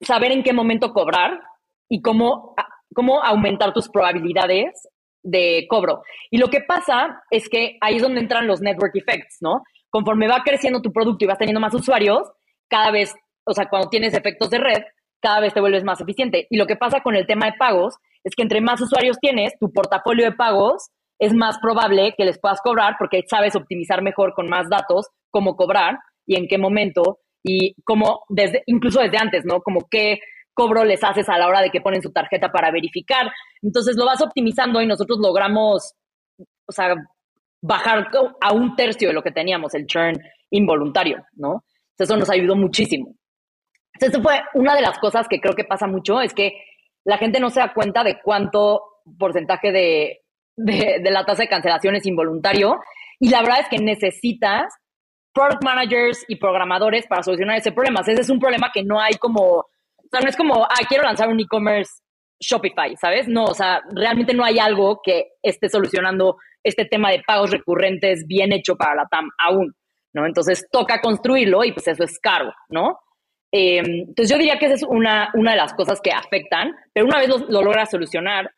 saber 0.00 0.32
en 0.32 0.42
qué 0.42 0.52
momento 0.52 0.92
cobrar 0.92 1.40
y 1.88 2.00
cómo, 2.02 2.54
cómo 2.94 3.22
aumentar 3.22 3.72
tus 3.72 3.88
probabilidades 3.88 4.88
de 5.22 5.66
cobro. 5.68 6.02
Y 6.30 6.38
lo 6.38 6.48
que 6.48 6.60
pasa 6.60 7.22
es 7.30 7.48
que 7.48 7.76
ahí 7.80 7.96
es 7.96 8.02
donde 8.02 8.20
entran 8.20 8.46
los 8.46 8.60
network 8.60 8.94
effects, 8.96 9.38
¿no? 9.40 9.62
Conforme 9.90 10.28
va 10.28 10.42
creciendo 10.44 10.80
tu 10.80 10.92
producto 10.92 11.24
y 11.24 11.28
vas 11.28 11.38
teniendo 11.38 11.60
más 11.60 11.74
usuarios, 11.74 12.30
cada 12.68 12.90
vez, 12.90 13.14
o 13.44 13.52
sea, 13.52 13.66
cuando 13.68 13.88
tienes 13.88 14.14
efectos 14.14 14.50
de 14.50 14.58
red, 14.58 14.82
cada 15.20 15.40
vez 15.40 15.52
te 15.52 15.60
vuelves 15.60 15.84
más 15.84 16.00
eficiente. 16.00 16.46
Y 16.50 16.56
lo 16.56 16.66
que 16.66 16.76
pasa 16.76 17.00
con 17.02 17.16
el 17.16 17.26
tema 17.26 17.46
de 17.46 17.58
pagos 17.58 17.96
es 18.24 18.34
que 18.34 18.42
entre 18.42 18.60
más 18.60 18.80
usuarios 18.80 19.18
tienes, 19.20 19.58
tu 19.58 19.72
portafolio 19.72 20.24
de 20.24 20.32
pagos 20.32 20.90
es 21.18 21.34
más 21.34 21.58
probable 21.58 22.14
que 22.16 22.24
les 22.24 22.38
puedas 22.38 22.60
cobrar 22.62 22.96
porque 22.98 23.22
sabes 23.28 23.54
optimizar 23.54 24.02
mejor 24.02 24.32
con 24.34 24.48
más 24.48 24.68
datos 24.70 25.08
cómo 25.30 25.54
cobrar 25.54 25.98
y 26.26 26.36
en 26.36 26.48
qué 26.48 26.56
momento 26.58 27.18
y 27.42 27.74
cómo, 27.84 28.22
desde, 28.28 28.62
incluso 28.66 29.00
desde 29.00 29.18
antes, 29.18 29.44
¿no? 29.44 29.60
Como 29.60 29.86
qué 29.90 30.20
cobro 30.60 30.84
les 30.84 31.02
haces 31.02 31.26
a 31.30 31.38
la 31.38 31.48
hora 31.48 31.62
de 31.62 31.70
que 31.70 31.80
ponen 31.80 32.02
su 32.02 32.12
tarjeta 32.12 32.52
para 32.52 32.70
verificar. 32.70 33.32
Entonces 33.62 33.96
lo 33.96 34.04
vas 34.04 34.20
optimizando 34.20 34.82
y 34.82 34.86
nosotros 34.86 35.18
logramos, 35.18 35.94
o 36.66 36.72
sea, 36.72 36.94
bajar 37.62 38.08
a 38.42 38.52
un 38.52 38.76
tercio 38.76 39.08
de 39.08 39.14
lo 39.14 39.22
que 39.22 39.30
teníamos, 39.30 39.72
el 39.72 39.86
churn 39.86 40.20
involuntario, 40.50 41.24
¿no? 41.32 41.64
Entonces 41.92 42.10
eso 42.10 42.16
nos 42.18 42.28
ayudó 42.28 42.56
muchísimo. 42.56 43.14
Entonces, 43.94 44.18
eso 44.18 44.22
fue 44.22 44.38
una 44.52 44.74
de 44.74 44.82
las 44.82 44.98
cosas 44.98 45.28
que 45.28 45.40
creo 45.40 45.54
que 45.54 45.64
pasa 45.64 45.86
mucho, 45.86 46.20
es 46.20 46.34
que 46.34 46.62
la 47.04 47.16
gente 47.16 47.40
no 47.40 47.48
se 47.48 47.60
da 47.60 47.72
cuenta 47.72 48.04
de 48.04 48.20
cuánto 48.20 48.82
porcentaje 49.18 49.72
de, 49.72 50.20
de, 50.56 51.10
la 51.10 51.24
tasa 51.24 51.42
de 51.42 51.48
cancelación 51.48 51.96
es 51.96 52.04
involuntario. 52.04 52.80
Y 53.18 53.30
la 53.30 53.40
verdad 53.40 53.60
es 53.60 53.68
que 53.68 53.78
necesitas 53.78 54.74
product 55.32 55.64
managers 55.64 56.24
y 56.28 56.36
programadores 56.36 57.06
para 57.06 57.22
solucionar 57.22 57.56
ese 57.56 57.72
problema. 57.72 58.00
Ese 58.00 58.20
es 58.20 58.28
un 58.30 58.38
problema 58.38 58.70
que 58.72 58.82
no 58.82 59.00
hay 59.00 59.14
como, 59.14 59.66
sea, 60.10 60.20
no 60.20 60.28
es 60.28 60.36
como, 60.36 60.64
ah, 60.64 60.86
quiero 60.88 61.04
lanzar 61.04 61.28
un 61.28 61.40
e-commerce 61.40 61.92
Shopify, 62.40 62.96
¿sabes? 62.96 63.28
No, 63.28 63.44
o 63.44 63.54
sea, 63.54 63.82
realmente 63.92 64.34
no 64.34 64.44
hay 64.44 64.58
algo 64.58 65.00
que 65.02 65.32
esté 65.42 65.68
solucionando 65.68 66.36
este 66.64 66.84
tema 66.84 67.10
de 67.10 67.22
pagos 67.26 67.50
recurrentes 67.50 68.26
bien 68.26 68.52
hecho 68.52 68.76
para 68.76 68.94
la 68.94 69.06
TAM 69.06 69.28
aún, 69.38 69.74
¿no? 70.14 70.26
Entonces 70.26 70.66
toca 70.70 71.00
construirlo 71.00 71.64
y 71.64 71.72
pues 71.72 71.88
eso 71.88 72.04
es 72.04 72.18
caro, 72.18 72.52
¿no? 72.68 72.98
Eh, 73.52 73.78
entonces 73.78 74.30
yo 74.30 74.38
diría 74.38 74.58
que 74.58 74.66
esa 74.66 74.74
es 74.76 74.82
una, 74.82 75.30
una 75.34 75.52
de 75.52 75.56
las 75.56 75.74
cosas 75.74 76.00
que 76.00 76.12
afectan, 76.12 76.72
pero 76.92 77.06
una 77.06 77.18
vez 77.18 77.28
lo, 77.28 77.38
lo 77.38 77.62
logras 77.62 77.90
solucionar, 77.90 78.50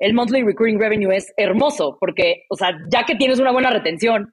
el 0.00 0.14
monthly 0.14 0.42
recurring 0.42 0.78
revenue 0.78 1.14
es 1.14 1.32
hermoso, 1.36 1.96
porque, 1.98 2.44
o 2.50 2.56
sea, 2.56 2.70
ya 2.92 3.04
que 3.04 3.16
tienes 3.16 3.40
una 3.40 3.52
buena 3.52 3.70
retención, 3.70 4.32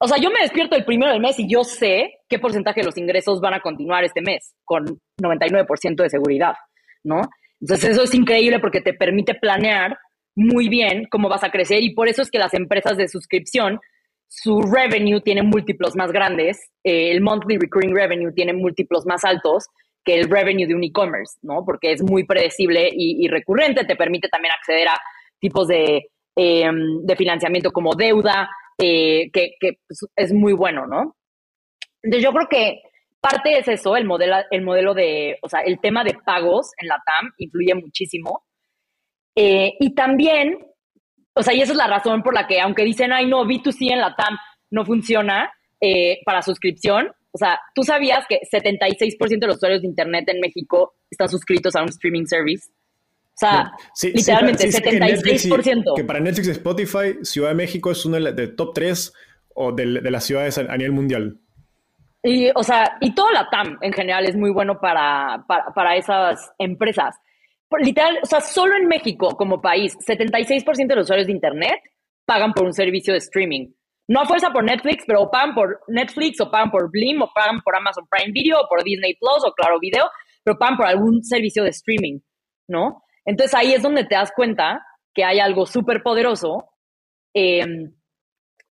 o 0.00 0.06
sea, 0.06 0.18
yo 0.18 0.30
me 0.30 0.40
despierto 0.40 0.76
el 0.76 0.84
primero 0.84 1.12
del 1.12 1.20
mes 1.20 1.38
y 1.38 1.48
yo 1.48 1.64
sé 1.64 2.20
qué 2.28 2.38
porcentaje 2.38 2.80
de 2.80 2.86
los 2.86 2.96
ingresos 2.96 3.40
van 3.40 3.54
a 3.54 3.60
continuar 3.60 4.04
este 4.04 4.20
mes, 4.20 4.54
con 4.64 5.00
99% 5.20 6.02
de 6.02 6.10
seguridad, 6.10 6.54
¿no? 7.02 7.22
Entonces 7.60 7.90
eso 7.90 8.04
es 8.04 8.14
increíble 8.14 8.60
porque 8.60 8.80
te 8.80 8.94
permite 8.94 9.34
planear 9.34 9.98
muy 10.36 10.68
bien 10.68 11.06
cómo 11.10 11.28
vas 11.28 11.42
a 11.42 11.50
crecer 11.50 11.82
y 11.82 11.94
por 11.94 12.06
eso 12.06 12.22
es 12.22 12.30
que 12.30 12.38
las 12.38 12.54
empresas 12.54 12.96
de 12.96 13.08
suscripción, 13.08 13.80
su 14.28 14.60
revenue 14.62 15.20
tiene 15.20 15.42
múltiplos 15.42 15.96
más 15.96 16.12
grandes, 16.12 16.70
eh, 16.84 17.10
el 17.10 17.20
monthly 17.20 17.58
recurring 17.58 17.94
revenue 17.94 18.32
tiene 18.32 18.52
múltiplos 18.52 19.04
más 19.04 19.24
altos 19.24 19.66
que 20.04 20.14
el 20.14 20.30
revenue 20.30 20.68
de 20.68 20.76
un 20.76 20.84
e-commerce, 20.84 21.38
¿no? 21.42 21.64
Porque 21.64 21.90
es 21.90 22.02
muy 22.02 22.24
predecible 22.24 22.88
y, 22.92 23.26
recurrente, 23.28 23.84
te 23.84 23.96
permite 23.96 24.28
también 24.28 24.54
acceder 24.54 24.88
a 24.88 24.98
tipos 25.40 25.66
de, 25.66 26.06
em, 26.36 27.02
de 27.02 27.16
financiamiento 27.16 27.72
como 27.72 27.94
deuda, 27.94 28.48
eh, 28.78 29.30
que, 29.32 29.56
pues, 29.60 30.00
es 30.16 30.32
muy 30.32 30.52
bueno, 30.52 30.86
¿no? 30.86 31.16
Entonces 32.02 32.24
yo 32.24 32.32
creo 32.32 32.48
que 32.48 32.80
parte 33.20 33.58
es 33.58 33.68
eso, 33.68 33.96
el 33.96 34.04
modelo, 34.04 34.36
el 34.50 34.62
modelo 34.62 34.94
de, 34.94 35.38
o 35.42 35.48
sea, 35.48 35.60
el 35.60 35.80
tema 35.80 36.04
de 36.04 36.16
pagos 36.24 36.70
en 36.78 36.88
la 36.88 37.02
TAM 37.04 37.32
influye 37.38 37.74
muchísimo. 37.74 38.44
Eh, 39.36 39.74
y 39.80 39.94
también, 39.94 40.58
o 41.34 41.42
sea, 41.42 41.54
y 41.54 41.60
esa 41.60 41.72
es 41.72 41.78
la 41.78 41.86
razón 41.86 42.22
por 42.22 42.34
la 42.34 42.46
que, 42.46 42.60
aunque 42.60 42.84
dicen, 42.84 43.12
ay, 43.12 43.26
no, 43.26 43.44
B2C 43.44 43.92
en 43.92 44.00
la 44.00 44.14
TAM 44.14 44.36
no 44.70 44.84
funciona 44.84 45.52
eh, 45.80 46.20
para 46.24 46.42
suscripción, 46.42 47.12
o 47.32 47.38
sea, 47.38 47.60
tú 47.74 47.82
sabías 47.82 48.24
que 48.28 48.40
76% 48.50 49.38
de 49.38 49.46
los 49.46 49.56
usuarios 49.56 49.82
de 49.82 49.88
Internet 49.88 50.28
en 50.28 50.40
México 50.40 50.94
están 51.10 51.28
suscritos 51.28 51.76
a 51.76 51.82
un 51.82 51.88
streaming 51.88 52.24
service. 52.24 52.68
O 53.38 53.46
sea, 53.46 53.72
literalmente, 54.02 54.68
76%. 54.68 55.94
Que, 55.94 56.02
para 56.02 56.18
Netflix 56.18 56.48
y 56.48 56.50
Spotify, 56.50 57.18
Ciudad 57.22 57.50
de 57.50 57.54
México 57.54 57.92
es 57.92 58.04
uno 58.04 58.16
de 58.16 58.32
los 58.32 58.56
top 58.56 58.74
3 58.74 59.12
o 59.54 59.70
de, 59.70 59.86
las 59.86 60.24
ciudades 60.24 60.58
a, 60.58 60.76
nivel 60.76 60.92
mundial. 60.92 61.38
Y, 62.24 62.50
o 62.52 62.64
sea, 62.64 62.96
y 63.00 63.14
toda 63.14 63.30
la 63.30 63.48
TAM 63.48 63.78
en 63.80 63.92
general 63.92 64.26
es 64.26 64.34
muy 64.34 64.50
bueno 64.50 64.80
para, 64.80 65.44
para, 65.46 65.96
esas 65.96 66.50
empresas. 66.58 67.14
literal, 67.78 68.18
o 68.20 68.26
sea, 68.26 68.40
solo 68.40 68.76
en 68.76 68.88
México 68.88 69.28
como 69.36 69.60
país, 69.60 69.96
76% 69.98 70.88
de 70.88 70.96
los 70.96 71.04
usuarios 71.04 71.28
de 71.28 71.32
Internet 71.32 71.78
pagan 72.24 72.52
por 72.52 72.64
un 72.64 72.72
servicio 72.72 73.12
de 73.12 73.18
streaming. 73.18 73.68
No 74.08 74.20
a 74.20 74.26
fuerza 74.26 74.50
por 74.50 74.64
Netflix, 74.64 75.04
pero 75.06 75.30
pagan 75.30 75.54
por 75.54 75.80
Netflix 75.86 76.40
o 76.40 76.50
pagan 76.50 76.72
por 76.72 76.90
Blim 76.90 77.22
o 77.22 77.30
pagan 77.32 77.60
por 77.62 77.76
Amazon 77.76 78.04
Prime 78.10 78.32
Video 78.32 78.62
o 78.62 78.68
por 78.68 78.82
Disney 78.82 79.14
Plus 79.14 79.44
o 79.44 79.52
Claro 79.52 79.78
Video, 79.78 80.06
pero 80.42 80.58
pagan 80.58 80.76
por 80.76 80.86
algún 80.86 81.22
servicio 81.22 81.62
de 81.62 81.70
streaming, 81.70 82.18
¿no? 82.66 83.04
Entonces 83.28 83.54
ahí 83.54 83.74
es 83.74 83.82
donde 83.82 84.04
te 84.04 84.14
das 84.14 84.32
cuenta 84.34 84.82
que 85.14 85.22
hay 85.22 85.38
algo 85.38 85.66
súper 85.66 86.02
poderoso 86.02 86.70
em, 87.34 87.92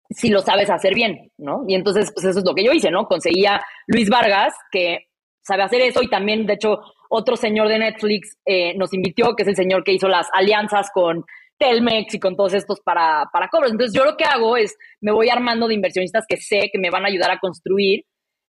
si 0.09 0.31
lo 0.31 0.41
sabes 0.41 0.71
hacer 0.71 0.95
bien, 0.95 1.31
¿no? 1.37 1.65
Y 1.69 1.75
entonces, 1.75 2.11
pues 2.15 2.25
eso 2.25 2.39
es 2.39 2.45
lo 2.45 2.55
que 2.55 2.65
yo 2.65 2.73
hice, 2.73 2.91
¿no? 2.91 3.07
Conseguía 3.07 3.61
Luis 3.87 4.09
Vargas, 4.09 4.55
que 4.71 5.09
sabe 5.43 5.63
hacer 5.63 5.83
eso, 5.83 6.03
y 6.03 6.09
también, 6.09 6.47
de 6.47 6.55
hecho, 6.55 6.81
otro 7.11 7.37
señor 7.37 7.69
de 7.69 7.81
Netflix 7.81 8.39
eh, 8.47 8.75
nos 8.79 8.95
invitó, 8.95 9.35
que 9.37 9.43
es 9.43 9.49
el 9.49 9.57
señor 9.57 9.85
que 9.85 9.93
hizo 9.93 10.09
las 10.09 10.29
alianzas 10.33 10.89
con 10.91 11.25
Telmex 11.59 12.15
y 12.15 12.21
con 12.21 12.35
todos 12.35 12.55
estos 12.55 12.81
para, 12.81 13.29
para 13.31 13.49
cobros. 13.49 13.73
Entonces, 13.73 13.95
yo 13.95 14.07
lo 14.07 14.17
que 14.17 14.25
hago 14.25 14.57
es, 14.57 14.75
me 15.03 15.13
voy 15.13 15.29
armando 15.29 15.69
de 15.69 15.75
inversionistas 15.75 16.25
que 16.27 16.39
sé 16.39 16.71
que 16.73 16.79
me 16.79 16.91
van 16.91 17.05
a 17.05 17.09
ayudar 17.09 17.31
a 17.31 17.39
construir 17.41 18.05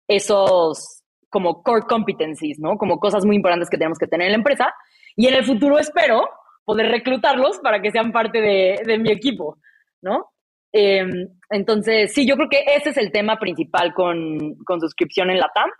esos 0.06 1.02
como 1.30 1.64
core 1.64 1.86
competencies, 1.88 2.60
¿no? 2.60 2.76
Como 2.78 3.00
cosas 3.00 3.24
muy 3.24 3.34
importantes 3.34 3.68
que 3.68 3.76
tenemos 3.76 3.98
que 3.98 4.06
tener 4.06 4.26
en 4.26 4.32
la 4.32 4.38
empresa. 4.38 4.72
Y 5.16 5.26
en 5.26 5.34
el 5.34 5.44
futuro 5.44 5.78
espero 5.78 6.28
poder 6.64 6.88
reclutarlos 6.88 7.58
para 7.60 7.80
que 7.80 7.90
sean 7.90 8.12
parte 8.12 8.40
de, 8.40 8.98
mi 8.98 9.10
equipo, 9.10 9.58
¿no? 10.02 10.32
Em, 10.72 11.28
entonces, 11.48 12.12
sí, 12.12 12.26
yo 12.26 12.36
creo 12.36 12.48
que 12.50 12.64
ese 12.76 12.90
es 12.90 12.96
el 12.98 13.10
tema 13.10 13.38
principal 13.38 13.94
con, 13.94 14.56
suscripción 14.80 15.30
en 15.30 15.38
la 15.38 15.50
TAM. 15.54 15.70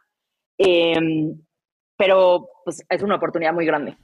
Em, 0.57 1.39
pero 1.99 2.49
pues 2.64 2.82
es 2.89 3.03
una 3.03 3.16
oportunidad 3.16 3.53
muy 3.53 3.66
grande. 3.66 3.97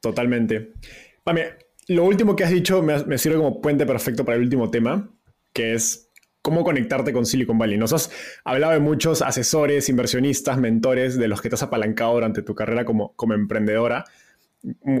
Totalmente. 0.00 0.72
Mami, 1.24 1.42
lo 1.88 2.04
último 2.04 2.34
que 2.34 2.44
has 2.44 2.50
dicho 2.50 2.82
me, 2.82 3.04
me, 3.04 3.18
sirve 3.18 3.36
como 3.36 3.60
puente 3.60 3.86
perfecto 3.86 4.24
para 4.24 4.36
el 4.36 4.42
último 4.42 4.70
tema, 4.70 5.08
que 5.52 5.74
es 5.74 6.12
cómo 6.42 6.64
conectarte 6.64 7.12
con 7.12 7.26
Silicon 7.26 7.58
Valley. 7.58 7.78
Nos 7.78 7.92
has 7.92 8.10
hablado 8.44 8.72
de 8.72 8.80
muchos 8.80 9.22
asesores, 9.22 9.88
inversionistas, 9.88 10.58
mentores 10.58 11.18
de 11.18 11.28
los 11.28 11.40
que 11.40 11.48
te 11.48 11.54
has 11.54 11.62
apalancado 11.62 12.14
durante 12.14 12.42
tu 12.42 12.54
carrera 12.54 12.84
como, 12.84 13.14
como 13.14 13.34
emprendedora 13.34 14.04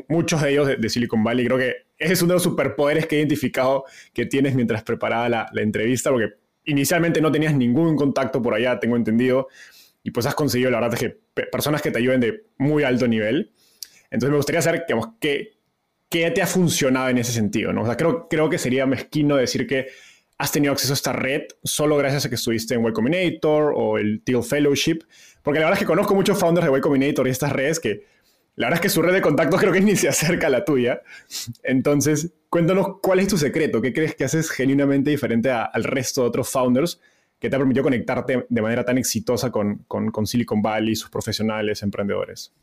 muchos 0.08 0.42
de 0.42 0.50
ellos 0.50 0.68
de, 0.68 0.88
Silicon 0.88 1.24
Valley. 1.24 1.46
Creo 1.46 1.58
que 1.58 1.74
ese 1.98 2.12
es 2.12 2.22
uno 2.22 2.30
de 2.30 2.34
los 2.34 2.42
superpoderes 2.42 3.06
que 3.06 3.16
he 3.16 3.18
identificado 3.18 3.84
que 4.12 4.26
tienes 4.26 4.54
mientras 4.54 4.82
preparaba 4.82 5.28
la, 5.28 5.50
entrevista, 5.56 6.10
porque 6.10 6.34
inicialmente 6.64 7.20
no 7.20 7.32
tenías 7.32 7.54
ningún 7.54 7.96
contacto 7.96 8.42
por 8.42 8.54
allá, 8.54 8.78
tengo 8.78 8.96
entendido, 8.96 9.48
y 10.02 10.10
pues 10.10 10.26
has 10.26 10.34
conseguido, 10.34 10.70
la 10.70 10.80
verdad, 10.80 10.98
que 10.98 11.18
personas 11.50 11.80
que 11.80 11.90
te 11.90 11.98
ayuden 11.98 12.20
de 12.20 12.44
muy 12.58 12.82
alto 12.84 13.08
nivel. 13.08 13.52
Entonces 14.10 14.30
me 14.30 14.36
gustaría 14.36 14.60
saber, 14.60 14.84
digamos, 14.86 15.14
qué, 15.18 15.52
qué 16.10 16.30
te 16.30 16.42
ha 16.42 16.46
funcionado 16.46 17.08
en 17.08 17.18
ese 17.18 17.32
sentido, 17.32 17.72
¿no? 17.72 17.82
O 17.82 17.86
sea, 17.86 17.96
creo, 17.96 18.28
creo 18.28 18.50
que 18.50 18.58
sería 18.58 18.86
mezquino 18.86 19.36
decir 19.36 19.66
que 19.66 19.86
has 20.36 20.52
tenido 20.52 20.72
acceso 20.72 20.92
a 20.92 20.94
esta 20.94 21.12
red 21.12 21.42
solo 21.62 21.96
gracias 21.96 22.26
a 22.26 22.28
que 22.28 22.34
estuviste 22.34 22.74
en 22.74 22.86
Y 22.86 22.92
Combinator 22.92 23.72
o 23.74 23.98
el 23.98 24.22
Teal 24.24 24.42
Fellowship, 24.42 25.00
porque 25.42 25.60
la 25.60 25.66
verdad 25.66 25.78
es 25.78 25.84
que 25.84 25.86
conozco 25.86 26.14
muchos 26.14 26.38
founders 26.38 26.70
de 26.70 26.76
Y 26.76 26.80
Combinator 26.80 27.26
y 27.26 27.30
estas 27.30 27.52
redes 27.52 27.80
que 27.80 28.04
la 28.56 28.66
verdad 28.66 28.76
es 28.76 28.80
que 28.82 28.88
su 28.88 29.02
red 29.02 29.12
de 29.12 29.20
contactos 29.20 29.60
creo 29.60 29.72
que 29.72 29.80
ni 29.80 29.96
se 29.96 30.08
acerca 30.08 30.46
a 30.46 30.50
la 30.50 30.64
tuya. 30.64 31.02
Entonces, 31.62 32.34
cuéntanos 32.48 33.00
cuál 33.02 33.18
es 33.18 33.28
tu 33.28 33.36
secreto, 33.36 33.80
qué 33.80 33.92
crees 33.92 34.14
que 34.14 34.24
haces 34.24 34.50
genuinamente 34.50 35.10
diferente 35.10 35.50
al 35.50 35.84
resto 35.84 36.22
de 36.22 36.28
otros 36.28 36.50
founders 36.50 37.00
que 37.38 37.50
te 37.50 37.56
ha 37.56 37.58
permitido 37.58 37.84
conectarte 37.84 38.46
de 38.48 38.62
manera 38.62 38.84
tan 38.84 38.96
exitosa 38.96 39.50
con, 39.50 39.84
con, 39.86 40.26
Silicon 40.26 40.62
Valley, 40.62 40.94
sus 40.94 41.10
profesionales, 41.10 41.82
emprendedores. 41.82 42.54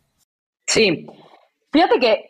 Sí, 0.66 1.06
fíjate 1.72 2.00
que 2.00 2.30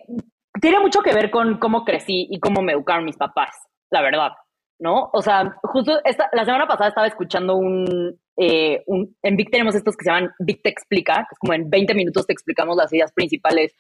tiene 0.59 0.80
mucho 0.80 1.01
que 1.01 1.14
ver 1.14 1.30
con 1.30 1.59
cómo 1.59 1.86
crecí 1.86 2.28
y 2.30 2.39
cómo 2.39 2.62
me 2.62 2.74
educaron 2.74 3.05
mis 3.05 3.16
papás, 3.16 3.51
la 3.89 4.01
verdad, 4.01 4.32
¿no? 4.80 5.09
O 5.14 5.22
sea, 5.22 5.55
justo 5.62 5.99
esta, 6.03 6.30
la 6.34 6.43
semana 6.43 6.68
pasada 6.68 6.89
estaba 6.89 7.07
escuchando 7.07 7.55
un, 7.55 8.20
eh, 8.44 8.84
en 8.88 9.36
Vic 9.36 9.52
tenemos 9.52 9.76
estos 9.76 9.96
que 9.96 10.04
se 10.04 10.10
llaman 10.10 10.32
Vic 10.39 10.62
te 10.64 10.70
explica, 10.70 11.28
que 11.30 11.34
es 11.34 11.39
como 11.39 11.54
en 11.54 11.70
20 11.70 11.94
minutos 11.94 12.26
te 12.26 12.34
explicamos 12.34 12.76
las 12.76 12.92
ideas 12.92 13.12
principales 13.12 13.76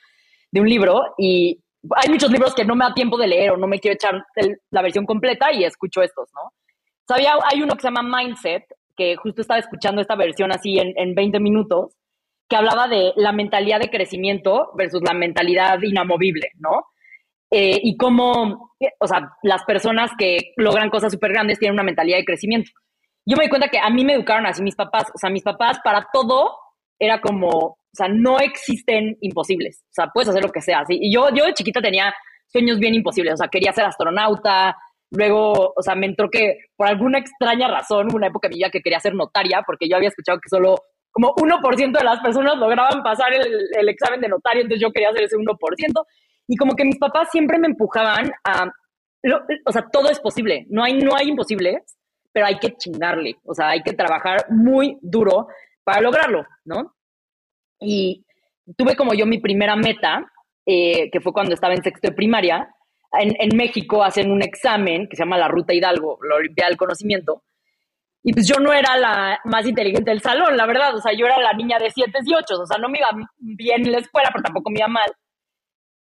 de 0.51 0.61
un 0.61 0.69
libro 0.69 1.15
y 1.17 1.59
hay 1.95 2.09
muchos 2.09 2.29
libros 2.29 2.53
que 2.53 2.63
no 2.63 2.75
me 2.75 2.85
da 2.85 2.93
tiempo 2.93 3.17
de 3.17 3.27
leer 3.27 3.49
o 3.49 3.57
no 3.57 3.65
me 3.65 3.79
quiero 3.79 3.95
echar 3.95 4.23
la 4.69 4.81
versión 4.83 5.07
completa 5.07 5.51
y 5.51 5.63
escucho 5.63 6.03
estos, 6.03 6.29
¿no? 6.35 6.51
Sabía, 7.07 7.33
hay 7.51 7.63
uno 7.63 7.73
que 7.73 7.81
se 7.81 7.87
llama 7.87 8.03
Mindset, 8.03 8.65
que 8.95 9.15
justo 9.15 9.41
estaba 9.41 9.59
escuchando 9.59 9.99
esta 9.99 10.15
versión 10.15 10.51
así 10.51 10.77
en, 10.77 10.93
en 10.95 11.15
20 11.15 11.39
minutos, 11.39 11.95
que 12.47 12.55
hablaba 12.55 12.87
de 12.87 13.13
la 13.15 13.31
mentalidad 13.31 13.79
de 13.79 13.89
crecimiento 13.89 14.69
versus 14.77 15.01
la 15.01 15.15
mentalidad 15.15 15.81
inamovible, 15.81 16.51
¿no? 16.59 16.85
Eh, 17.49 17.79
y 17.81 17.97
cómo, 17.97 18.75
o 18.99 19.07
sea, 19.07 19.31
las 19.41 19.63
personas 19.63 20.11
que 20.19 20.53
logran 20.55 20.91
cosas 20.91 21.11
súper 21.11 21.31
grandes 21.31 21.57
tienen 21.57 21.73
una 21.73 21.83
mentalidad 21.83 22.17
de 22.17 22.25
crecimiento 22.25 22.69
yo 23.25 23.37
me 23.37 23.43
di 23.43 23.49
cuenta 23.49 23.67
que 23.67 23.79
a 23.79 23.89
mí 23.89 24.03
me 24.03 24.13
educaron 24.13 24.45
así 24.45 24.61
mis 24.63 24.75
papás. 24.75 25.05
O 25.13 25.17
sea, 25.17 25.29
mis 25.29 25.43
papás 25.43 25.79
para 25.83 26.07
todo 26.11 26.57
era 26.99 27.21
como, 27.21 27.49
o 27.49 27.77
sea, 27.93 28.07
no 28.07 28.39
existen 28.39 29.17
imposibles. 29.21 29.83
O 29.89 29.93
sea, 29.93 30.07
puedes 30.13 30.29
hacer 30.29 30.43
lo 30.43 30.51
que 30.51 30.61
sea. 30.61 30.83
¿sí? 30.85 30.97
Y 30.99 31.13
yo, 31.13 31.29
yo 31.33 31.45
de 31.45 31.53
chiquita 31.53 31.81
tenía 31.81 32.13
sueños 32.47 32.79
bien 32.79 32.95
imposibles. 32.95 33.33
O 33.35 33.37
sea, 33.37 33.47
quería 33.47 33.71
ser 33.73 33.85
astronauta. 33.85 34.77
Luego, 35.11 35.73
o 35.75 35.81
sea, 35.81 35.95
me 35.95 36.05
entró 36.05 36.29
que 36.29 36.57
por 36.75 36.87
alguna 36.87 37.19
extraña 37.19 37.67
razón, 37.67 38.13
una 38.13 38.27
época 38.27 38.47
de 38.47 38.53
mi 38.53 38.59
vida 38.59 38.69
que 38.69 38.81
quería 38.81 38.99
ser 38.99 39.13
notaria, 39.13 39.61
porque 39.65 39.87
yo 39.89 39.97
había 39.97 40.09
escuchado 40.09 40.39
que 40.39 40.49
solo 40.49 40.75
como 41.11 41.35
1% 41.35 41.97
de 41.97 42.03
las 42.05 42.21
personas 42.21 42.55
lograban 42.57 43.03
pasar 43.03 43.33
el, 43.33 43.89
examen 43.89 44.21
de 44.21 44.29
notario, 44.29 44.61
entonces 44.61 44.81
yo 44.81 44.93
quería 44.93 45.09
hacer 45.09 45.23
ese 45.23 45.35
1%. 45.35 46.05
Y 46.47 46.55
como 46.55 46.73
que 46.73 46.85
mis 46.85 46.97
papás 46.97 47.27
siempre 47.29 47.59
me 47.59 47.67
empujaban 47.67 48.31
a, 48.45 48.71
o 49.65 49.71
sea, 49.73 49.85
todo 49.91 50.09
es 50.09 50.21
posible, 50.21 50.65
no 50.69 50.83
hay, 50.83 50.97
no 50.97 51.11
hay 51.15 51.27
imposibles 51.27 51.97
pero 52.31 52.45
hay 52.45 52.57
que 52.59 52.75
chingarle, 52.75 53.37
o 53.45 53.53
sea, 53.53 53.69
hay 53.69 53.81
que 53.81 53.93
trabajar 53.93 54.45
muy 54.49 54.97
duro 55.01 55.47
para 55.83 56.01
lograrlo, 56.01 56.45
¿no? 56.65 56.95
Y 57.79 58.25
tuve 58.77 58.95
como 58.95 59.13
yo 59.13 59.25
mi 59.25 59.39
primera 59.39 59.75
meta, 59.75 60.31
eh, 60.65 61.09
que 61.11 61.19
fue 61.21 61.33
cuando 61.33 61.53
estaba 61.53 61.73
en 61.73 61.83
sexto 61.83 62.09
de 62.09 62.15
primaria. 62.15 62.73
En, 63.13 63.57
México 63.57 64.03
hacen 64.03 64.31
un 64.31 64.41
examen 64.41 65.07
que 65.09 65.17
se 65.17 65.23
llama 65.23 65.37
la 65.37 65.49
Ruta 65.49 65.73
Hidalgo, 65.73 66.19
la 66.29 66.35
Olimpiada 66.35 66.69
del 66.69 66.77
Conocimiento. 66.77 67.43
Y 68.23 68.31
pues 68.31 68.47
yo 68.47 68.55
no 68.61 68.71
era 68.71 68.95
la 68.97 69.39
más 69.45 69.67
inteligente 69.67 70.11
del 70.11 70.21
salón, 70.21 70.55
la 70.55 70.65
verdad. 70.65 70.95
O 70.95 71.01
sea, 71.01 71.11
yo 71.11 71.25
era 71.25 71.39
la 71.39 71.53
niña 71.53 71.77
de 71.77 71.89
siete 71.89 72.19
y 72.23 72.33
ocho. 72.33 72.61
O 72.61 72.65
sea, 72.65 72.77
no 72.77 72.87
me 72.87 72.99
iba 72.99 73.09
bien 73.37 73.85
en 73.85 73.91
la 73.91 73.97
escuela, 73.97 74.29
pero 74.31 74.43
tampoco 74.43 74.69
me 74.69 74.79
iba 74.79 74.87
mal. 74.87 75.11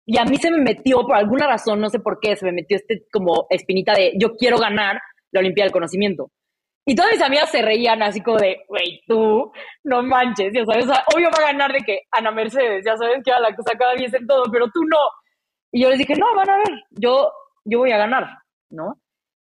Y 0.05 0.17
a 0.17 0.23
mí 0.23 0.37
se 0.37 0.49
me 0.49 0.57
metió, 0.57 1.01
por 1.01 1.17
alguna 1.17 1.47
razón, 1.47 1.81
no 1.81 1.89
sé 1.89 1.99
por 1.99 2.19
qué, 2.21 2.37
se 2.37 2.45
me 2.45 2.53
metió 2.53 2.77
este 2.77 3.05
como 3.11 3.45
espinita 3.49 3.93
de 3.93 4.13
yo 4.17 4.37
quiero 4.37 4.57
ganar 4.57 5.01
la 5.31 5.39
Olimpia 5.39 5.63
del 5.63 5.73
Conocimiento. 5.73 6.31
Y 6.89 6.95
todas 6.95 7.11
mis 7.11 7.21
amigas 7.21 7.51
se 7.51 7.61
reían 7.61 8.01
así 8.01 8.21
como 8.21 8.37
de, 8.37 8.63
güey, 8.69 9.01
tú, 9.05 9.51
no 9.83 10.03
manches, 10.03 10.53
ya 10.53 10.65
sabes, 10.65 10.85
obvio 11.13 11.29
va 11.29 11.43
a 11.43 11.51
ganar 11.51 11.73
de 11.73 11.79
que 11.79 12.03
Ana 12.11 12.31
Mercedes, 12.31 12.85
ya 12.85 12.95
sabes 12.95 13.21
que 13.25 13.29
era 13.29 13.41
la 13.41 13.49
que 13.49 13.61
sacaba 13.61 13.93
10 13.93 14.13
en 14.13 14.25
todo, 14.25 14.43
pero 14.49 14.67
tú 14.73 14.85
no. 14.85 14.97
Y 15.69 15.81
yo 15.81 15.89
les 15.89 15.97
dije, 15.97 16.15
no, 16.15 16.33
van 16.33 16.49
a 16.49 16.57
ver, 16.57 16.83
yo, 16.91 17.29
yo 17.65 17.79
voy 17.79 17.91
a 17.91 17.97
ganar, 17.97 18.29
¿no? 18.69 19.01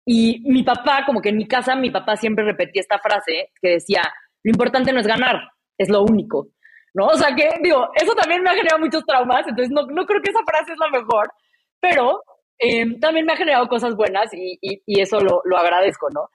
Y 0.06 0.42
mi 0.52 0.64
papá, 0.64 1.04
como 1.06 1.22
que 1.22 1.30
en 1.30 1.38
mi 1.38 1.48
casa, 1.48 1.78
mi 1.78 1.92
papá 1.92 2.18
siempre 2.18 2.44
repetía 2.44 2.82
esta 2.82 3.00
frase 3.00 3.52
que 3.62 3.70
decía, 3.70 4.02
lo 4.44 4.52
importante 4.52 4.92
no 4.92 5.00
es 5.00 5.08
ganar, 5.08 5.40
es 5.78 5.88
lo 5.88 6.04
único, 6.04 6.48
¿no? 6.94 7.08
O 7.08 7.16
sea 7.16 7.34
que, 7.34 7.50
digo, 7.64 7.88
eso 7.96 8.14
también 8.16 8.44
me 8.44 8.50
ha 8.50 8.56
generado 8.56 8.80
muchos 8.80 9.06
traumas, 9.06 9.48
entonces 9.48 9.72
no, 9.72 9.84
no 9.84 10.06
creo 10.06 10.22
que 10.22 10.32
esa 10.32 10.44
frase 10.46 10.74
es 10.74 10.78
la 10.78 10.90
mejor, 10.90 11.32
pero 11.80 12.22
eh, 12.60 13.00
también 13.00 13.26
me 13.26 13.34
ha 13.34 13.38
generado 13.38 13.68
cosas 13.68 13.96
buenas 13.96 14.34
y, 14.34 14.60
y, 14.62 15.02
eso 15.02 15.20
lo, 15.20 15.42
lo, 15.46 15.58
agradezco, 15.58 16.10
¿no? 16.14 16.30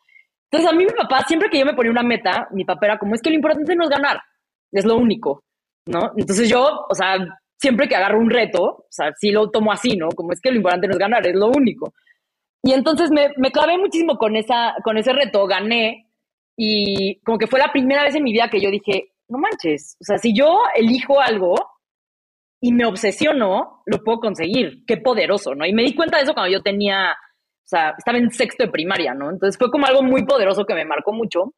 Entonces 0.50 0.70
a 0.70 0.74
mí 0.74 0.84
mi 0.84 0.92
papá, 0.92 1.22
siempre 1.26 1.50
que 1.50 1.58
yo 1.58 1.66
me 1.66 1.74
ponía 1.74 1.92
una 1.92 2.02
meta, 2.02 2.48
mi 2.52 2.64
papá 2.64 2.86
era 2.86 2.98
como, 2.98 3.14
es 3.14 3.20
que 3.20 3.30
lo 3.30 3.36
importante 3.36 3.76
no 3.76 3.84
es 3.84 3.90
ganar, 3.90 4.20
es 4.72 4.84
lo 4.84 4.96
único, 4.96 5.44
¿no? 5.86 6.12
Entonces 6.16 6.48
yo, 6.48 6.86
o 6.88 6.94
sea, 6.94 7.16
siempre 7.58 7.88
que 7.88 7.96
agarro 7.96 8.18
un 8.18 8.30
reto, 8.30 8.62
o 8.62 8.86
sea, 8.88 9.12
sí 9.18 9.30
lo 9.32 9.50
tomo 9.50 9.70
así, 9.70 9.96
¿no? 9.96 10.08
Como 10.08 10.32
es 10.32 10.40
que 10.40 10.50
lo 10.50 10.56
importante 10.56 10.86
no 10.86 10.92
es 10.94 10.98
ganar, 10.98 11.26
es 11.26 11.34
lo 11.34 11.48
único. 11.48 11.92
Y 12.62 12.72
entonces 12.72 13.10
me, 13.10 13.28
me 13.36 13.50
clavé 13.50 13.76
muchísimo 13.76 14.16
con, 14.16 14.36
esa, 14.36 14.74
con 14.82 14.96
ese 14.96 15.12
reto, 15.12 15.46
gané 15.46 16.08
y 16.56 17.20
como 17.20 17.36
que 17.36 17.46
fue 17.46 17.58
la 17.58 17.72
primera 17.72 18.02
vez 18.02 18.14
en 18.14 18.22
mi 18.22 18.32
vida 18.32 18.48
que 18.48 18.60
yo 18.60 18.70
dije, 18.70 19.12
no 19.28 19.38
manches, 19.38 19.96
o 20.00 20.04
sea, 20.04 20.18
si 20.18 20.34
yo 20.34 20.60
elijo 20.74 21.20
algo 21.20 21.54
y 22.64 22.72
me 22.72 22.86
obsesiono, 22.86 23.82
lo 23.84 23.98
puedo 24.02 24.20
conseguir, 24.20 24.86
qué 24.86 24.96
poderoso, 24.96 25.54
¿no? 25.54 25.66
Y 25.66 25.74
me 25.74 25.82
di 25.82 25.94
cuenta 25.94 26.16
de 26.16 26.22
eso 26.22 26.32
cuando 26.32 26.50
yo 26.50 26.62
tenía, 26.62 27.10
o 27.12 27.66
sea, 27.66 27.92
estaba 27.98 28.16
en 28.16 28.30
sexto 28.30 28.64
de 28.64 28.70
primaria, 28.70 29.12
¿no? 29.12 29.28
Entonces 29.28 29.58
fue 29.58 29.70
como 29.70 29.84
algo 29.84 30.02
muy 30.02 30.24
poderoso 30.24 30.64
que 30.64 30.72
me 30.72 30.86
marcó 30.86 31.12
mucho. 31.12 31.52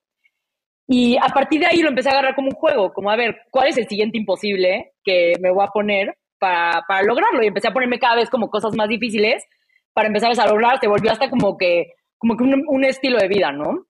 Y 0.88 1.16
a 1.16 1.28
partir 1.32 1.60
de 1.60 1.66
ahí 1.66 1.80
lo 1.80 1.90
empecé 1.90 2.08
a 2.08 2.12
agarrar 2.12 2.34
como 2.34 2.48
un 2.48 2.56
juego, 2.56 2.92
como 2.92 3.08
a 3.08 3.14
ver, 3.14 3.36
¿cuál 3.52 3.68
es 3.68 3.78
el 3.78 3.86
siguiente 3.86 4.18
imposible 4.18 4.94
que 5.04 5.34
me 5.40 5.52
voy 5.52 5.64
a 5.64 5.70
poner 5.70 6.12
para, 6.40 6.82
para 6.88 7.04
lograrlo? 7.04 7.40
Y 7.40 7.46
empecé 7.46 7.68
a 7.68 7.72
ponerme 7.72 8.00
cada 8.00 8.16
vez 8.16 8.28
como 8.28 8.50
cosas 8.50 8.74
más 8.74 8.88
difíciles 8.88 9.44
para 9.92 10.08
empezar 10.08 10.32
a 10.36 10.46
lograr, 10.48 10.80
se 10.80 10.88
volvió 10.88 11.12
hasta 11.12 11.30
como 11.30 11.56
que, 11.56 11.92
como 12.18 12.36
que 12.36 12.42
un, 12.42 12.84
estilo 12.84 13.16
de 13.18 13.28
vida, 13.28 13.52
¿no? 13.52 13.86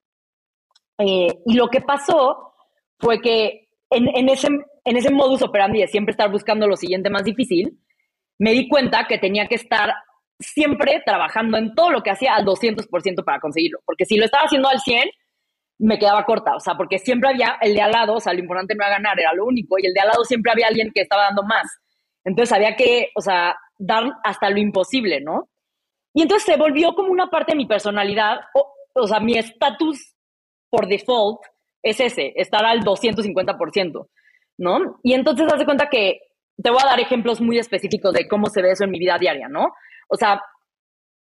Eh, 0.98 1.28
y 1.46 1.54
lo 1.54 1.68
que 1.68 1.80
pasó 1.80 2.52
fue 2.98 3.22
que 3.22 3.68
en, 3.88 4.06
en, 4.14 4.28
ese, 4.28 4.48
en 4.86 4.96
ese 4.96 5.10
modus 5.10 5.42
operandi 5.42 5.80
de 5.80 5.88
siempre 5.88 6.12
estar 6.12 6.30
buscando 6.30 6.66
lo 6.66 6.76
siguiente 6.76 7.10
más 7.10 7.24
difícil, 7.24 7.78
me 8.38 8.52
di 8.52 8.68
cuenta 8.68 9.06
que 9.06 9.18
tenía 9.18 9.46
que 9.46 9.56
estar 9.56 9.92
siempre 10.38 11.02
trabajando 11.04 11.58
en 11.58 11.74
todo 11.74 11.90
lo 11.90 12.02
que 12.02 12.10
hacía 12.10 12.34
al 12.34 12.44
200% 12.44 13.24
para 13.24 13.40
conseguirlo, 13.40 13.80
porque 13.84 14.04
si 14.04 14.16
lo 14.16 14.24
estaba 14.24 14.44
haciendo 14.44 14.68
al 14.68 14.80
100, 14.80 15.10
me 15.78 15.98
quedaba 15.98 16.24
corta, 16.24 16.54
o 16.54 16.60
sea, 16.60 16.74
porque 16.74 16.98
siempre 16.98 17.30
había 17.30 17.58
el 17.60 17.74
de 17.74 17.82
al 17.82 17.90
lado, 17.90 18.14
o 18.14 18.20
sea, 18.20 18.32
lo 18.32 18.40
importante 18.40 18.74
no 18.74 18.84
era 18.84 18.94
ganar, 18.94 19.18
era 19.18 19.34
lo 19.34 19.44
único, 19.44 19.76
y 19.78 19.86
el 19.86 19.92
de 19.92 20.00
al 20.00 20.08
lado 20.08 20.24
siempre 20.24 20.52
había 20.52 20.68
alguien 20.68 20.90
que 20.94 21.02
estaba 21.02 21.24
dando 21.24 21.42
más. 21.42 21.66
Entonces 22.24 22.52
había 22.54 22.76
que, 22.76 23.10
o 23.14 23.20
sea, 23.20 23.56
dar 23.78 24.04
hasta 24.24 24.50
lo 24.50 24.58
imposible, 24.58 25.20
¿no? 25.20 25.48
Y 26.14 26.22
entonces 26.22 26.46
se 26.46 26.56
volvió 26.58 26.94
como 26.94 27.10
una 27.10 27.28
parte 27.28 27.52
de 27.52 27.58
mi 27.58 27.66
personalidad, 27.66 28.38
o, 28.94 29.06
sea, 29.06 29.20
mi 29.20 29.36
estatus 29.36 30.14
por 30.70 30.86
default 30.86 31.40
es 31.82 32.00
ese, 32.00 32.32
estar 32.36 32.64
al 32.64 32.80
250%, 32.80 34.08
¿no? 34.58 35.00
Y 35.02 35.14
entonces 35.14 35.46
hace 35.52 35.64
cuenta 35.64 35.88
que 35.88 36.20
te 36.62 36.70
voy 36.70 36.80
a 36.82 36.88
dar 36.88 37.00
ejemplos 37.00 37.40
muy 37.40 37.58
específicos 37.58 38.12
de 38.12 38.26
cómo 38.28 38.46
se 38.48 38.62
ve 38.62 38.72
eso 38.72 38.84
en 38.84 38.90
mi 38.90 38.98
vida 38.98 39.18
diaria, 39.18 39.48
¿no? 39.48 39.74
O 40.08 40.16
sea, 40.16 40.40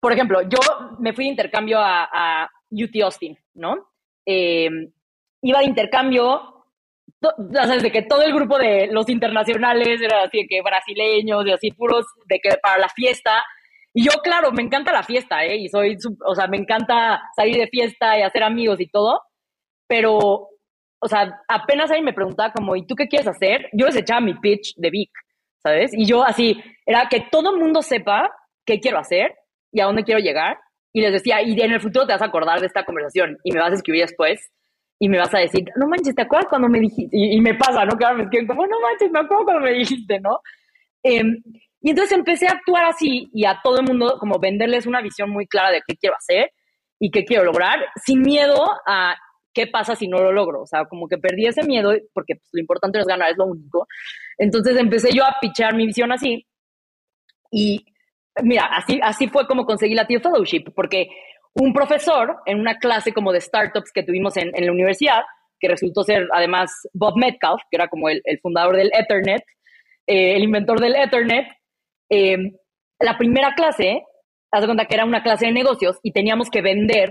por 0.00 0.12
ejemplo, 0.12 0.42
yo 0.42 0.58
me 0.98 1.12
fui 1.12 1.24
de 1.24 1.30
intercambio 1.30 1.78
a, 1.80 2.48
UT 2.70 3.02
Austin, 3.02 3.38
¿no? 3.54 3.88
Eh, 4.26 4.68
iba 5.42 5.58
de 5.60 5.64
intercambio, 5.64 6.64
desde 7.38 7.92
que 7.92 8.02
todo 8.02 8.22
el 8.22 8.34
grupo 8.34 8.58
de 8.58 8.88
los 8.88 9.08
internacionales 9.08 10.00
era 10.00 10.24
así 10.24 10.38
de 10.38 10.46
que 10.48 10.62
brasileños 10.62 11.46
y 11.46 11.52
así 11.52 11.70
puros 11.70 12.04
de 12.26 12.40
que 12.40 12.56
para 12.60 12.78
la 12.78 12.88
fiesta 12.88 13.44
y 13.98 14.04
yo, 14.04 14.10
claro, 14.22 14.52
me 14.52 14.62
encanta 14.62 14.92
la 14.92 15.02
fiesta, 15.02 15.42
¿eh? 15.46 15.56
Y 15.56 15.70
soy, 15.70 15.96
o 16.26 16.34
sea, 16.34 16.48
me 16.48 16.58
encanta 16.58 17.22
salir 17.34 17.56
de 17.56 17.66
fiesta 17.66 18.18
y 18.18 18.20
hacer 18.20 18.42
amigos 18.42 18.78
y 18.78 18.88
todo, 18.88 19.22
pero, 19.88 20.50
o 21.01 21.09
sea, 21.09 21.40
apenas 21.49 21.90
alguien 21.90 22.05
me 22.05 22.12
preguntaba 22.12 22.53
como, 22.53 22.76
¿y 22.76 22.86
tú 22.86 22.94
qué 22.94 23.09
quieres 23.09 23.28
hacer? 23.28 23.68
Yo 23.72 23.86
les 23.86 23.97
echaba 23.97 24.20
mi 24.20 24.34
pitch 24.34 24.74
de 24.76 24.90
Vic, 24.90 25.11
¿sabes? 25.62 25.92
Y 25.94 26.07
yo 26.07 26.24
así, 26.24 26.62
era 26.84 27.09
que 27.09 27.26
todo 27.30 27.55
el 27.55 27.61
mundo 27.61 27.82
sepa 27.82 28.30
qué 28.64 28.80
quiero 28.80 28.99
hacer 28.99 29.34
y 29.72 29.80
a 29.80 29.84
dónde 29.84 30.05
quiero 30.05 30.20
llegar. 30.20 30.59
Y 30.92 31.03
les 31.03 31.12
decía, 31.12 31.42
y 31.42 31.61
en 31.61 31.72
el 31.72 31.80
futuro 31.80 32.07
te 32.07 32.12
vas 32.12 32.22
a 32.22 32.26
acordar 32.26 32.61
de 32.61 32.66
esta 32.66 32.84
conversación 32.84 33.36
y 33.44 33.53
me 33.53 33.61
vas 33.61 33.72
a 33.72 33.76
escribir 33.76 34.03
después 34.03 34.51
y 34.99 35.09
me 35.09 35.18
vas 35.18 35.34
a 35.34 35.38
decir, 35.38 35.64
no 35.76 35.86
manches, 35.86 36.14
¿te 36.14 36.22
acuerdas 36.22 36.49
cuando 36.49 36.68
me 36.68 36.80
dijiste? 36.80 37.14
Y, 37.14 37.38
me 37.40 37.55
pasa, 37.55 37.84
¿no? 37.84 37.99
Que 37.99 38.05
ahora 38.05 38.16
me 38.16 38.22
escriben 38.24 38.47
como, 38.47 38.66
no 38.66 38.80
manches, 38.80 39.11
me 39.11 39.20
acuerdo 39.20 39.44
cuando 39.44 39.62
me 39.62 39.72
dijiste, 39.72 40.18
¿no? 40.20 40.40
Eh, 41.03 41.22
y 41.82 41.90
entonces 41.90 42.16
empecé 42.16 42.49
a 42.49 42.53
actuar 42.53 42.84
así 42.86 43.30
y 43.34 43.44
a 43.44 43.61
todo 43.62 43.78
el 43.78 43.86
mundo 43.86 44.16
como 44.18 44.38
venderles 44.38 44.86
una 44.86 45.03
visión 45.03 45.30
muy 45.30 45.47
clara 45.47 45.70
de 45.70 45.82
qué 45.86 45.97
quiero 45.97 46.16
hacer 46.16 46.51
y 46.99 47.11
qué 47.11 47.24
quiero 47.24 47.44
lograr, 47.44 47.78
sin 48.05 48.22
miedo 48.22 48.64
a 48.86 49.14
qué 49.57 49.66
pasa 49.66 49.96
si 49.96 50.07
no 50.07 50.18
lo 50.18 50.32
logro. 50.32 50.62
O 50.62 50.66
sea, 50.66 50.84
como 50.84 51.09
que 51.09 51.16
perdí 51.16 51.46
ese 51.46 51.64
miedo 51.64 51.92
porque 52.12 52.34
pues, 52.36 52.48
lo 52.52 52.61
importante 52.61 52.98
es 52.98 53.07
ganar, 53.07 53.30
es 53.30 53.38
lo 53.38 53.46
único. 53.46 53.86
Entonces 54.36 54.76
empecé 54.76 55.12
yo 55.12 55.24
a 55.24 55.36
pichar 55.40 55.74
mi 55.74 55.86
visión 55.86 56.12
así. 56.12 56.46
Y 57.50 57.86
mira, 58.42 58.66
así, 58.66 59.00
así 59.02 59.28
fue 59.28 59.46
como 59.46 59.64
conseguí 59.64 59.94
la 59.94 60.07
Teal 60.07 60.20
Fellowship, 60.20 60.66
porque 60.74 61.09
un 61.54 61.72
profesor 61.72 62.36
en 62.44 62.61
una 62.61 62.76
clase 62.76 63.14
como 63.14 63.32
de 63.32 63.40
startups 63.40 63.90
que 63.92 64.02
tuvimos 64.02 64.36
en, 64.36 64.50
en 64.54 64.66
la 64.66 64.72
universidad, 64.72 65.22
que 65.59 65.68
resultó 65.68 66.02
ser 66.02 66.28
además 66.32 66.70
Bob 66.92 67.16
Metcalf, 67.16 67.62
que 67.70 67.78
era 67.78 67.88
como 67.88 68.11
el, 68.11 68.20
el 68.24 68.38
fundador 68.40 68.76
del 68.76 68.90
Ethernet, 68.92 69.42
eh, 70.07 70.36
el 70.36 70.44
inventor 70.44 70.78
del 70.80 70.96
Ethernet, 70.96 71.46
Em, 72.09 72.52
la 73.00 73.18
primera 73.18 73.54
clase, 73.54 74.02
haz 74.50 74.61
de 74.61 74.66
cuenta 74.66 74.86
que 74.86 74.94
era 74.94 75.04
una 75.04 75.22
clase 75.22 75.46
de 75.46 75.52
negocios 75.52 75.98
y 76.02 76.12
teníamos 76.12 76.50
que 76.50 76.62
vender 76.62 77.11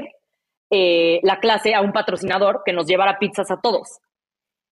eh, 0.70 1.20
la 1.24 1.40
clase 1.40 1.74
a 1.76 1.82
un 1.82 1.92
patrocinador 1.92 2.62
que 2.66 2.74
nos 2.74 2.88
llevara 2.88 3.20
pizzas 3.20 3.52
a 3.52 3.62
todos. 3.62 4.00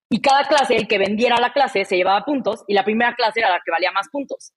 Y 0.09 0.21
cada 0.21 0.43
clase, 0.43 0.75
el 0.75 0.87
que 0.87 0.97
vendiera 0.97 1.37
la 1.39 1.53
clase, 1.53 1.85
se 1.85 1.95
llevaba 1.95 2.23
puntos 2.25 2.63
y 2.67 2.73
la 2.73 2.83
primera 2.83 3.15
clase 3.15 3.39
era 3.39 3.49
la 3.49 3.61
que 3.63 3.71
valía 3.71 3.91
más 3.91 4.09
puntos. 4.11 4.53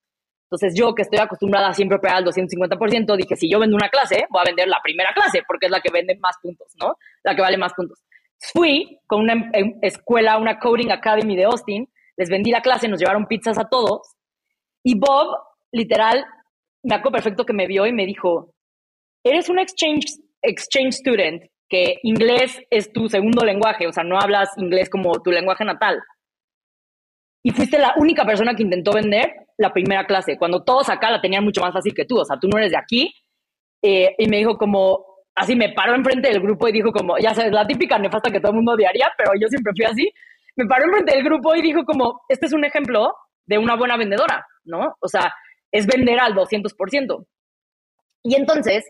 Entonces 0.47 0.75
yo, 0.79 0.95
que 0.95 1.03
estoy 1.03 1.19
acostumbrada 1.19 1.69
a 1.69 1.73
siempre 1.73 1.97
operar 1.97 2.19
al 2.19 2.25
250%, 2.25 3.17
dije, 3.17 3.37
si 3.37 3.51
yo 3.51 3.59
vendo 3.59 3.75
una 3.75 3.89
clase, 3.89 4.27
voy 4.31 4.43
a 4.43 4.45
vender 4.45 4.69
la 4.69 4.81
primera 4.83 5.13
clase, 5.13 5.43
porque 5.47 5.67
es 5.67 5.73
la 5.73 5.81
que 5.81 5.91
vende 5.93 6.17
más 6.21 6.37
puntos, 6.41 6.69
¿no? 6.81 6.95
La 7.25 7.35
que 7.35 7.43
vale 7.43 7.57
más 7.57 7.75
puntos. 7.75 8.01
Fui 8.39 9.01
con 9.07 9.23
una 9.23 9.33
em, 9.33 9.51
em, 9.53 9.79
escuela, 9.83 10.39
una 10.39 10.59
Coding 10.59 10.93
Academy 10.93 11.37
de 11.37 11.45
Austin, 11.45 11.89
les 12.17 12.31
vendí 12.31 12.51
la 12.51 12.61
clase, 12.61 12.87
nos 12.87 13.01
llevaron 13.01 13.27
pizzas 13.27 13.59
a 13.59 13.69
todos, 13.69 14.15
y 14.85 14.97
Bob 14.97 15.37
literal, 15.73 16.25
me 16.85 16.95
acuerdo 16.95 17.17
perfecto 17.17 17.45
que 17.45 17.53
me 17.53 17.67
vio 17.67 17.87
y 17.87 17.93
me 17.93 18.07
dijo, 18.07 18.55
eres 19.25 19.49
un 19.49 19.59
exchange, 19.59 20.07
exchange 20.47 20.95
student, 20.95 21.43
que 21.69 21.97
inglés 22.03 22.61
es 22.71 22.93
tu 22.93 23.09
segundo 23.09 23.45
lenguaje, 23.45 23.87
o 23.87 23.93
sea, 23.93 24.05
no 24.05 24.19
hablas 24.19 24.51
inglés 24.57 24.89
como 24.89 25.13
tu 25.23 25.31
lenguaje 25.31 25.65
natal. 25.65 26.01
Y 27.43 27.51
fuiste 27.51 27.79
la 27.79 27.95
única 27.97 28.25
persona 28.25 28.55
que 28.55 28.63
intentó 28.63 28.93
vender 28.93 29.33
la 29.59 29.73
primera 29.73 30.05
clase, 30.07 30.37
cuando 30.39 30.65
todos 30.65 30.89
acá 30.89 31.11
la 31.11 31.21
tenían 31.21 31.45
mucho 31.45 31.61
más 31.61 31.73
fácil 31.73 31.95
que 31.95 32.05
tú, 32.05 32.19
o 32.19 32.25
sea, 32.25 32.39
tú 32.39 32.49
no 32.49 32.59
eres 32.59 32.73
de 32.73 32.79
aquí. 32.79 33.13
Eh, 33.83 34.15
y 34.19 34.29
me 34.29 34.39
dijo 34.39 34.57
como, 34.57 35.05
así 35.35 35.55
me 35.55 35.73
paró 35.73 35.95
enfrente 35.95 36.29
del 36.29 36.41
grupo 36.41 36.69
y 36.69 36.73
dijo 36.73 36.91
como, 36.93 37.19
ya 37.19 37.35
sabes, 37.35 37.53
la 37.53 37.67
típica 37.67 37.99
nefasta 37.99 38.31
que 38.31 38.41
todo 38.41 38.53
el 38.53 38.57
mundo 38.57 38.73
odiaría, 38.73 39.11
pero 39.17 39.33
yo 39.41 39.49
siempre 39.49 39.73
fui 39.77 39.85
así. 39.85 40.11
Me 40.57 40.67
paró 40.67 40.87
enfrente 40.87 41.15
del 41.15 41.25
grupo 41.25 41.55
y 41.55 41.63
dijo 41.63 41.85
como, 41.85 42.23
este 42.29 42.47
es 42.47 42.53
un 42.53 42.65
ejemplo 42.65 43.15
de 43.45 43.59
una 43.59 43.77
buena 43.77 43.97
vendedora, 43.97 44.45
¿no? 44.65 44.97
O 45.01 45.09
sea, 45.09 45.33
es 45.71 45.87
vender 45.87 46.19
al 46.19 46.35
200%. 46.35 47.27
Y 48.25 48.35
entonces, 48.35 48.85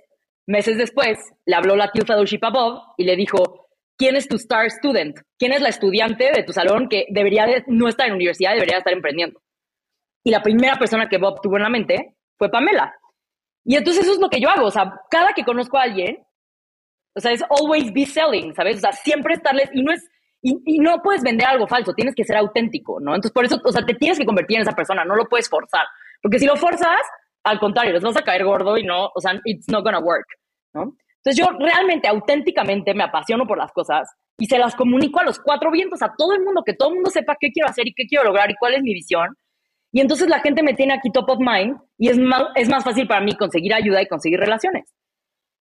meses 0.47 0.79
después, 0.79 1.19
le 1.45 1.57
habló 1.57 1.77
la 1.77 1.91
Teal 1.91 2.07
Fellowship 2.07 2.41
a 2.43 2.51
Bob 2.51 2.83
y 2.97 3.05
le 3.05 3.17
dijo, 3.17 3.69
¿quién 3.97 4.17
es 4.17 4.29
tu 4.29 4.37
star 4.37 4.71
student? 4.71 5.19
¿Quién 5.39 5.53
es 5.53 5.61
la 5.61 5.69
estudiante 5.69 6.31
de 6.33 6.43
tu 6.45 6.53
salón 6.53 6.89
que 6.89 7.07
debería 7.11 7.47
no 7.67 7.89
estar 7.89 8.07
en 8.07 8.15
universidad, 8.15 8.55
debería 8.55 8.79
estar 8.79 8.93
emprendiendo? 8.93 9.41
Y 10.25 10.31
la 10.31 10.43
primera 10.43 10.77
persona 10.77 11.09
que 11.09 11.19
Bob 11.19 11.41
tuvo 11.41 11.57
en 11.57 11.63
la 11.63 11.69
mente 11.69 12.17
fue 12.37 12.51
Pamela. 12.51 12.95
Y 13.65 13.77
entonces 13.77 14.05
eso 14.05 14.13
es 14.13 14.21
lo 14.21 14.29
que 14.29 14.41
yo 14.41 14.49
hago, 14.49 14.67
o 14.67 14.71
sea, 14.71 14.93
cada 15.11 15.33
que 15.35 15.45
conozco 15.45 15.77
a 15.77 15.83
alguien, 15.83 16.25
o 17.15 17.21
sea, 17.21 17.33
es 17.33 17.43
always 17.51 17.93
be 17.93 18.07
selling, 18.07 18.55
¿sabes? 18.55 18.77
O 18.77 18.81
sea, 18.81 18.93
siempre 18.93 19.35
estarles, 19.35 19.71
y 19.73 19.83
no 19.83 19.93
es, 19.93 20.09
y, 20.43 20.55
y, 20.65 20.79
no 20.79 21.03
puedes 21.03 21.23
vender 21.23 21.49
algo 21.49 21.67
falso, 21.67 21.93
tienes 21.93 22.15
que 22.15 22.23
ser 22.23 22.37
auténtico, 22.37 23.01
¿no? 23.01 23.15
Entonces, 23.15 23.33
por 23.33 23.45
eso, 23.45 23.61
o 23.65 23.73
sea, 23.73 23.85
te 23.85 23.95
tienes 23.95 24.19
que 24.19 24.27
convertir 24.27 24.59
en 24.59 24.63
esa 24.63 24.77
persona, 24.77 25.05
no 25.05 25.17
lo 25.17 25.25
puedes 25.25 25.49
forzar. 25.49 25.87
Porque 26.23 26.39
si 26.39 26.47
lo 26.47 26.57
forzas, 26.57 27.01
al 27.47 27.59
contrario, 27.59 27.93
les 27.93 28.03
vas 28.03 28.17
a 28.17 28.23
caer 28.23 28.45
gordo 28.45 28.77
y 28.77 28.83
no, 28.83 29.07
o 29.15 29.21
sea, 29.21 29.41
it's 29.45 29.69
not 29.69 29.85
gonna 29.85 30.01
work, 30.01 30.27
¿no? 30.75 30.95
Entonces 31.25 31.37
yo 31.37 31.47
realmente, 31.59 32.09
auténticamente 32.09 32.93
me 32.95 33.05
apasiono 33.05 33.47
por 33.47 33.59
las 33.59 33.73
cosas 33.73 34.09
y 34.39 34.47
se 34.47 34.59
las 34.59 34.75
comunico 34.75 35.21
a 35.21 35.25
los 35.25 35.39
cuatro 35.39 35.71
vientos, 35.71 36.03
a 36.03 36.13
todo 36.17 36.33
el 36.35 36.43
mundo, 36.43 36.63
que 36.65 36.75
todo 36.75 36.91
el 36.91 36.97
mundo 36.97 37.11
sepa 37.11 37.37
qué 37.39 37.51
quiero 37.51 37.69
hacer 37.69 37.87
y 37.87 37.95
qué 37.95 38.05
quiero 38.07 38.25
lograr 38.25 38.51
y 38.51 38.55
cuál 38.57 38.75
es 38.75 38.83
mi 38.83 38.93
visión. 38.93 39.29
Y 39.93 40.01
entonces 40.01 40.29
la 40.29 40.41
gente 40.41 40.63
me 40.63 40.75
tiene 40.75 40.95
aquí 40.95 41.11
top 41.11 41.31
of 41.31 41.39
mind 41.39 41.79
y 41.99 42.09
es 42.09 42.19
más, 42.19 42.43
es 42.55 42.69
más 42.69 42.85
fácil 42.85 43.07
para 43.07 43.21
mí 43.21 43.33
conseguir 43.35 43.73
ayuda 43.73 44.03
y 44.03 44.07
conseguir 44.07 44.39
relaciones. 44.41 44.93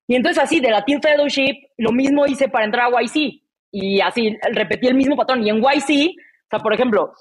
Y 0.06 0.14
entonces 0.14 0.42
así, 0.42 0.60
de 0.60 0.70
la 0.70 0.84
Team 0.84 1.00
Fellowship, 1.00 1.68
lo 1.78 1.92
mismo 1.92 2.26
hice 2.26 2.48
para 2.48 2.64
entrar 2.64 2.86
a 2.92 3.02
YC. 3.02 3.42
Y 3.70 4.00
así, 4.00 4.36
repetí 4.52 4.86
el 4.86 4.94
mismo 4.94 5.16
patrón. 5.16 5.46
Y 5.46 5.50
en 5.50 5.58
YC, 5.58 6.10
o 6.10 6.48
sea, 6.50 6.58
por 6.58 6.74
ejemplo, 6.74 7.12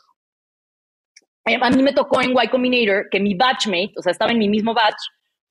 a 1.45 1.69
mí 1.69 1.83
me 1.83 1.93
tocó 1.93 2.21
en 2.21 2.31
Y 2.31 2.47
Combinator 2.49 3.07
que 3.09 3.19
mi 3.19 3.33
batchmate, 3.33 3.93
o 3.97 4.01
sea, 4.01 4.11
estaba 4.11 4.31
en 4.31 4.39
mi 4.39 4.49
mismo 4.49 4.73
batch, 4.73 5.01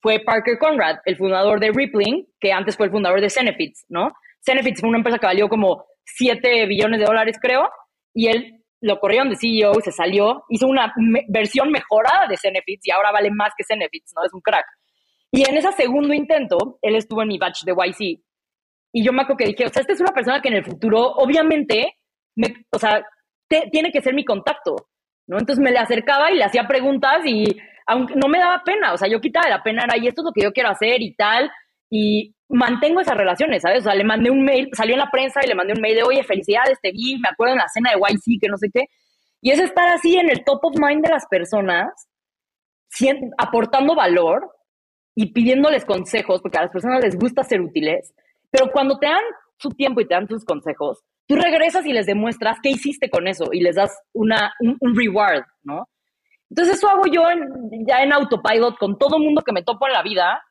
fue 0.01 0.21
Parker 0.21 0.59
Conrad, 0.59 0.99
el 1.05 1.17
fundador 1.17 1.61
de 1.61 1.73
Rippling, 1.73 2.27
que 2.41 2.53
antes 2.53 2.77
fue 2.77 2.87
el 2.87 2.93
fundador 2.93 3.21
de 3.21 3.29
Cenefits, 3.29 3.85
¿no? 3.89 4.13
Cenefits 4.41 4.81
fue 4.81 4.89
una 4.89 4.99
empresa 4.99 5.19
que 5.19 5.27
valió 5.27 5.49
como 5.49 5.85
7 6.05 6.67
billones 6.67 7.01
de 7.01 7.07
dólares, 7.07 7.37
creo, 7.41 7.69
y 8.15 8.29
él 8.29 8.61
lo 8.81 8.99
corrieron 8.99 9.29
de 9.29 9.37
CEO, 9.37 9.75
se 9.83 9.93
salió, 9.93 10.45
hizo 10.49 10.67
una 10.67 10.95
versión 11.29 11.71
mejorada 11.71 12.27
de 12.29 12.39
Cenefits 12.39 12.87
y 12.87 12.91
ahora 12.91 13.13
vale 13.13 13.31
más 13.31 13.53
que 13.57 13.65
Cenefits, 13.65 14.13
¿no? 14.17 14.25
Es 14.25 14.33
un 14.33 14.41
crack. 14.41 14.65
Y 15.33 15.49
en 15.49 15.57
ese 15.57 15.71
segundo 15.73 16.15
intento, 16.15 16.79
él 16.81 16.97
estuvo 16.97 17.23
en 17.23 17.29
mi 17.29 17.39
batch 17.39 17.65
de 17.65 17.73
YC. 17.73 18.21
Y 18.93 19.05
yo 19.05 19.13
me 19.13 19.23
acuerdo 19.23 19.37
que 19.37 19.47
dije, 19.47 19.67
o 19.67 19.69
sea, 19.69 19.83
esta 19.83 19.93
es 19.93 20.01
una 20.01 20.13
persona 20.13 20.41
que 20.41 20.49
en 20.49 20.55
el 20.55 20.65
futuro, 20.65 21.13
obviamente, 21.13 21.99
me, 22.37 22.55
o 22.73 22.79
sea, 22.79 23.05
tiene 23.71 23.93
que 23.93 24.01
ser 24.01 24.15
mi 24.15 24.25
contacto, 24.25 24.90
¿no? 25.31 25.39
Entonces 25.39 25.63
me 25.63 25.71
le 25.71 25.79
acercaba 25.79 26.33
y 26.33 26.37
le 26.37 26.45
hacía 26.45 26.67
preguntas 26.67 27.25
y 27.25 27.45
aunque 27.87 28.15
no 28.17 28.29
me 28.29 28.39
daba 28.39 28.63
pena, 28.65 28.93
o 28.93 28.97
sea, 28.97 29.09
yo 29.09 29.21
quitaba 29.21 29.49
la 29.49 29.63
pena, 29.63 29.85
era, 29.85 29.97
y 29.97 30.09
esto 30.09 30.23
es 30.23 30.25
lo 30.25 30.33
que 30.33 30.43
yo 30.43 30.53
quiero 30.53 30.71
hacer 30.71 31.01
y 31.01 31.15
tal, 31.15 31.51
y 31.89 32.35
mantengo 32.49 33.01
esas 33.01 33.17
relaciones, 33.17 33.63
¿sabes? 33.63 33.81
O 33.81 33.83
sea, 33.85 33.95
le 33.95 34.03
mandé 34.03 34.31
un 34.31 34.45
mail, 34.45 34.69
salió 34.73 34.95
en 34.95 35.01
la 35.01 35.11
prensa 35.11 35.41
y 35.43 35.49
le 35.49 35.55
mandé 35.55 35.73
un 35.73 35.81
mail 35.81 35.97
de, 35.97 36.03
oye, 36.03 36.25
felicidades, 36.25 36.79
te 36.83 36.91
vi, 36.91 37.17
me 37.19 37.29
acuerdo 37.31 37.55
en 37.55 37.61
la 37.61 37.69
cena 37.69 37.91
de 37.91 37.99
YC, 37.99 38.41
que 38.41 38.49
no 38.49 38.57
sé 38.57 38.69
qué. 38.73 38.87
Y 39.41 39.53
es 39.53 39.61
estar 39.61 39.89
así 39.89 40.17
en 40.17 40.31
el 40.31 40.45
top 40.45 40.65
of 40.65 40.75
mind 40.77 41.05
de 41.05 41.13
las 41.13 41.27
personas, 41.29 41.89
aportando 43.39 43.95
valor 43.95 44.51
y 45.15 45.33
pidiéndoles 45.33 45.85
consejos, 45.85 46.43
porque 46.43 46.59
a 46.59 46.63
las 46.63 46.73
personas 46.73 47.03
les 47.05 47.17
gusta 47.17 47.45
ser 47.45 47.61
útiles, 47.61 48.13
pero 48.51 48.73
cuando 48.73 48.99
te 48.99 49.07
dan 49.07 49.23
su 49.59 49.71
tiempo 49.71 50.01
y 50.01 50.09
te 50.09 50.15
dan 50.15 50.27
tus 50.27 50.45
consejos, 50.45 51.05
tú 51.31 51.37
regresas 51.37 51.87
y 51.87 51.93
les 51.93 52.07
demuestras 52.07 52.59
qué 52.61 52.71
hiciste 52.71 53.09
con 53.09 53.29
eso 53.29 53.51
y 53.53 53.61
les 53.61 53.77
das 53.77 53.97
una, 54.13 54.53
un, 54.59 54.97
reward, 54.97 55.45
¿no? 55.63 55.89
Entonces 56.51 56.75
eso 56.75 56.89
hago 56.89 57.07
yo 57.07 57.23
ya 57.87 58.03
en 58.03 58.13
autopilot 58.13 58.77
con 58.77 58.99
todo 58.99 59.21
mundo 59.21 59.41
que 59.43 59.53
me 59.53 59.63
topo 59.63 59.87
en 59.87 59.93
la 59.93 60.03
vida 60.03 60.43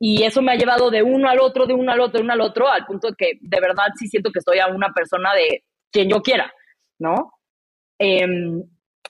y 0.00 0.24
eso 0.24 0.42
me 0.42 0.50
ha 0.50 0.56
llevado 0.56 0.90
de 0.90 1.04
uno 1.04 1.28
al 1.28 1.38
otro, 1.38 1.66
de 1.66 1.74
uno 1.74 1.92
al 1.92 2.00
otro, 2.00 2.18
de 2.18 2.24
uno 2.24 2.32
al 2.32 2.40
otro, 2.40 2.68
al 2.68 2.84
punto 2.84 3.10
de 3.10 3.14
que 3.16 3.32
de 3.40 3.60
verdad 3.60 3.84
sí 3.96 4.08
siento 4.08 4.32
que 4.32 4.40
estoy 4.40 4.58
a 4.58 4.66
una 4.66 4.88
persona 4.92 5.32
de 5.34 5.62
quien 5.92 6.08
yo 6.08 6.20
quiera, 6.20 6.52
¿no? 6.98 7.30
Em, 7.96 8.60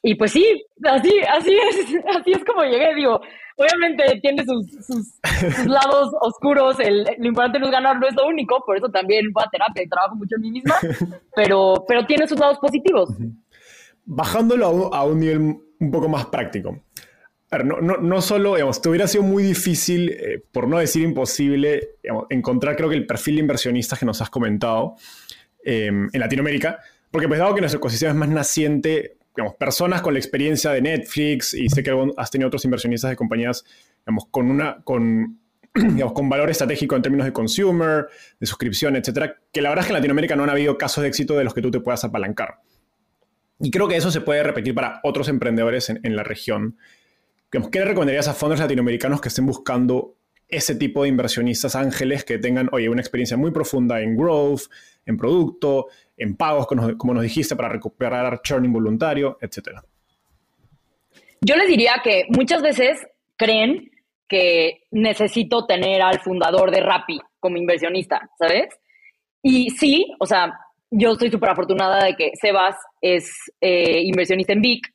y 0.06 0.14
pues 0.16 0.32
sí, 0.32 0.62
así, 0.84 1.10
así 1.34 1.54
es, 1.54 2.04
así 2.20 2.32
es 2.32 2.44
como 2.44 2.62
llegué, 2.62 2.94
digo, 2.94 3.18
obviamente 3.56 4.20
tiene 4.20 4.44
sus, 4.44 5.18
lados 5.66 6.12
oscuros, 6.20 6.78
el, 6.78 7.04
lo 7.18 7.26
importante 7.26 7.58
no 7.58 7.66
es 7.66 7.72
ganar, 7.72 7.98
no 7.98 8.06
es 8.06 8.14
lo 8.14 8.26
único, 8.26 8.62
por 8.66 8.76
eso 8.76 8.90
también 8.90 9.32
voy 9.32 9.42
a 9.46 9.50
terapia 9.50 9.82
y 9.82 9.88
trabajo 9.88 10.14
mucho 10.16 10.36
en 10.36 10.42
mí 10.42 10.50
misma, 10.50 10.76
pero, 11.34 11.86
pero 11.88 12.04
tiene 12.04 12.28
sus 12.28 12.38
lados 12.38 12.58
positivos. 12.58 13.08
Bajándolo 14.04 14.92
a 14.92 15.04
un, 15.04 15.18
nivel 15.18 15.38
un 15.80 15.90
poco 15.90 16.06
más 16.10 16.26
práctico. 16.26 16.78
No, 17.64 17.80
no, 17.80 17.96
no, 17.96 18.20
solo, 18.20 18.56
digamos, 18.56 18.82
te 18.82 18.88
hubiera 18.90 19.06
sido 19.06 19.22
muy 19.22 19.42
difícil, 19.42 20.10
eh, 20.10 20.42
por 20.52 20.68
no 20.68 20.78
decir 20.78 21.02
imposible, 21.02 21.92
encontrar 22.28 22.76
creo 22.76 22.90
que 22.90 22.96
el 22.96 23.06
perfil 23.06 23.36
de 23.36 23.40
inversionistas 23.42 23.98
que 23.98 24.04
nos 24.04 24.20
has 24.20 24.28
comentado 24.28 24.96
em, 25.62 26.10
en 26.12 26.20
Latinoamérica, 26.20 26.80
porque 27.12 27.28
pues 27.28 27.38
dado 27.38 27.54
que 27.54 27.60
nuestro 27.60 27.78
ecosistema 27.78 28.10
es 28.10 28.16
más 28.16 28.28
naciente, 28.28 29.18
digamos, 29.34 29.56
personas 29.56 30.00
con 30.00 30.14
la 30.14 30.20
experiencia 30.20 30.70
de 30.70 30.80
Netflix 30.80 31.54
y 31.54 31.68
sé 31.68 31.82
que 31.82 31.92
has 32.16 32.30
tenido 32.30 32.46
otros 32.48 32.64
inversionistas 32.64 33.10
de 33.10 33.16
compañías, 33.16 33.64
digamos, 34.06 34.26
con 34.30 34.50
una, 34.50 34.82
con, 34.84 35.40
digamos, 35.74 36.12
con 36.12 36.28
valor 36.28 36.50
estratégico 36.50 36.94
en 36.96 37.02
términos 37.02 37.26
de 37.26 37.32
consumer, 37.32 38.06
de 38.38 38.46
suscripción, 38.46 38.96
etcétera, 38.96 39.36
que 39.52 39.60
la 39.60 39.70
verdad 39.70 39.82
es 39.82 39.86
que 39.86 39.92
en 39.92 39.98
Latinoamérica 39.98 40.36
no 40.36 40.44
han 40.44 40.50
habido 40.50 40.78
casos 40.78 41.02
de 41.02 41.08
éxito 41.08 41.36
de 41.36 41.44
los 41.44 41.54
que 41.54 41.62
tú 41.62 41.70
te 41.70 41.80
puedas 41.80 42.04
apalancar. 42.04 42.60
Y 43.60 43.70
creo 43.70 43.88
que 43.88 43.96
eso 43.96 44.10
se 44.10 44.20
puede 44.20 44.42
repetir 44.42 44.74
para 44.74 45.00
otros 45.02 45.28
emprendedores 45.28 45.90
en, 45.90 46.00
en 46.02 46.16
la 46.16 46.22
región. 46.22 46.76
¿Qué 47.50 47.78
le 47.78 47.84
recomendarías 47.84 48.26
a 48.26 48.34
fondos 48.34 48.58
latinoamericanos 48.58 49.20
que 49.20 49.28
estén 49.28 49.46
buscando 49.46 50.16
ese 50.56 50.74
tipo 50.76 51.02
de 51.02 51.08
inversionistas 51.08 51.76
ángeles 51.76 52.24
que 52.24 52.38
tengan, 52.38 52.68
oye, 52.72 52.88
una 52.88 53.00
experiencia 53.00 53.36
muy 53.36 53.50
profunda 53.50 54.00
en 54.00 54.16
growth, 54.16 54.62
en 55.06 55.16
producto, 55.16 55.86
en 56.16 56.36
pagos, 56.36 56.66
como 56.66 57.14
nos 57.14 57.22
dijiste, 57.22 57.56
para 57.56 57.68
recuperar 57.68 58.40
churn 58.42 58.64
involuntario, 58.64 59.38
etcétera? 59.40 59.84
Yo 61.40 61.56
les 61.56 61.68
diría 61.68 62.00
que 62.02 62.24
muchas 62.28 62.62
veces 62.62 63.06
creen 63.36 63.90
que 64.28 64.84
necesito 64.90 65.66
tener 65.66 66.00
al 66.00 66.20
fundador 66.20 66.70
de 66.70 66.80
Rappi 66.80 67.20
como 67.38 67.58
inversionista, 67.58 68.30
¿sabes? 68.38 68.68
Y 69.42 69.70
sí, 69.70 70.06
o 70.18 70.26
sea, 70.26 70.52
yo 70.90 71.12
estoy 71.12 71.30
súper 71.30 71.50
afortunada 71.50 72.04
de 72.06 72.14
que 72.14 72.30
Sebas 72.40 72.76
es 73.00 73.30
eh, 73.60 74.00
inversionista 74.02 74.54
en 74.54 74.62
Vic, 74.62 74.86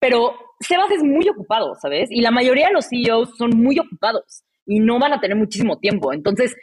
pero 0.00 0.34
Sebas 0.58 0.90
es 0.90 1.04
muy 1.04 1.28
ocupado, 1.28 1.74
¿sabes? 1.80 2.10
Y 2.10 2.20
la 2.20 2.32
mayoría 2.32 2.68
de 2.68 2.72
los 2.72 2.88
CEOs 2.88 3.36
son 3.36 3.50
muy 3.50 3.78
ocupados 3.78 4.42
y 4.66 4.80
no 4.80 4.98
van 4.98 5.12
a 5.12 5.20
tener 5.20 5.36
muchísimo 5.36 5.78
tiempo. 5.78 6.12
Entonces, 6.12 6.54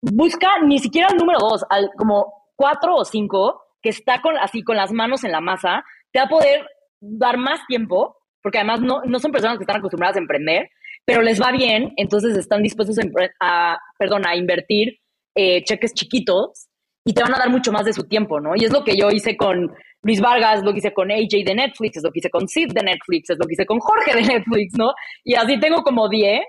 busca 0.00 0.48
ni 0.64 0.78
siquiera 0.78 1.08
el 1.10 1.16
número 1.16 1.38
dos, 1.40 1.64
al, 1.70 1.90
como 1.96 2.50
cuatro 2.56 2.96
o 2.96 3.04
cinco, 3.04 3.62
que 3.82 3.90
está 3.90 4.20
con, 4.20 4.36
así 4.38 4.62
con 4.62 4.76
las 4.76 4.92
manos 4.92 5.24
en 5.24 5.32
la 5.32 5.40
masa, 5.40 5.84
te 6.12 6.18
va 6.20 6.26
a 6.26 6.28
poder 6.28 6.66
dar 7.00 7.38
más 7.38 7.60
tiempo, 7.66 8.16
porque 8.42 8.58
además 8.58 8.80
no, 8.80 9.02
no 9.04 9.18
son 9.18 9.32
personas 9.32 9.58
que 9.58 9.64
están 9.64 9.78
acostumbradas 9.78 10.16
a 10.16 10.20
emprender, 10.20 10.68
pero 11.04 11.22
les 11.22 11.40
va 11.40 11.52
bien, 11.52 11.92
entonces 11.96 12.36
están 12.36 12.62
dispuestos 12.62 12.98
a, 13.40 13.78
perdón, 13.98 14.26
a 14.26 14.36
invertir 14.36 14.98
eh, 15.34 15.62
cheques 15.64 15.94
chiquitos 15.94 16.68
y 17.04 17.14
te 17.14 17.22
van 17.22 17.34
a 17.34 17.38
dar 17.38 17.50
mucho 17.50 17.72
más 17.72 17.84
de 17.84 17.92
su 17.92 18.04
tiempo, 18.04 18.40
¿no? 18.40 18.50
Y 18.56 18.64
es 18.64 18.72
lo 18.72 18.84
que 18.84 18.96
yo 18.96 19.08
hice 19.10 19.36
con 19.36 19.72
Luis 20.02 20.20
Vargas, 20.20 20.62
lo 20.62 20.72
que 20.72 20.78
hice 20.78 20.92
con 20.92 21.10
AJ 21.10 21.44
de 21.44 21.54
Netflix, 21.54 21.96
es 21.96 22.02
lo 22.02 22.10
que 22.10 22.18
hice 22.18 22.30
con 22.30 22.46
Sid 22.46 22.72
de 22.72 22.82
Netflix, 22.82 23.30
es 23.30 23.38
lo 23.38 23.46
que 23.46 23.54
hice 23.54 23.66
con 23.66 23.78
Jorge 23.78 24.14
de 24.14 24.22
Netflix, 24.34 24.74
¿no? 24.76 24.92
Y 25.24 25.34
así 25.34 25.58
tengo 25.58 25.82
como 25.82 26.08
10, 26.08 26.40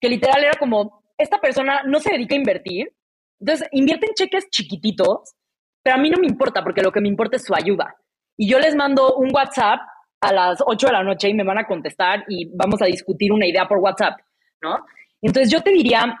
que 0.00 0.08
literal 0.08 0.42
era 0.42 0.58
como, 0.58 1.02
esta 1.18 1.38
persona 1.38 1.82
no 1.84 2.00
se 2.00 2.12
dedica 2.12 2.34
a 2.34 2.38
invertir, 2.38 2.92
entonces 3.38 3.68
invierte 3.72 4.06
en 4.06 4.14
cheques 4.14 4.48
chiquititos, 4.50 5.34
pero 5.82 5.96
a 5.96 5.98
mí 5.98 6.10
no 6.10 6.18
me 6.18 6.26
importa, 6.26 6.62
porque 6.62 6.82
lo 6.82 6.92
que 6.92 7.00
me 7.00 7.08
importa 7.08 7.36
es 7.36 7.44
su 7.44 7.54
ayuda. 7.54 7.94
Y 8.36 8.48
yo 8.48 8.58
les 8.58 8.74
mando 8.74 9.16
un 9.16 9.30
WhatsApp 9.34 9.80
a 10.20 10.32
las 10.32 10.62
8 10.64 10.86
de 10.86 10.92
la 10.92 11.02
noche 11.02 11.28
y 11.28 11.34
me 11.34 11.44
van 11.44 11.58
a 11.58 11.66
contestar 11.66 12.24
y 12.28 12.50
vamos 12.54 12.80
a 12.82 12.86
discutir 12.86 13.32
una 13.32 13.46
idea 13.46 13.66
por 13.66 13.78
WhatsApp, 13.78 14.18
¿no? 14.62 14.78
Entonces 15.22 15.50
yo 15.50 15.62
te 15.62 15.70
diría, 15.70 16.16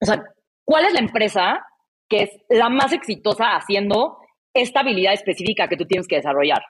o 0.00 0.04
sea, 0.04 0.22
¿cuál 0.64 0.86
es 0.86 0.92
la 0.92 1.00
empresa 1.00 1.64
que 2.12 2.24
es 2.24 2.30
la 2.50 2.68
más 2.68 2.92
exitosa 2.92 3.56
haciendo 3.56 4.18
esta 4.52 4.80
habilidad 4.80 5.14
específica 5.14 5.66
que 5.66 5.78
tú 5.78 5.86
tienes 5.86 6.06
que 6.06 6.16
desarrollar. 6.16 6.62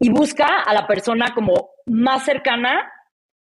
Y 0.00 0.10
busca 0.10 0.62
a 0.66 0.74
la 0.74 0.88
persona 0.88 1.32
como 1.32 1.70
más 1.86 2.24
cercana 2.24 2.90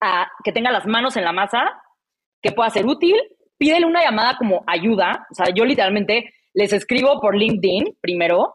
a 0.05 0.29
que 0.43 0.53
tenga 0.53 0.71
las 0.71 0.87
manos 0.87 1.17
en 1.17 1.25
la 1.25 1.33
masa, 1.33 1.83
que 2.43 2.53
pueda 2.53 2.71
ser 2.71 2.87
útil. 2.87 3.17
Pídele 3.57 3.87
una 3.87 4.03
llamada 4.05 4.37
como 4.37 4.63
ayuda. 4.67 5.27
O 5.31 5.35
sea, 5.35 5.47
yo 5.55 5.65
literalmente 5.65 6.33
les 6.53 6.73
escribo 6.73 7.21
por 7.21 7.37
LinkedIn 7.37 7.97
primero 8.01 8.55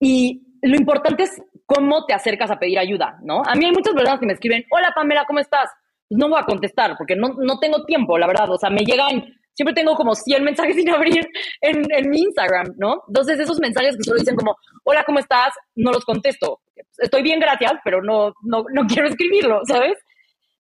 y 0.00 0.42
lo 0.62 0.76
importante 0.76 1.24
es 1.24 1.40
cómo 1.64 2.04
te 2.06 2.14
acercas 2.14 2.50
a 2.50 2.58
pedir 2.58 2.78
ayuda, 2.78 3.18
¿no? 3.22 3.42
A 3.46 3.54
mí 3.54 3.64
hay 3.64 3.72
muchas 3.72 3.94
personas 3.94 4.20
que 4.20 4.26
me 4.26 4.32
escriben, 4.32 4.64
hola 4.70 4.92
Pamela, 4.94 5.24
¿cómo 5.26 5.38
estás? 5.38 5.70
Pues 6.08 6.18
no 6.18 6.28
voy 6.28 6.40
a 6.40 6.44
contestar 6.44 6.96
porque 6.96 7.16
no, 7.16 7.28
no 7.38 7.58
tengo 7.58 7.84
tiempo, 7.84 8.18
la 8.18 8.26
verdad. 8.26 8.50
O 8.50 8.58
sea, 8.58 8.70
me 8.70 8.84
llegan 8.84 9.24
siempre 9.56 9.74
tengo 9.74 9.94
como 9.94 10.14
100 10.14 10.44
mensajes 10.44 10.76
sin 10.76 10.90
abrir 10.90 11.26
en, 11.60 12.10
mi 12.10 12.20
Instagram, 12.20 12.74
¿no? 12.76 13.02
Entonces 13.08 13.40
esos 13.40 13.58
mensajes 13.58 13.96
que 13.96 14.04
solo 14.04 14.18
dicen 14.18 14.36
como, 14.36 14.56
hola, 14.84 15.02
¿cómo 15.04 15.18
estás? 15.18 15.54
No 15.74 15.90
los 15.90 16.04
contesto. 16.04 16.60
Estoy 16.98 17.22
bien, 17.22 17.40
gracias, 17.40 17.72
pero 17.82 18.02
no, 18.02 18.34
no, 18.42 18.64
no 18.72 18.82
quiero 18.86 19.08
escribirlo, 19.08 19.62
¿sabes? 19.66 19.94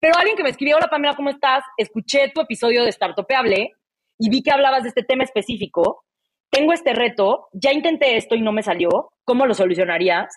Pero 0.02 0.18
alguien 0.18 0.36
que 0.36 0.44
me 0.44 0.50
escribió, 0.50 0.78
hola 0.78 0.90
Pamela, 0.90 1.16
¿cómo 1.16 1.30
estás? 1.30 1.64
Escuché 1.78 2.32
tu 2.34 2.42
episodio 2.42 2.84
de 2.84 2.92
Startupeable 2.92 3.72
y 4.20 4.30
vi 4.30 4.44
que 4.44 4.52
hablabas 4.52 4.84
de 4.84 4.90
este 4.90 5.04
tema 5.04 5.24
específico. 5.24 6.04
Tengo 6.50 6.74
este 6.74 6.94
reto, 6.94 7.48
ya 7.54 7.72
intenté 7.72 8.18
esto 8.18 8.36
y 8.36 8.42
no 8.42 8.52
me 8.52 8.64
salió. 8.64 9.14
¿Cómo 9.24 9.46
lo 9.46 9.54
solucionarías? 9.54 10.36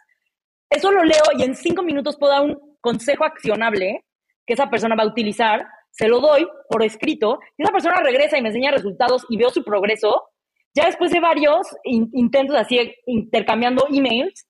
Eso 0.70 0.92
lo 0.92 1.02
leo 1.02 1.24
y 1.36 1.42
en 1.42 1.56
cinco 1.56 1.82
minutos 1.82 2.16
puedo 2.18 2.32
dar 2.32 2.42
un 2.42 2.76
consejo 2.80 3.24
accionable 3.24 4.04
que 4.46 4.52
esa 4.52 4.68
persona 4.68 4.94
va 4.94 5.04
a 5.04 5.08
utilizar 5.08 5.66
se 5.94 6.08
lo 6.08 6.20
doy 6.20 6.46
por 6.68 6.82
escrito, 6.82 7.38
y 7.56 7.62
esa 7.62 7.72
persona 7.72 8.00
regresa 8.02 8.36
y 8.36 8.42
me 8.42 8.48
enseña 8.48 8.72
resultados 8.72 9.24
y 9.28 9.36
veo 9.36 9.50
su 9.50 9.62
progreso, 9.62 10.28
ya 10.74 10.86
después 10.86 11.12
de 11.12 11.20
varios 11.20 11.68
intentos 11.84 12.56
así 12.56 12.92
intercambiando 13.06 13.86
emails, 13.88 14.44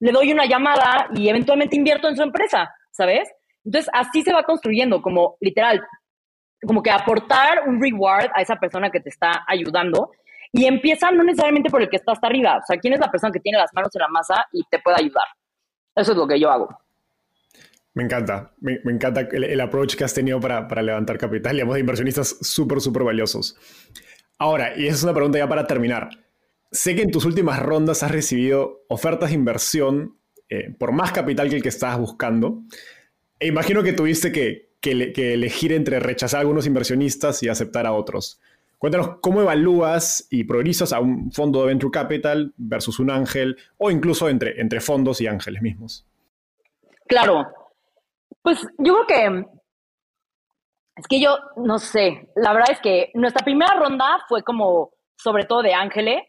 le 0.00 0.12
doy 0.12 0.30
una 0.30 0.44
llamada 0.44 1.08
y 1.14 1.28
eventualmente 1.30 1.76
invierto 1.76 2.08
en 2.08 2.16
su 2.16 2.22
empresa, 2.22 2.70
¿sabes? 2.90 3.30
Entonces 3.64 3.90
así 3.92 4.22
se 4.22 4.32
va 4.32 4.42
construyendo, 4.42 5.00
como 5.00 5.36
literal, 5.40 5.82
como 6.66 6.82
que 6.82 6.90
aportar 6.90 7.68
un 7.68 7.80
reward 7.80 8.30
a 8.34 8.42
esa 8.42 8.56
persona 8.56 8.90
que 8.90 9.00
te 9.00 9.08
está 9.08 9.44
ayudando 9.46 10.10
y 10.52 10.66
empieza 10.66 11.10
no 11.10 11.24
necesariamente 11.24 11.70
por 11.70 11.82
el 11.82 11.88
que 11.88 11.96
está 11.96 12.12
hasta 12.12 12.26
arriba, 12.26 12.58
o 12.58 12.66
sea, 12.66 12.78
quién 12.78 12.94
es 12.94 13.00
la 13.00 13.10
persona 13.10 13.32
que 13.32 13.40
tiene 13.40 13.58
las 13.58 13.72
manos 13.74 13.94
en 13.94 14.00
la 14.00 14.08
masa 14.08 14.46
y 14.52 14.62
te 14.70 14.78
puede 14.78 14.98
ayudar. 15.00 15.26
Eso 15.96 16.12
es 16.12 16.18
lo 16.18 16.26
que 16.26 16.38
yo 16.38 16.50
hago. 16.50 16.68
Me 17.94 18.02
encanta, 18.02 18.52
me, 18.60 18.80
encanta 18.84 19.20
el, 19.20 19.60
approach 19.60 19.94
que 19.94 20.02
has 20.02 20.12
tenido 20.12 20.40
para, 20.40 20.66
para 20.66 20.82
levantar 20.82 21.16
capital. 21.16 21.52
Digamos, 21.52 21.74
de 21.74 21.80
inversionistas 21.80 22.38
súper, 22.40 22.80
súper 22.80 23.04
valiosos. 23.04 23.56
Ahora, 24.38 24.76
y 24.76 24.86
esa 24.86 24.96
es 24.96 25.02
una 25.04 25.14
pregunta 25.14 25.38
ya 25.38 25.48
para 25.48 25.66
terminar. 25.66 26.10
Sé 26.72 26.96
que 26.96 27.02
en 27.02 27.12
tus 27.12 27.24
últimas 27.24 27.60
rondas 27.60 28.02
has 28.02 28.10
recibido 28.10 28.84
ofertas 28.88 29.28
de 29.30 29.36
inversión 29.36 30.18
eh, 30.48 30.74
por 30.76 30.90
más 30.90 31.12
capital 31.12 31.48
que 31.48 31.56
el 31.56 31.62
que 31.62 31.68
estabas 31.68 31.98
buscando. 31.98 32.62
E 33.44 33.48
imagino 33.48 33.82
que 33.82 33.92
tuviste 33.92 34.32
que, 34.32 34.70
elegir 34.80 35.74
entre 35.74 36.00
rechazar 36.00 36.38
a 36.38 36.40
algunos 36.40 36.66
inversionistas 36.66 37.42
y 37.42 37.50
aceptar 37.50 37.86
a 37.86 37.92
otros. 37.92 38.40
Cuéntanos 38.78 39.18
cómo 39.20 39.42
evalúas 39.42 40.26
y 40.30 40.44
priorizas 40.44 40.94
a 40.94 41.00
un 41.00 41.30
fondo 41.30 41.60
de 41.60 41.66
Venture 41.66 41.90
Capital 41.90 42.54
versus 42.56 42.98
un 43.00 43.10
ángel 43.10 43.58
o 43.76 43.90
incluso 43.90 44.30
entre, 44.30 44.58
entre 44.62 44.80
fondos 44.80 45.20
y 45.20 45.26
ángeles 45.26 45.60
mismos. 45.60 46.06
Claro. 47.06 47.46
Pues 48.40 48.62
yo 48.78 48.94
creo 48.94 49.06
que 49.06 49.44
es 50.96 51.06
que 51.06 51.20
yo 51.20 51.36
no 51.56 51.78
sé. 51.78 52.30
La 52.36 52.54
verdad 52.54 52.70
es 52.72 52.80
que 52.80 53.10
nuestra 53.12 53.44
primera 53.44 53.74
ronda 53.78 54.24
fue 54.26 54.42
como 54.42 54.92
sobre 55.16 55.44
todo 55.44 55.60
de 55.60 55.74
ángeles 55.74 56.22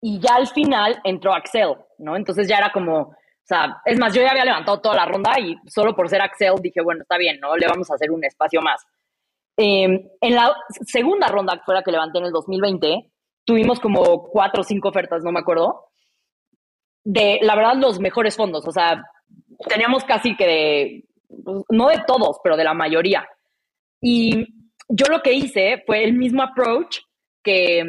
y 0.00 0.20
ya 0.20 0.36
al 0.36 0.46
final 0.46 1.00
entró 1.02 1.34
Axel, 1.34 1.74
¿no? 1.98 2.14
Entonces 2.14 2.46
ya 2.46 2.58
era 2.58 2.70
como, 2.70 3.16
o 3.50 3.52
sea, 3.52 3.82
es 3.84 3.98
más, 3.98 4.14
yo 4.14 4.22
ya 4.22 4.30
había 4.30 4.44
levantado 4.44 4.80
toda 4.80 4.94
la 4.94 5.06
ronda 5.06 5.32
y 5.40 5.56
solo 5.66 5.92
por 5.96 6.08
ser 6.08 6.22
Axel 6.22 6.54
dije, 6.62 6.80
bueno, 6.82 7.02
está 7.02 7.18
bien, 7.18 7.40
¿no? 7.40 7.56
Le 7.56 7.66
vamos 7.66 7.90
a 7.90 7.94
hacer 7.94 8.12
un 8.12 8.24
espacio 8.24 8.62
más. 8.62 8.86
Em, 9.56 10.08
en 10.20 10.34
la 10.36 10.54
segunda 10.86 11.26
ronda, 11.26 11.54
que 11.54 11.64
fue 11.64 11.74
la 11.74 11.82
que 11.82 11.90
levanté 11.90 12.18
en 12.18 12.26
el 12.26 12.30
2020, 12.30 13.10
tuvimos 13.44 13.80
como 13.80 14.28
cuatro 14.28 14.60
o 14.60 14.64
cinco 14.64 14.90
ofertas, 14.90 15.24
no 15.24 15.32
me 15.32 15.40
acuerdo, 15.40 15.88
de, 17.02 17.40
la 17.42 17.56
verdad, 17.56 17.74
los 17.74 17.98
mejores 17.98 18.36
fondos. 18.36 18.68
O 18.68 18.70
sea, 18.70 19.02
teníamos 19.68 20.04
casi 20.04 20.36
que 20.36 20.46
de, 20.46 21.04
pues, 21.44 21.64
no 21.70 21.88
de 21.88 22.04
todos, 22.06 22.38
pero 22.44 22.56
de 22.56 22.64
la 22.64 22.74
mayoría. 22.74 23.28
Y 24.00 24.46
yo 24.88 25.06
lo 25.10 25.22
que 25.22 25.32
hice 25.32 25.82
fue 25.84 26.04
el 26.04 26.12
mismo 26.12 26.44
approach 26.44 27.00
que, 27.42 27.82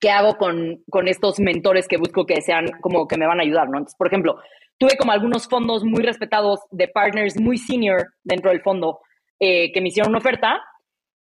que 0.00 0.10
hago 0.10 0.36
con, 0.36 0.82
con 0.90 1.08
estos 1.08 1.38
mentores 1.38 1.86
que 1.86 1.98
busco 1.98 2.24
que 2.24 2.40
sean 2.40 2.66
como 2.80 3.06
que 3.06 3.18
me 3.18 3.26
van 3.26 3.38
a 3.38 3.42
ayudar, 3.42 3.68
¿no? 3.68 3.78
Entonces, 3.78 3.98
por 3.98 4.06
ejemplo, 4.06 4.36
tuve 4.78 4.96
como 4.98 5.12
algunos 5.12 5.46
fondos 5.46 5.84
muy 5.84 6.02
respetados 6.02 6.60
de 6.70 6.88
partners 6.88 7.38
muy 7.38 7.58
senior 7.58 8.14
dentro 8.24 8.50
del 8.50 8.62
fondo 8.62 9.00
eh, 9.38 9.70
que 9.72 9.80
me 9.80 9.88
hicieron 9.88 10.10
una 10.10 10.18
oferta 10.18 10.60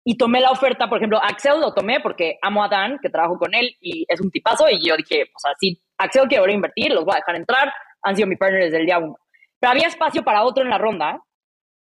y 0.06 0.18
tomé 0.18 0.40
la 0.40 0.52
oferta, 0.52 0.88
por 0.88 0.98
ejemplo, 0.98 1.20
Axel 1.22 1.60
lo 1.60 1.74
tomé 1.74 2.00
porque 2.00 2.38
amo 2.42 2.64
a 2.64 2.70
Dan, 2.70 3.00
que 3.02 3.10
trabajo 3.10 3.38
con 3.38 3.54
él 3.54 3.76
y 3.82 4.06
es 4.08 4.20
un 4.22 4.32
tipazo 4.32 4.66
y 4.70 4.88
yo 4.88 4.96
dije, 4.96 5.24
o 5.36 5.40
sea, 5.40 5.52
si 5.60 5.82
Axel 5.98 6.28
quiere 6.28 6.54
invertir, 6.54 6.92
los 6.94 7.04
voy 7.04 7.14
a 7.14 7.20
dejar 7.20 7.36
entrar, 7.36 7.72
han 8.02 8.16
sido 8.16 8.28
mi 8.28 8.38
partner 8.38 8.64
desde 8.64 8.78
el 8.78 8.86
día 8.86 8.98
uno. 8.98 9.18
Pero 9.60 9.72
había 9.72 9.88
espacio 9.88 10.24
para 10.24 10.44
otro 10.44 10.64
en 10.64 10.70
la 10.70 10.78
ronda 10.78 11.22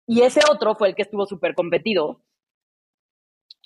y 0.06 0.22
ese 0.22 0.40
otro 0.50 0.74
fue 0.74 0.88
el 0.88 0.94
que 0.94 1.02
estuvo 1.02 1.26
súper 1.26 1.54
competido. 1.54 2.22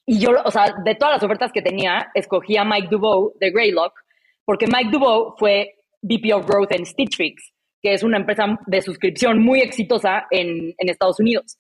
Y 0.07 0.19
yo, 0.19 0.33
o 0.45 0.51
sea, 0.51 0.75
de 0.85 0.95
todas 0.95 1.15
las 1.15 1.23
ofertas 1.23 1.53
que 1.53 1.63
tenía, 1.63 2.11
escogí 2.15 2.57
a 2.57 2.65
Mike 2.65 2.89
Dubow 2.91 3.35
de 3.39 3.51
Greylock, 3.51 3.93
porque 4.45 4.67
Mike 4.67 4.91
Dubow 4.91 5.35
fue 5.39 5.75
VP 6.03 6.35
of 6.35 6.47
Growth 6.47 6.73
en 6.73 6.85
Stitch 6.85 7.17
Fix, 7.17 7.53
que 7.81 7.95
es 7.95 8.03
una 8.03 8.19
empresa 8.19 8.59
de 8.67 8.83
suscripción 8.83 9.41
muy 9.41 9.61
exitosa 9.61 10.27
en, 10.31 10.75
en 10.77 10.89
Estados 10.89 11.21
Unidos. 11.21 11.59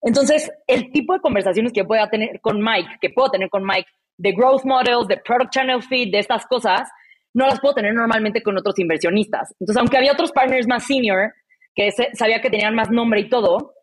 Entonces, 0.00 0.50
el 0.66 0.90
tipo 0.92 1.14
de 1.14 1.20
conversaciones 1.20 1.72
que 1.72 1.84
pueda 1.84 2.08
tener 2.08 2.40
con 2.40 2.60
Mike, 2.60 2.98
que 3.00 3.10
puedo 3.10 3.30
tener 3.30 3.48
con 3.48 3.64
Mike, 3.64 3.88
de 4.16 4.32
growth 4.32 4.64
models, 4.64 5.08
de 5.08 5.16
product 5.16 5.52
channel 5.52 5.82
feed, 5.82 6.12
de 6.12 6.18
estas 6.18 6.46
cosas, 6.46 6.88
no 7.34 7.46
las 7.46 7.60
puedo 7.60 7.74
tener 7.74 7.94
normalmente 7.94 8.42
con 8.42 8.58
otros 8.58 8.78
inversionistas. 8.78 9.54
Entonces, 9.58 9.80
aunque 9.80 9.96
había 9.96 10.12
otros 10.12 10.32
partners 10.32 10.66
más 10.68 10.86
senior, 10.86 11.32
que 11.74 11.90
sabía 12.12 12.40
que 12.40 12.50
tenían 12.50 12.74
más 12.74 12.90
nombre 12.90 13.20
y 13.20 13.28
todo, 13.28 13.74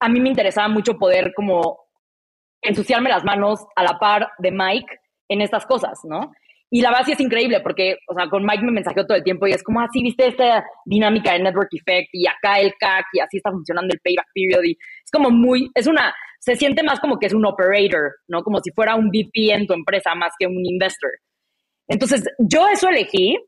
a 0.00 0.08
mí 0.08 0.20
me 0.20 0.30
interesaba 0.30 0.68
mucho 0.68 0.94
poder 0.98 1.32
como 1.34 1.83
ensuciarme 2.64 3.10
las 3.10 3.24
manos 3.24 3.60
a 3.76 3.82
la 3.82 3.98
par 3.98 4.28
de 4.38 4.50
Mike 4.50 4.98
en 5.28 5.40
estas 5.40 5.66
cosas, 5.66 6.00
¿no? 6.04 6.32
Y 6.70 6.80
la 6.80 6.90
base 6.90 7.12
es 7.12 7.20
increíble 7.20 7.60
porque, 7.60 7.98
o 8.08 8.14
sea, 8.14 8.28
con 8.28 8.44
Mike 8.44 8.64
me 8.64 8.72
mensajeó 8.72 9.06
todo 9.06 9.16
el 9.16 9.22
tiempo 9.22 9.46
y 9.46 9.52
es 9.52 9.62
como, 9.62 9.80
así, 9.80 10.00
ah, 10.00 10.02
viste 10.02 10.26
esta 10.26 10.64
dinámica 10.84 11.32
de 11.32 11.38
network 11.38 11.68
effect 11.72 12.08
y 12.12 12.26
acá 12.26 12.58
el 12.58 12.72
CAC 12.78 13.06
y 13.12 13.20
así 13.20 13.36
está 13.36 13.50
funcionando 13.52 13.94
el 13.94 14.00
payback 14.00 14.26
period 14.34 14.64
y 14.64 14.72
es 14.72 15.10
como 15.12 15.30
muy, 15.30 15.70
es 15.74 15.86
una, 15.86 16.12
se 16.40 16.56
siente 16.56 16.82
más 16.82 16.98
como 17.00 17.18
que 17.18 17.26
es 17.26 17.32
un 17.32 17.46
operator, 17.46 18.16
¿no? 18.28 18.42
Como 18.42 18.58
si 18.58 18.72
fuera 18.72 18.96
un 18.96 19.08
VP 19.08 19.52
en 19.52 19.66
tu 19.66 19.74
empresa 19.74 20.14
más 20.14 20.32
que 20.38 20.46
un 20.46 20.66
investor. 20.66 21.10
Entonces, 21.86 22.24
yo 22.38 22.66
eso 22.68 22.88
elegí, 22.88 23.38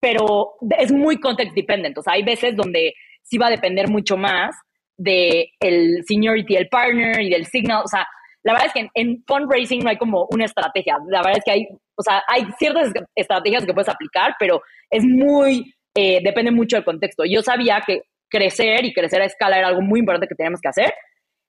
pero 0.00 0.52
es 0.78 0.92
muy 0.92 1.18
context 1.18 1.54
dependent. 1.54 1.96
O 1.98 2.02
sea, 2.02 2.12
hay 2.12 2.24
veces 2.24 2.54
donde 2.56 2.92
sí 3.22 3.38
va 3.38 3.46
a 3.46 3.50
depender 3.50 3.88
mucho 3.88 4.16
más 4.16 4.54
de 4.96 5.50
el 5.60 6.04
seniority 6.06 6.54
del 6.54 6.68
partner 6.68 7.20
y 7.20 7.30
del 7.30 7.46
signal. 7.46 7.82
O 7.84 7.88
sea, 7.88 8.06
la 8.46 8.52
verdad 8.52 8.68
es 8.68 8.72
que 8.72 8.88
en, 8.94 9.24
fundraising 9.26 9.82
no 9.82 9.90
hay 9.90 9.96
como 9.96 10.28
una 10.30 10.44
estrategia. 10.44 10.96
La 11.08 11.18
verdad 11.18 11.38
es 11.38 11.44
que 11.44 11.50
hay, 11.50 11.66
o 11.96 12.02
sea, 12.02 12.22
hay 12.28 12.46
ciertas 12.58 12.92
estrategias 13.16 13.66
que 13.66 13.74
puedes 13.74 13.88
aplicar, 13.88 14.36
pero 14.38 14.62
es 14.88 15.04
muy, 15.04 15.74
eh, 15.96 16.20
depende 16.22 16.52
mucho 16.52 16.76
del 16.76 16.84
contexto. 16.84 17.24
Yo 17.24 17.42
sabía 17.42 17.82
que 17.84 18.02
crecer 18.30 18.84
y 18.84 18.94
crecer 18.94 19.20
a 19.20 19.24
escala 19.24 19.58
era 19.58 19.66
algo 19.66 19.82
muy 19.82 19.98
importante 19.98 20.28
que 20.28 20.36
teníamos 20.36 20.60
que 20.60 20.68
hacer. 20.68 20.94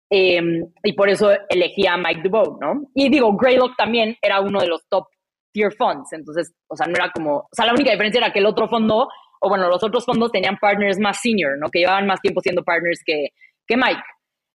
Em, 0.09 0.63
y 0.83 0.93
por 0.93 1.07
eso 1.07 1.29
elegí 1.49 1.85
a 1.85 1.97
Mike 1.97 2.21
Dubow, 2.23 2.57
¿no? 2.59 2.89
Y 2.95 3.09
digo, 3.09 3.35
Greylock 3.37 3.75
también 3.77 4.17
era 4.19 4.39
uno 4.39 4.59
de 4.59 4.67
los 4.67 4.87
top 4.89 5.05
tier 5.51 5.71
funds, 5.73 6.13
entonces, 6.13 6.53
o 6.67 6.75
sea, 6.75 6.87
no 6.87 6.95
era 6.95 7.11
como, 7.11 7.37
o 7.39 7.49
sea, 7.51 7.65
la 7.65 7.73
única 7.73 7.91
diferencia 7.91 8.19
era 8.19 8.31
que 8.31 8.39
el 8.39 8.45
otro 8.45 8.67
fondo, 8.67 9.07
o 9.41 9.49
bueno, 9.49 9.67
los 9.67 9.83
otros 9.83 10.05
fondos 10.05 10.31
tenían 10.31 10.57
partners 10.57 10.97
más 10.99 11.19
senior, 11.21 11.57
¿no? 11.59 11.69
Que 11.69 11.79
llevaban 11.79 12.07
más 12.07 12.21
tiempo 12.21 12.41
siendo 12.41 12.63
partners 12.63 13.01
que, 13.05 13.29
que 13.67 13.75
Mike. 13.75 14.01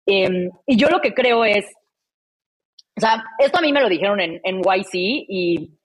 Em, 0.07 0.51
y 0.66 0.76
yo 0.76 0.89
lo 0.89 1.01
que 1.01 1.14
creo 1.14 1.45
es, 1.45 1.66
o 2.99 3.01
sea, 3.01 3.24
esto 3.38 3.59
a 3.59 3.62
mí 3.62 3.72
me 3.72 3.80
lo 3.80 3.88
dijeron 3.88 4.20
en, 4.20 4.40
en 4.42 4.59
YC 4.59 4.92
y, 4.92 5.78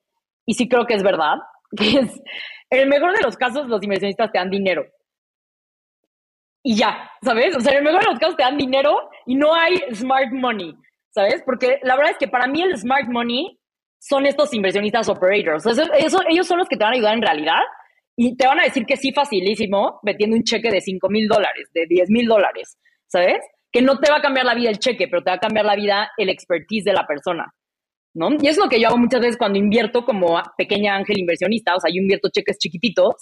y 0.48 0.54
sí 0.56 0.68
creo 0.68 0.86
que 0.88 0.96
es 0.96 1.04
verdad, 1.04 1.36
que 1.78 2.00
es, 2.00 2.22
en 2.72 2.80
el 2.80 2.90
mejor 2.90 3.16
de 3.16 3.22
los 3.22 3.38
casos 3.38 3.68
los 3.68 3.84
inversionistas 3.84 4.32
te 4.32 4.40
dan 4.40 4.50
dinero. 4.50 4.84
Y 6.64 6.76
ya, 6.76 7.12
¿sabes? 7.22 7.56
O 7.56 7.60
sea, 7.60 7.74
en 7.74 7.80
el 7.80 7.84
mejor 7.84 8.04
de 8.04 8.10
los 8.10 8.20
casos 8.20 8.36
te 8.36 8.44
dan 8.44 8.58
dinero 8.58 9.10
y 9.28 9.36
no 9.36 9.54
hay 9.54 9.76
smart 9.94 10.32
money, 10.32 10.74
¿sabes? 11.12 11.44
Porque 11.46 11.80
la 11.84 11.96
verdad 11.96 12.14
es 12.14 12.18
que 12.18 12.28
para 12.28 12.48
mí 12.48 12.64
el 12.64 12.76
smart 12.78 13.08
money 13.10 13.60
son 14.00 14.26
estos 14.26 14.52
inversionistas 14.54 15.08
operators. 15.08 15.66
ellos 15.66 16.48
son 16.48 16.58
los 16.58 16.68
que 16.68 16.78
te 16.78 16.84
van 16.84 16.94
a 16.94 16.96
ayudar 16.96 17.14
en 17.14 17.22
realidad 17.22 17.62
y 18.16 18.36
te 18.36 18.48
van 18.48 18.60
a 18.60 18.64
decir 18.64 18.86
que 18.86 18.98
sí, 18.98 19.12
facilísimo, 19.14 20.00
metiendo 20.02 20.36
un 20.36 20.44
cheque 20.44 20.72
de 20.72 20.82
5 20.82 21.10
mil 21.10 21.28
dólares, 21.28 21.70
de 21.74 21.86
10 21.86 22.10
mil 22.10 22.28
dólares, 22.28 22.78
¿sabes? 23.08 23.40
Que 23.74 23.82
no 23.82 24.00
te 24.00 24.12
va 24.12 24.18
a 24.18 24.22
cambiar 24.22 24.46
la 24.46 24.54
vida 24.54 24.70
el 24.70 24.78
cheque, 24.78 25.08
pero 25.08 25.24
te 25.24 25.32
va 25.32 25.38
a 25.38 25.40
cambiar 25.40 25.66
la 25.66 25.76
vida 25.76 26.12
el 26.18 26.30
expertise 26.30 26.86
de 26.86 26.94
la 26.94 27.08
persona, 27.08 27.52
¿no? 28.14 28.30
Y 28.40 28.48
es 28.48 28.58
lo 28.58 28.70
que 28.70 28.80
yo 28.80 28.88
hago 28.88 28.98
muchas 28.98 29.20
veces 29.20 29.36
cuando 29.36 29.58
invierto 29.58 30.06
como 30.06 30.40
pequeña 30.56 30.96
ángel 30.96 31.18
inversionista, 31.18 31.76
o 31.76 31.80
sea, 31.80 31.92
yo 31.92 32.00
invierto 32.00 32.30
cheques 32.32 32.60
chiquititos, 32.60 33.16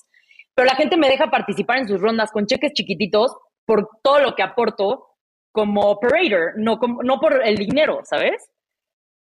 pero 0.53 0.65
la 0.67 0.75
gente 0.75 0.97
me 0.97 1.07
deja 1.07 1.31
participar 1.31 1.77
en 1.77 1.87
sus 1.87 2.01
rondas 2.01 2.31
con 2.31 2.45
cheques 2.45 2.73
chiquititos 2.73 3.33
por 3.65 3.87
todo 4.03 4.19
lo 4.19 4.35
que 4.35 4.43
aporto 4.43 5.07
como 5.53 5.81
operator, 5.89 6.53
no, 6.57 6.77
no 7.03 7.19
por 7.19 7.45
el 7.45 7.55
dinero, 7.55 8.01
¿sabes? 8.03 8.51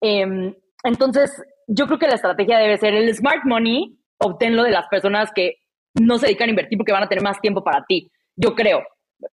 Em, 0.02 0.54
entonces, 0.84 1.42
yo 1.68 1.86
creo 1.88 2.00
que 2.00 2.08
la 2.08 2.16
estrategia 2.16 2.58
debe 2.58 2.78
ser 2.78 2.94
el 2.94 3.14
smart 3.16 3.46
money, 3.46 3.98
obténlo 4.18 4.64
de 4.64 4.72
las 4.72 4.88
personas 4.88 5.32
que 5.34 5.56
no 5.94 6.18
se 6.18 6.26
dedican 6.26 6.50
a 6.50 6.52
invertir 6.52 6.78
porque 6.78 6.92
van 6.92 7.04
a 7.04 7.08
tener 7.08 7.24
más 7.24 7.40
tiempo 7.40 7.64
para 7.64 7.86
ti. 7.88 8.12
Yo 8.36 8.54
creo. 8.56 8.82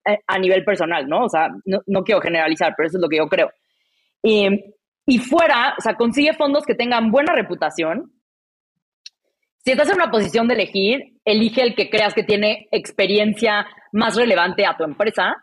Eh, 0.05 0.17
a 0.27 0.39
nivel 0.39 0.63
personal, 0.63 1.07
¿no? 1.07 1.25
O 1.25 1.29
sea, 1.29 1.49
no, 1.65 2.03
quiero 2.03 2.21
generalizar, 2.21 2.73
pero 2.75 2.87
eso 2.87 2.97
es 2.97 3.01
lo 3.01 3.09
que 3.09 3.17
yo 3.17 3.27
creo. 3.27 3.51
y 4.21 5.17
fuera, 5.17 5.75
o 5.77 5.81
sea, 5.81 5.95
consigue 5.95 6.33
fondos 6.33 6.65
que 6.65 6.75
tengan 6.75 7.11
buena 7.11 7.33
reputación. 7.33 8.11
Si 9.63 9.71
estás 9.71 9.89
en 9.89 9.95
una 9.95 10.11
posición 10.11 10.47
de 10.47 10.53
elegir, 10.55 11.19
elige 11.25 11.61
el 11.61 11.75
que 11.75 11.89
creas 11.89 12.13
que 12.13 12.23
tiene 12.23 12.67
experiencia 12.71 13.65
más 13.91 14.15
relevante 14.15 14.65
a 14.65 14.77
tu 14.77 14.83
empresa. 14.83 15.35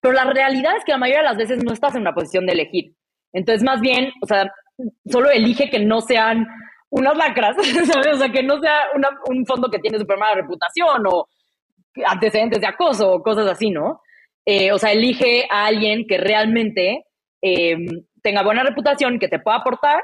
Pero 0.00 0.14
la 0.14 0.24
realidad 0.24 0.76
es 0.76 0.84
que 0.84 0.92
la 0.92 0.98
mayoría 0.98 1.22
de 1.22 1.28
las 1.28 1.36
veces 1.36 1.64
no 1.64 1.72
estás 1.72 1.94
en 1.94 2.02
una 2.02 2.14
posición 2.14 2.46
de 2.46 2.52
elegir. 2.52 2.94
Entonces, 3.32 3.62
más 3.64 3.80
bien, 3.80 4.12
o 4.22 4.26
sea, 4.26 4.50
solo 5.10 5.30
elige 5.30 5.70
que 5.70 5.78
no 5.78 6.00
sean 6.00 6.46
unas 6.90 7.16
lacras, 7.16 7.56
¿sabes? 7.92 8.14
O 8.14 8.18
sea, 8.18 8.30
que 8.30 8.42
no 8.42 8.60
sea 8.60 8.82
un 9.28 9.44
fondo 9.46 9.68
que 9.70 9.78
tiene 9.78 9.98
súper 9.98 10.18
mala 10.18 10.36
reputación 10.36 11.02
o 11.06 11.26
antecedentes 12.04 12.60
de 12.60 12.66
acoso 12.66 13.10
o 13.10 13.22
cosas 13.22 13.46
así, 13.46 13.70
¿no? 13.70 14.00
Eh, 14.44 14.72
o 14.72 14.78
sea, 14.78 14.92
elige 14.92 15.46
a 15.50 15.66
alguien 15.66 16.06
que 16.06 16.18
realmente 16.18 17.04
em, 17.42 17.86
tenga 18.22 18.42
buena 18.42 18.62
reputación, 18.62 19.18
que 19.18 19.28
te 19.28 19.38
pueda 19.38 19.58
aportar 19.58 20.02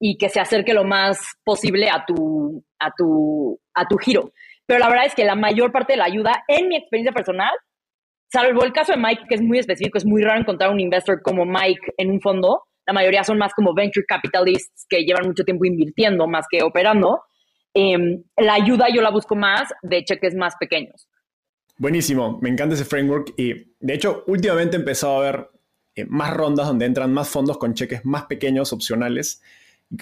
y 0.00 0.16
que 0.16 0.28
se 0.28 0.40
acerque 0.40 0.74
lo 0.74 0.84
más 0.84 1.18
posible 1.44 1.88
a 1.90 2.04
tu, 2.04 2.64
a 2.78 2.90
tu, 2.96 3.58
a 3.74 3.86
tu 3.86 3.96
giro. 3.98 4.32
Pero 4.66 4.80
la 4.80 4.88
verdad 4.88 5.06
es 5.06 5.14
que 5.14 5.24
la 5.24 5.34
mayor 5.34 5.72
parte 5.72 5.94
de 5.94 5.96
la 5.98 6.04
ayuda, 6.04 6.44
en 6.48 6.68
mi 6.68 6.76
experiencia 6.76 7.12
personal, 7.12 7.52
salvo 8.30 8.64
el 8.64 8.72
caso 8.72 8.92
de 8.92 8.98
Mike, 8.98 9.24
que 9.28 9.34
es 9.34 9.42
muy 9.42 9.58
específico, 9.58 9.98
es 9.98 10.06
muy 10.06 10.22
raro 10.22 10.40
encontrar 10.40 10.70
un 10.70 10.80
investor 10.80 11.20
como 11.22 11.44
Mike 11.44 11.94
en 11.96 12.10
un 12.10 12.20
fondo. 12.20 12.62
La 12.86 12.92
mayoría 12.92 13.24
son 13.24 13.38
más 13.38 13.52
como 13.54 13.74
venture 13.74 14.06
capitalists 14.06 14.86
que 14.88 15.04
llevan 15.04 15.26
mucho 15.26 15.44
tiempo 15.44 15.64
invirtiendo 15.64 16.26
más 16.26 16.46
que 16.50 16.62
operando. 16.62 17.22
Em, 17.74 18.22
la 18.36 18.54
ayuda 18.54 18.86
yo 18.88 19.02
la 19.02 19.10
busco 19.10 19.34
más 19.34 19.72
de 19.82 20.04
cheques 20.04 20.34
más 20.34 20.54
pequeños. 20.58 21.08
Buenísimo, 21.76 22.38
me 22.40 22.50
encanta 22.50 22.74
ese 22.74 22.84
framework 22.84 23.34
y 23.36 23.74
de 23.80 23.94
hecho 23.94 24.22
últimamente 24.28 24.76
he 24.76 24.80
empezado 24.80 25.20
a 25.20 25.24
ver 25.24 25.50
eh, 25.96 26.06
más 26.08 26.32
rondas 26.34 26.66
donde 26.68 26.86
entran 26.86 27.12
más 27.12 27.28
fondos 27.28 27.58
con 27.58 27.74
cheques 27.74 28.04
más 28.04 28.26
pequeños, 28.26 28.72
opcionales. 28.72 29.42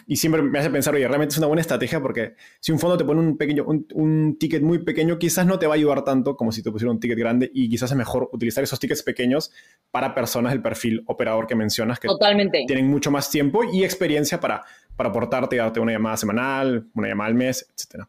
y 0.07 0.17
siempre 0.17 0.43
me 0.43 0.59
hace 0.59 0.71
pensar, 0.71 0.95
oye, 0.95 1.07
realmente 1.09 1.33
es 1.33 1.39
una 1.39 1.47
buena 1.47 1.63
estrategia 1.63 2.01
porque 2.01 2.35
si 2.61 2.73
un 2.73 2.79
fondo 2.79 2.97
te 2.97 3.05
pone 3.05 3.21
un, 3.21 3.37
pequeño, 3.37 3.65
un, 3.67 4.37
ticket 4.39 4.63
muy 4.63 4.85
pequeño, 4.85 5.19
quizás 5.19 5.47
no 5.47 5.59
te 5.59 5.67
va 5.67 5.75
a 5.75 5.77
ayudar 5.77 6.05
tanto 6.05 6.37
como 6.37 6.53
si 6.53 6.63
te 6.63 6.71
pusiera 6.71 6.91
un 6.93 7.01
ticket 7.01 7.19
grande 7.19 7.51
y 7.53 7.69
quizás 7.69 7.91
es 7.91 7.97
mejor 7.97 8.29
utilizar 8.33 8.63
esos 8.63 8.79
tickets 8.79 9.03
pequeños 9.03 9.51
para 9.91 10.15
personas 10.15 10.53
del 10.53 10.63
perfil 10.63 11.03
operador 11.07 11.47
que 11.47 11.55
mencionas 11.55 11.99
que 11.99 12.09
Totalmente. 12.09 12.65
tienen 12.67 12.87
mucho 12.87 13.11
más 13.11 13.31
tiempo 13.31 13.65
y 13.65 13.83
experiencia 13.83 14.41
para, 14.41 14.63
para 14.95 15.09
aportarte, 15.09 15.57
darte 15.57 15.81
una 15.81 15.93
llamada 15.93 16.19
semanal, 16.19 16.87
una 16.95 17.09
llamada 17.09 17.29
al 17.29 17.35
mes, 17.35 17.67
etc. 17.71 18.05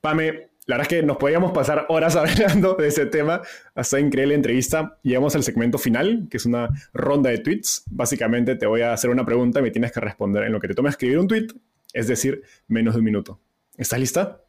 Pame, 0.00 0.50
la 0.66 0.76
verdad 0.76 0.92
es 0.92 1.00
que 1.00 1.06
nos 1.06 1.16
podríamos 1.16 1.52
pasar 1.52 1.86
horas 1.88 2.16
hablando 2.16 2.74
de 2.74 2.88
ese 2.88 3.06
tema. 3.06 3.40
Hasta 3.74 4.00
increíble 4.00 4.34
entrevista. 4.34 4.98
Llegamos 5.02 5.34
al 5.36 5.44
segmento 5.44 5.78
final, 5.78 6.26
que 6.28 6.36
es 6.36 6.46
una 6.46 6.68
ronda 6.92 7.30
de 7.30 7.38
tweets. 7.38 7.84
Básicamente 7.88 8.56
te 8.56 8.66
voy 8.66 8.82
a 8.82 8.92
hacer 8.92 9.10
una 9.10 9.24
pregunta 9.24 9.60
y 9.60 9.62
me 9.62 9.70
tienes 9.70 9.92
que 9.92 10.00
responder 10.00 10.42
en 10.44 10.52
lo 10.52 10.60
que 10.60 10.68
te 10.68 10.74
toma 10.74 10.88
escribir 10.88 11.18
un 11.18 11.28
tweet, 11.28 11.46
es 11.92 12.08
decir, 12.08 12.42
menos 12.66 12.94
de 12.94 12.98
un 12.98 13.04
minuto. 13.04 13.40
¿Estás 13.76 14.00
lista? 14.00 14.42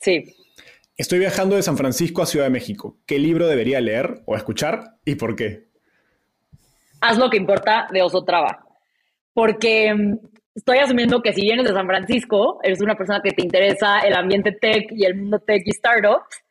Sí. 0.00 0.34
Estoy 0.96 1.20
viajando 1.20 1.54
de 1.54 1.62
San 1.62 1.76
Francisco 1.76 2.22
a 2.22 2.26
Ciudad 2.26 2.46
de 2.46 2.50
México. 2.50 2.98
¿Qué 3.06 3.18
libro 3.18 3.46
debería 3.46 3.80
leer 3.80 4.22
o 4.26 4.36
escuchar 4.36 4.96
y 5.04 5.14
por 5.14 5.36
qué? 5.36 5.68
Haz 7.00 7.18
lo 7.18 7.30
que 7.30 7.36
importa 7.36 7.86
de 7.92 8.02
Oso 8.02 8.24
Traba. 8.24 8.66
Porque 9.32 9.94
mm, 9.94 10.18
estoy 10.54 10.78
asumiendo 10.78 11.22
que 11.22 11.32
si 11.32 11.42
vienes 11.42 11.66
de 11.66 11.72
San 11.72 11.86
Francisco, 11.86 12.60
eres 12.62 12.80
una 12.80 12.96
persona 12.96 13.20
que 13.22 13.32
te 13.32 13.42
interesa 13.42 14.00
el 14.00 14.14
ambiente 14.14 14.52
tech 14.52 14.90
y 14.92 15.04
el 15.04 15.16
mundo 15.16 15.38
tech 15.40 15.62
y 15.64 15.72
startups. 15.72 16.42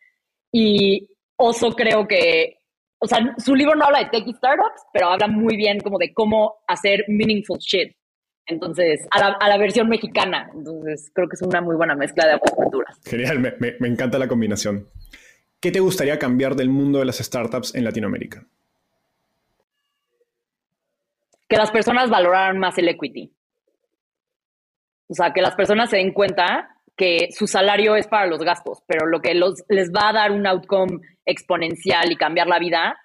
Y 0.51 1.07
Oso 1.37 1.71
creo 1.71 2.07
que, 2.07 2.59
o 2.99 3.07
sea, 3.07 3.19
su 3.37 3.55
libro 3.55 3.75
no 3.75 3.85
habla 3.85 3.99
de 3.99 4.09
tech 4.09 4.27
y 4.27 4.33
startups, 4.33 4.83
pero 4.93 5.07
habla 5.07 5.27
muy 5.27 5.55
bien 5.55 5.79
como 5.79 5.97
de 5.97 6.13
cómo 6.13 6.55
hacer 6.67 7.05
meaningful 7.07 7.59
shit. 7.59 7.95
Entonces, 8.47 9.07
a 9.11 9.47
la, 9.47 9.57
versión 9.57 9.87
mexicana. 9.87 10.49
Entonces, 10.53 11.09
creo 11.13 11.27
que 11.29 11.35
es 11.35 11.41
una 11.41 11.61
muy 11.61 11.75
buena 11.75 11.95
mezcla 11.95 12.25
de 12.25 12.33
ambas 12.33 12.51
culturas. 12.51 12.99
Genial, 13.05 13.39
me, 13.39 13.53
me 13.79 13.87
encanta 13.87 14.19
la 14.19 14.27
combinación. 14.27 14.89
¿Qué 15.59 15.71
te 15.71 15.79
gustaría 15.79 16.17
cambiar 16.17 16.55
del 16.55 16.69
mundo 16.69 16.99
de 16.99 17.05
las 17.05 17.19
startups 17.19 17.75
en 17.75 17.83
Latinoamérica? 17.83 18.45
Que 21.47 21.55
las 21.55 21.69
personas 21.69 22.09
valoraran 22.09 22.57
más 22.57 22.77
el 22.79 22.89
equity. 22.89 23.31
O 25.11 25.13
sea, 25.13 25.33
que 25.33 25.41
las 25.41 25.55
personas 25.55 25.89
se 25.89 25.97
den 25.97 26.13
cuenta 26.13 26.69
que 26.95 27.27
su 27.31 27.45
salario 27.45 27.97
es 27.97 28.07
para 28.07 28.27
los 28.27 28.39
gastos, 28.39 28.81
pero 28.87 29.05
lo 29.07 29.19
que 29.19 29.35
los, 29.35 29.61
les 29.67 29.91
va 29.91 30.07
a 30.07 30.13
dar 30.13 30.31
un 30.31 30.47
outcome 30.47 30.99
exponencial 31.25 32.09
y 32.09 32.15
cambiar 32.15 32.47
la 32.47 32.59
vida 32.59 32.97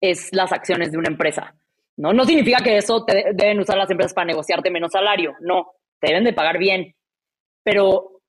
es 0.00 0.30
las 0.32 0.52
acciones 0.52 0.90
de 0.90 0.96
una 0.96 1.10
empresa. 1.10 1.54
No, 1.98 2.14
no 2.14 2.24
significa 2.24 2.64
que 2.64 2.78
eso 2.78 3.04
te 3.04 3.32
deben 3.34 3.60
usar 3.60 3.76
las 3.76 3.90
empresas 3.90 4.14
para 4.14 4.28
negociarte 4.28 4.70
menos 4.70 4.92
salario, 4.92 5.34
no, 5.40 5.72
te 6.00 6.08
deben 6.08 6.24
de 6.24 6.32
pagar 6.32 6.56
bien, 6.56 6.94
pero 7.62 8.22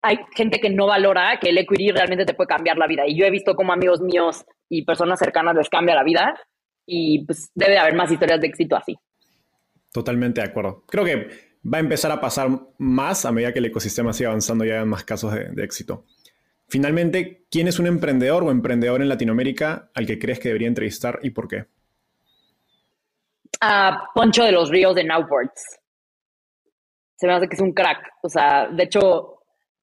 hay 0.00 0.20
gente 0.36 0.60
que 0.60 0.70
no 0.70 0.86
valora 0.86 1.36
que 1.40 1.50
el 1.50 1.58
equity 1.58 1.90
realmente 1.90 2.24
te 2.24 2.34
puede 2.34 2.46
cambiar 2.46 2.78
la 2.78 2.86
vida. 2.86 3.02
Y 3.08 3.18
yo 3.18 3.26
he 3.26 3.30
visto 3.32 3.56
como 3.56 3.72
amigos 3.72 4.00
míos 4.00 4.44
y 4.68 4.84
personas 4.84 5.18
cercanas 5.18 5.56
les 5.56 5.68
cambia 5.68 5.96
la 5.96 6.04
vida 6.04 6.38
y 6.86 7.24
pues 7.26 7.50
debe 7.56 7.76
haber 7.76 7.96
más 7.96 8.12
historias 8.12 8.40
de 8.40 8.46
éxito 8.46 8.76
así. 8.76 8.96
Totalmente 9.92 10.40
de 10.40 10.46
acuerdo. 10.46 10.84
Creo 10.86 11.04
que 11.04 11.47
va 11.72 11.78
a 11.78 11.80
empezar 11.80 12.10
a 12.10 12.20
pasar 12.20 12.48
más 12.78 13.24
a 13.24 13.32
medida 13.32 13.52
que 13.52 13.58
el 13.58 13.66
ecosistema 13.66 14.12
siga 14.12 14.30
avanzando 14.30 14.64
y 14.64 14.70
haya 14.70 14.84
más 14.84 15.04
casos 15.04 15.32
de, 15.32 15.62
éxito. 15.62 16.04
Finalmente, 16.68 17.46
¿quién 17.50 17.68
es 17.68 17.78
un 17.78 17.86
emprendedor 17.86 18.44
o 18.44 18.50
emprendedor 18.50 19.00
en 19.00 19.08
Latinoamérica 19.08 19.90
al 19.94 20.06
que 20.06 20.18
crees 20.18 20.38
que 20.38 20.48
debería 20.48 20.68
entrevistar 20.68 21.18
y 21.22 21.30
por 21.30 21.48
qué? 21.48 21.66
A 23.60 24.10
Poncho 24.14 24.44
de 24.44 24.52
los 24.52 24.70
Ríos 24.70 24.94
de 24.94 25.04
Nowports. 25.04 25.80
Se 27.16 27.26
me 27.26 27.32
hace 27.32 27.48
que 27.48 27.56
es 27.56 27.62
un 27.62 27.72
crack. 27.72 27.98
O 28.22 28.28
sea, 28.28 28.68
de 28.68 28.84
hecho, 28.84 29.38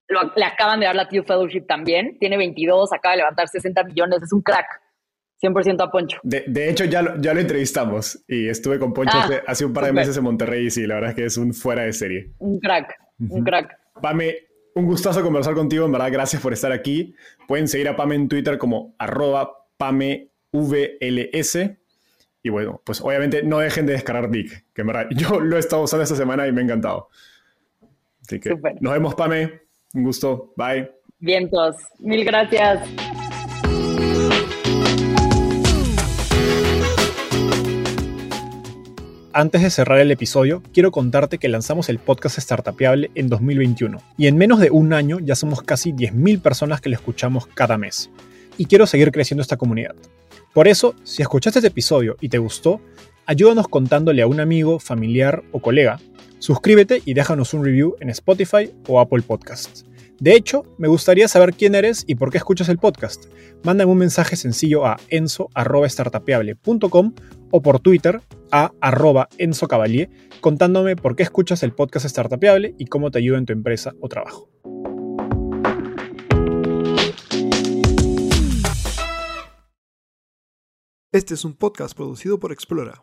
le 0.08 0.44
acaban 0.44 0.80
de 0.80 0.86
dar 0.86 0.94
la 0.94 1.08
TU 1.08 1.22
Fellowship 1.22 1.66
también. 1.66 2.18
Tiene 2.18 2.36
22, 2.38 2.92
acaba 2.92 3.12
de 3.12 3.18
levantar 3.18 3.48
60 3.48 3.84
millones. 3.84 4.22
Es 4.22 4.32
un 4.32 4.40
crack. 4.40 4.66
100% 5.42 5.82
a 5.82 5.90
Poncho. 5.90 6.18
De, 6.22 6.70
hecho, 6.70 6.84
ya 6.84 7.02
lo, 7.02 7.20
ya 7.20 7.34
lo 7.34 7.40
entrevistamos 7.40 8.24
y 8.26 8.48
estuve 8.48 8.78
con 8.78 8.92
Poncho 8.92 9.16
ah, 9.16 9.42
hace, 9.46 9.64
un 9.64 9.72
par 9.72 9.84
de 9.84 9.92
meses 9.92 10.16
en 10.16 10.24
Monterrey 10.24 10.66
y 10.66 10.70
sí, 10.70 10.86
la 10.86 10.94
verdad 10.94 11.10
es 11.10 11.16
que 11.16 11.24
es 11.26 11.36
un 11.36 11.52
fuera 11.52 11.82
de 11.82 11.92
serie. 11.92 12.32
Un 12.38 12.58
crack, 12.58 12.94
un 13.18 13.44
crack. 13.44 13.78
Pame, 14.00 14.36
un 14.74 14.86
gustazo 14.86 15.22
conversar 15.22 15.54
contigo, 15.54 15.84
en 15.86 15.92
verdad, 15.92 16.10
gracias 16.10 16.42
por 16.42 16.52
estar 16.52 16.72
aquí. 16.72 17.14
Pueden 17.46 17.68
seguir 17.68 17.88
a 17.88 17.96
Pame 17.96 18.14
en 18.14 18.28
Twitter 18.28 18.58
como 18.58 18.94
arroba 18.98 19.66
PameVLS. 19.76 21.58
Y 22.42 22.48
bueno, 22.48 22.80
pues 22.84 23.00
obviamente 23.00 23.42
no 23.42 23.58
dejen 23.58 23.86
de 23.86 23.94
descargar 23.94 24.30
Dick, 24.30 24.66
que 24.72 24.82
en 24.82 24.86
verdad 24.86 25.06
yo 25.16 25.40
lo 25.40 25.56
he 25.56 25.58
estado 25.58 25.82
usando 25.82 26.04
esta 26.04 26.16
semana 26.16 26.46
y 26.46 26.52
me 26.52 26.60
ha 26.60 26.64
encantado. 26.64 27.08
Así 28.22 28.40
que 28.40 28.50
nos 28.80 28.92
vemos, 28.92 29.14
Pame. 29.14 29.60
Un 29.94 30.04
gusto. 30.04 30.52
Bye. 30.56 30.90
Vientos. 31.18 31.76
Mil 31.98 32.24
gracias. 32.24 33.25
Antes 39.36 39.60
de 39.60 39.68
cerrar 39.68 39.98
el 39.98 40.10
episodio, 40.10 40.62
quiero 40.72 40.90
contarte 40.90 41.36
que 41.36 41.50
lanzamos 41.50 41.90
el 41.90 41.98
podcast 41.98 42.38
Startupiable 42.38 43.10
en 43.14 43.28
2021 43.28 43.98
y 44.16 44.28
en 44.28 44.38
menos 44.38 44.60
de 44.60 44.70
un 44.70 44.94
año 44.94 45.18
ya 45.20 45.34
somos 45.34 45.60
casi 45.60 45.92
10.000 45.92 46.40
personas 46.40 46.80
que 46.80 46.88
lo 46.88 46.94
escuchamos 46.94 47.46
cada 47.48 47.76
mes. 47.76 48.08
Y 48.56 48.64
quiero 48.64 48.86
seguir 48.86 49.12
creciendo 49.12 49.42
esta 49.42 49.58
comunidad. 49.58 49.94
Por 50.54 50.68
eso, 50.68 50.94
si 51.04 51.20
escuchaste 51.20 51.58
este 51.58 51.68
episodio 51.68 52.16
y 52.22 52.30
te 52.30 52.38
gustó, 52.38 52.80
ayúdanos 53.26 53.68
contándole 53.68 54.22
a 54.22 54.26
un 54.26 54.40
amigo, 54.40 54.78
familiar 54.78 55.42
o 55.52 55.60
colega. 55.60 56.00
Suscríbete 56.38 57.02
y 57.04 57.12
déjanos 57.12 57.52
un 57.52 57.62
review 57.62 57.94
en 58.00 58.08
Spotify 58.08 58.72
o 58.88 59.00
Apple 59.00 59.20
Podcasts. 59.20 59.84
De 60.18 60.34
hecho, 60.34 60.64
me 60.78 60.88
gustaría 60.88 61.28
saber 61.28 61.52
quién 61.52 61.74
eres 61.74 62.04
y 62.06 62.14
por 62.14 62.30
qué 62.30 62.38
escuchas 62.38 62.70
el 62.70 62.78
podcast. 62.78 63.26
Mándame 63.64 63.92
un 63.92 63.98
mensaje 63.98 64.34
sencillo 64.34 64.86
a 64.86 64.96
enzo.startapeable.com 65.10 67.12
o 67.50 67.60
por 67.60 67.80
Twitter 67.80 68.22
a 68.52 68.72
arroba 68.80 69.28
Enzo 69.38 69.68
contándome 70.40 70.96
por 70.96 71.16
qué 71.16 71.22
escuchas 71.22 71.62
el 71.62 71.72
podcast 71.72 72.06
Startupiable 72.06 72.74
y 72.78 72.86
cómo 72.86 73.10
te 73.10 73.18
ayuda 73.18 73.38
en 73.38 73.46
tu 73.46 73.52
empresa 73.52 73.92
o 74.00 74.08
trabajo. 74.08 74.48
Este 81.12 81.34
es 81.34 81.44
un 81.44 81.54
podcast 81.54 81.96
producido 81.96 82.38
por 82.38 82.52
Explora. 82.52 83.02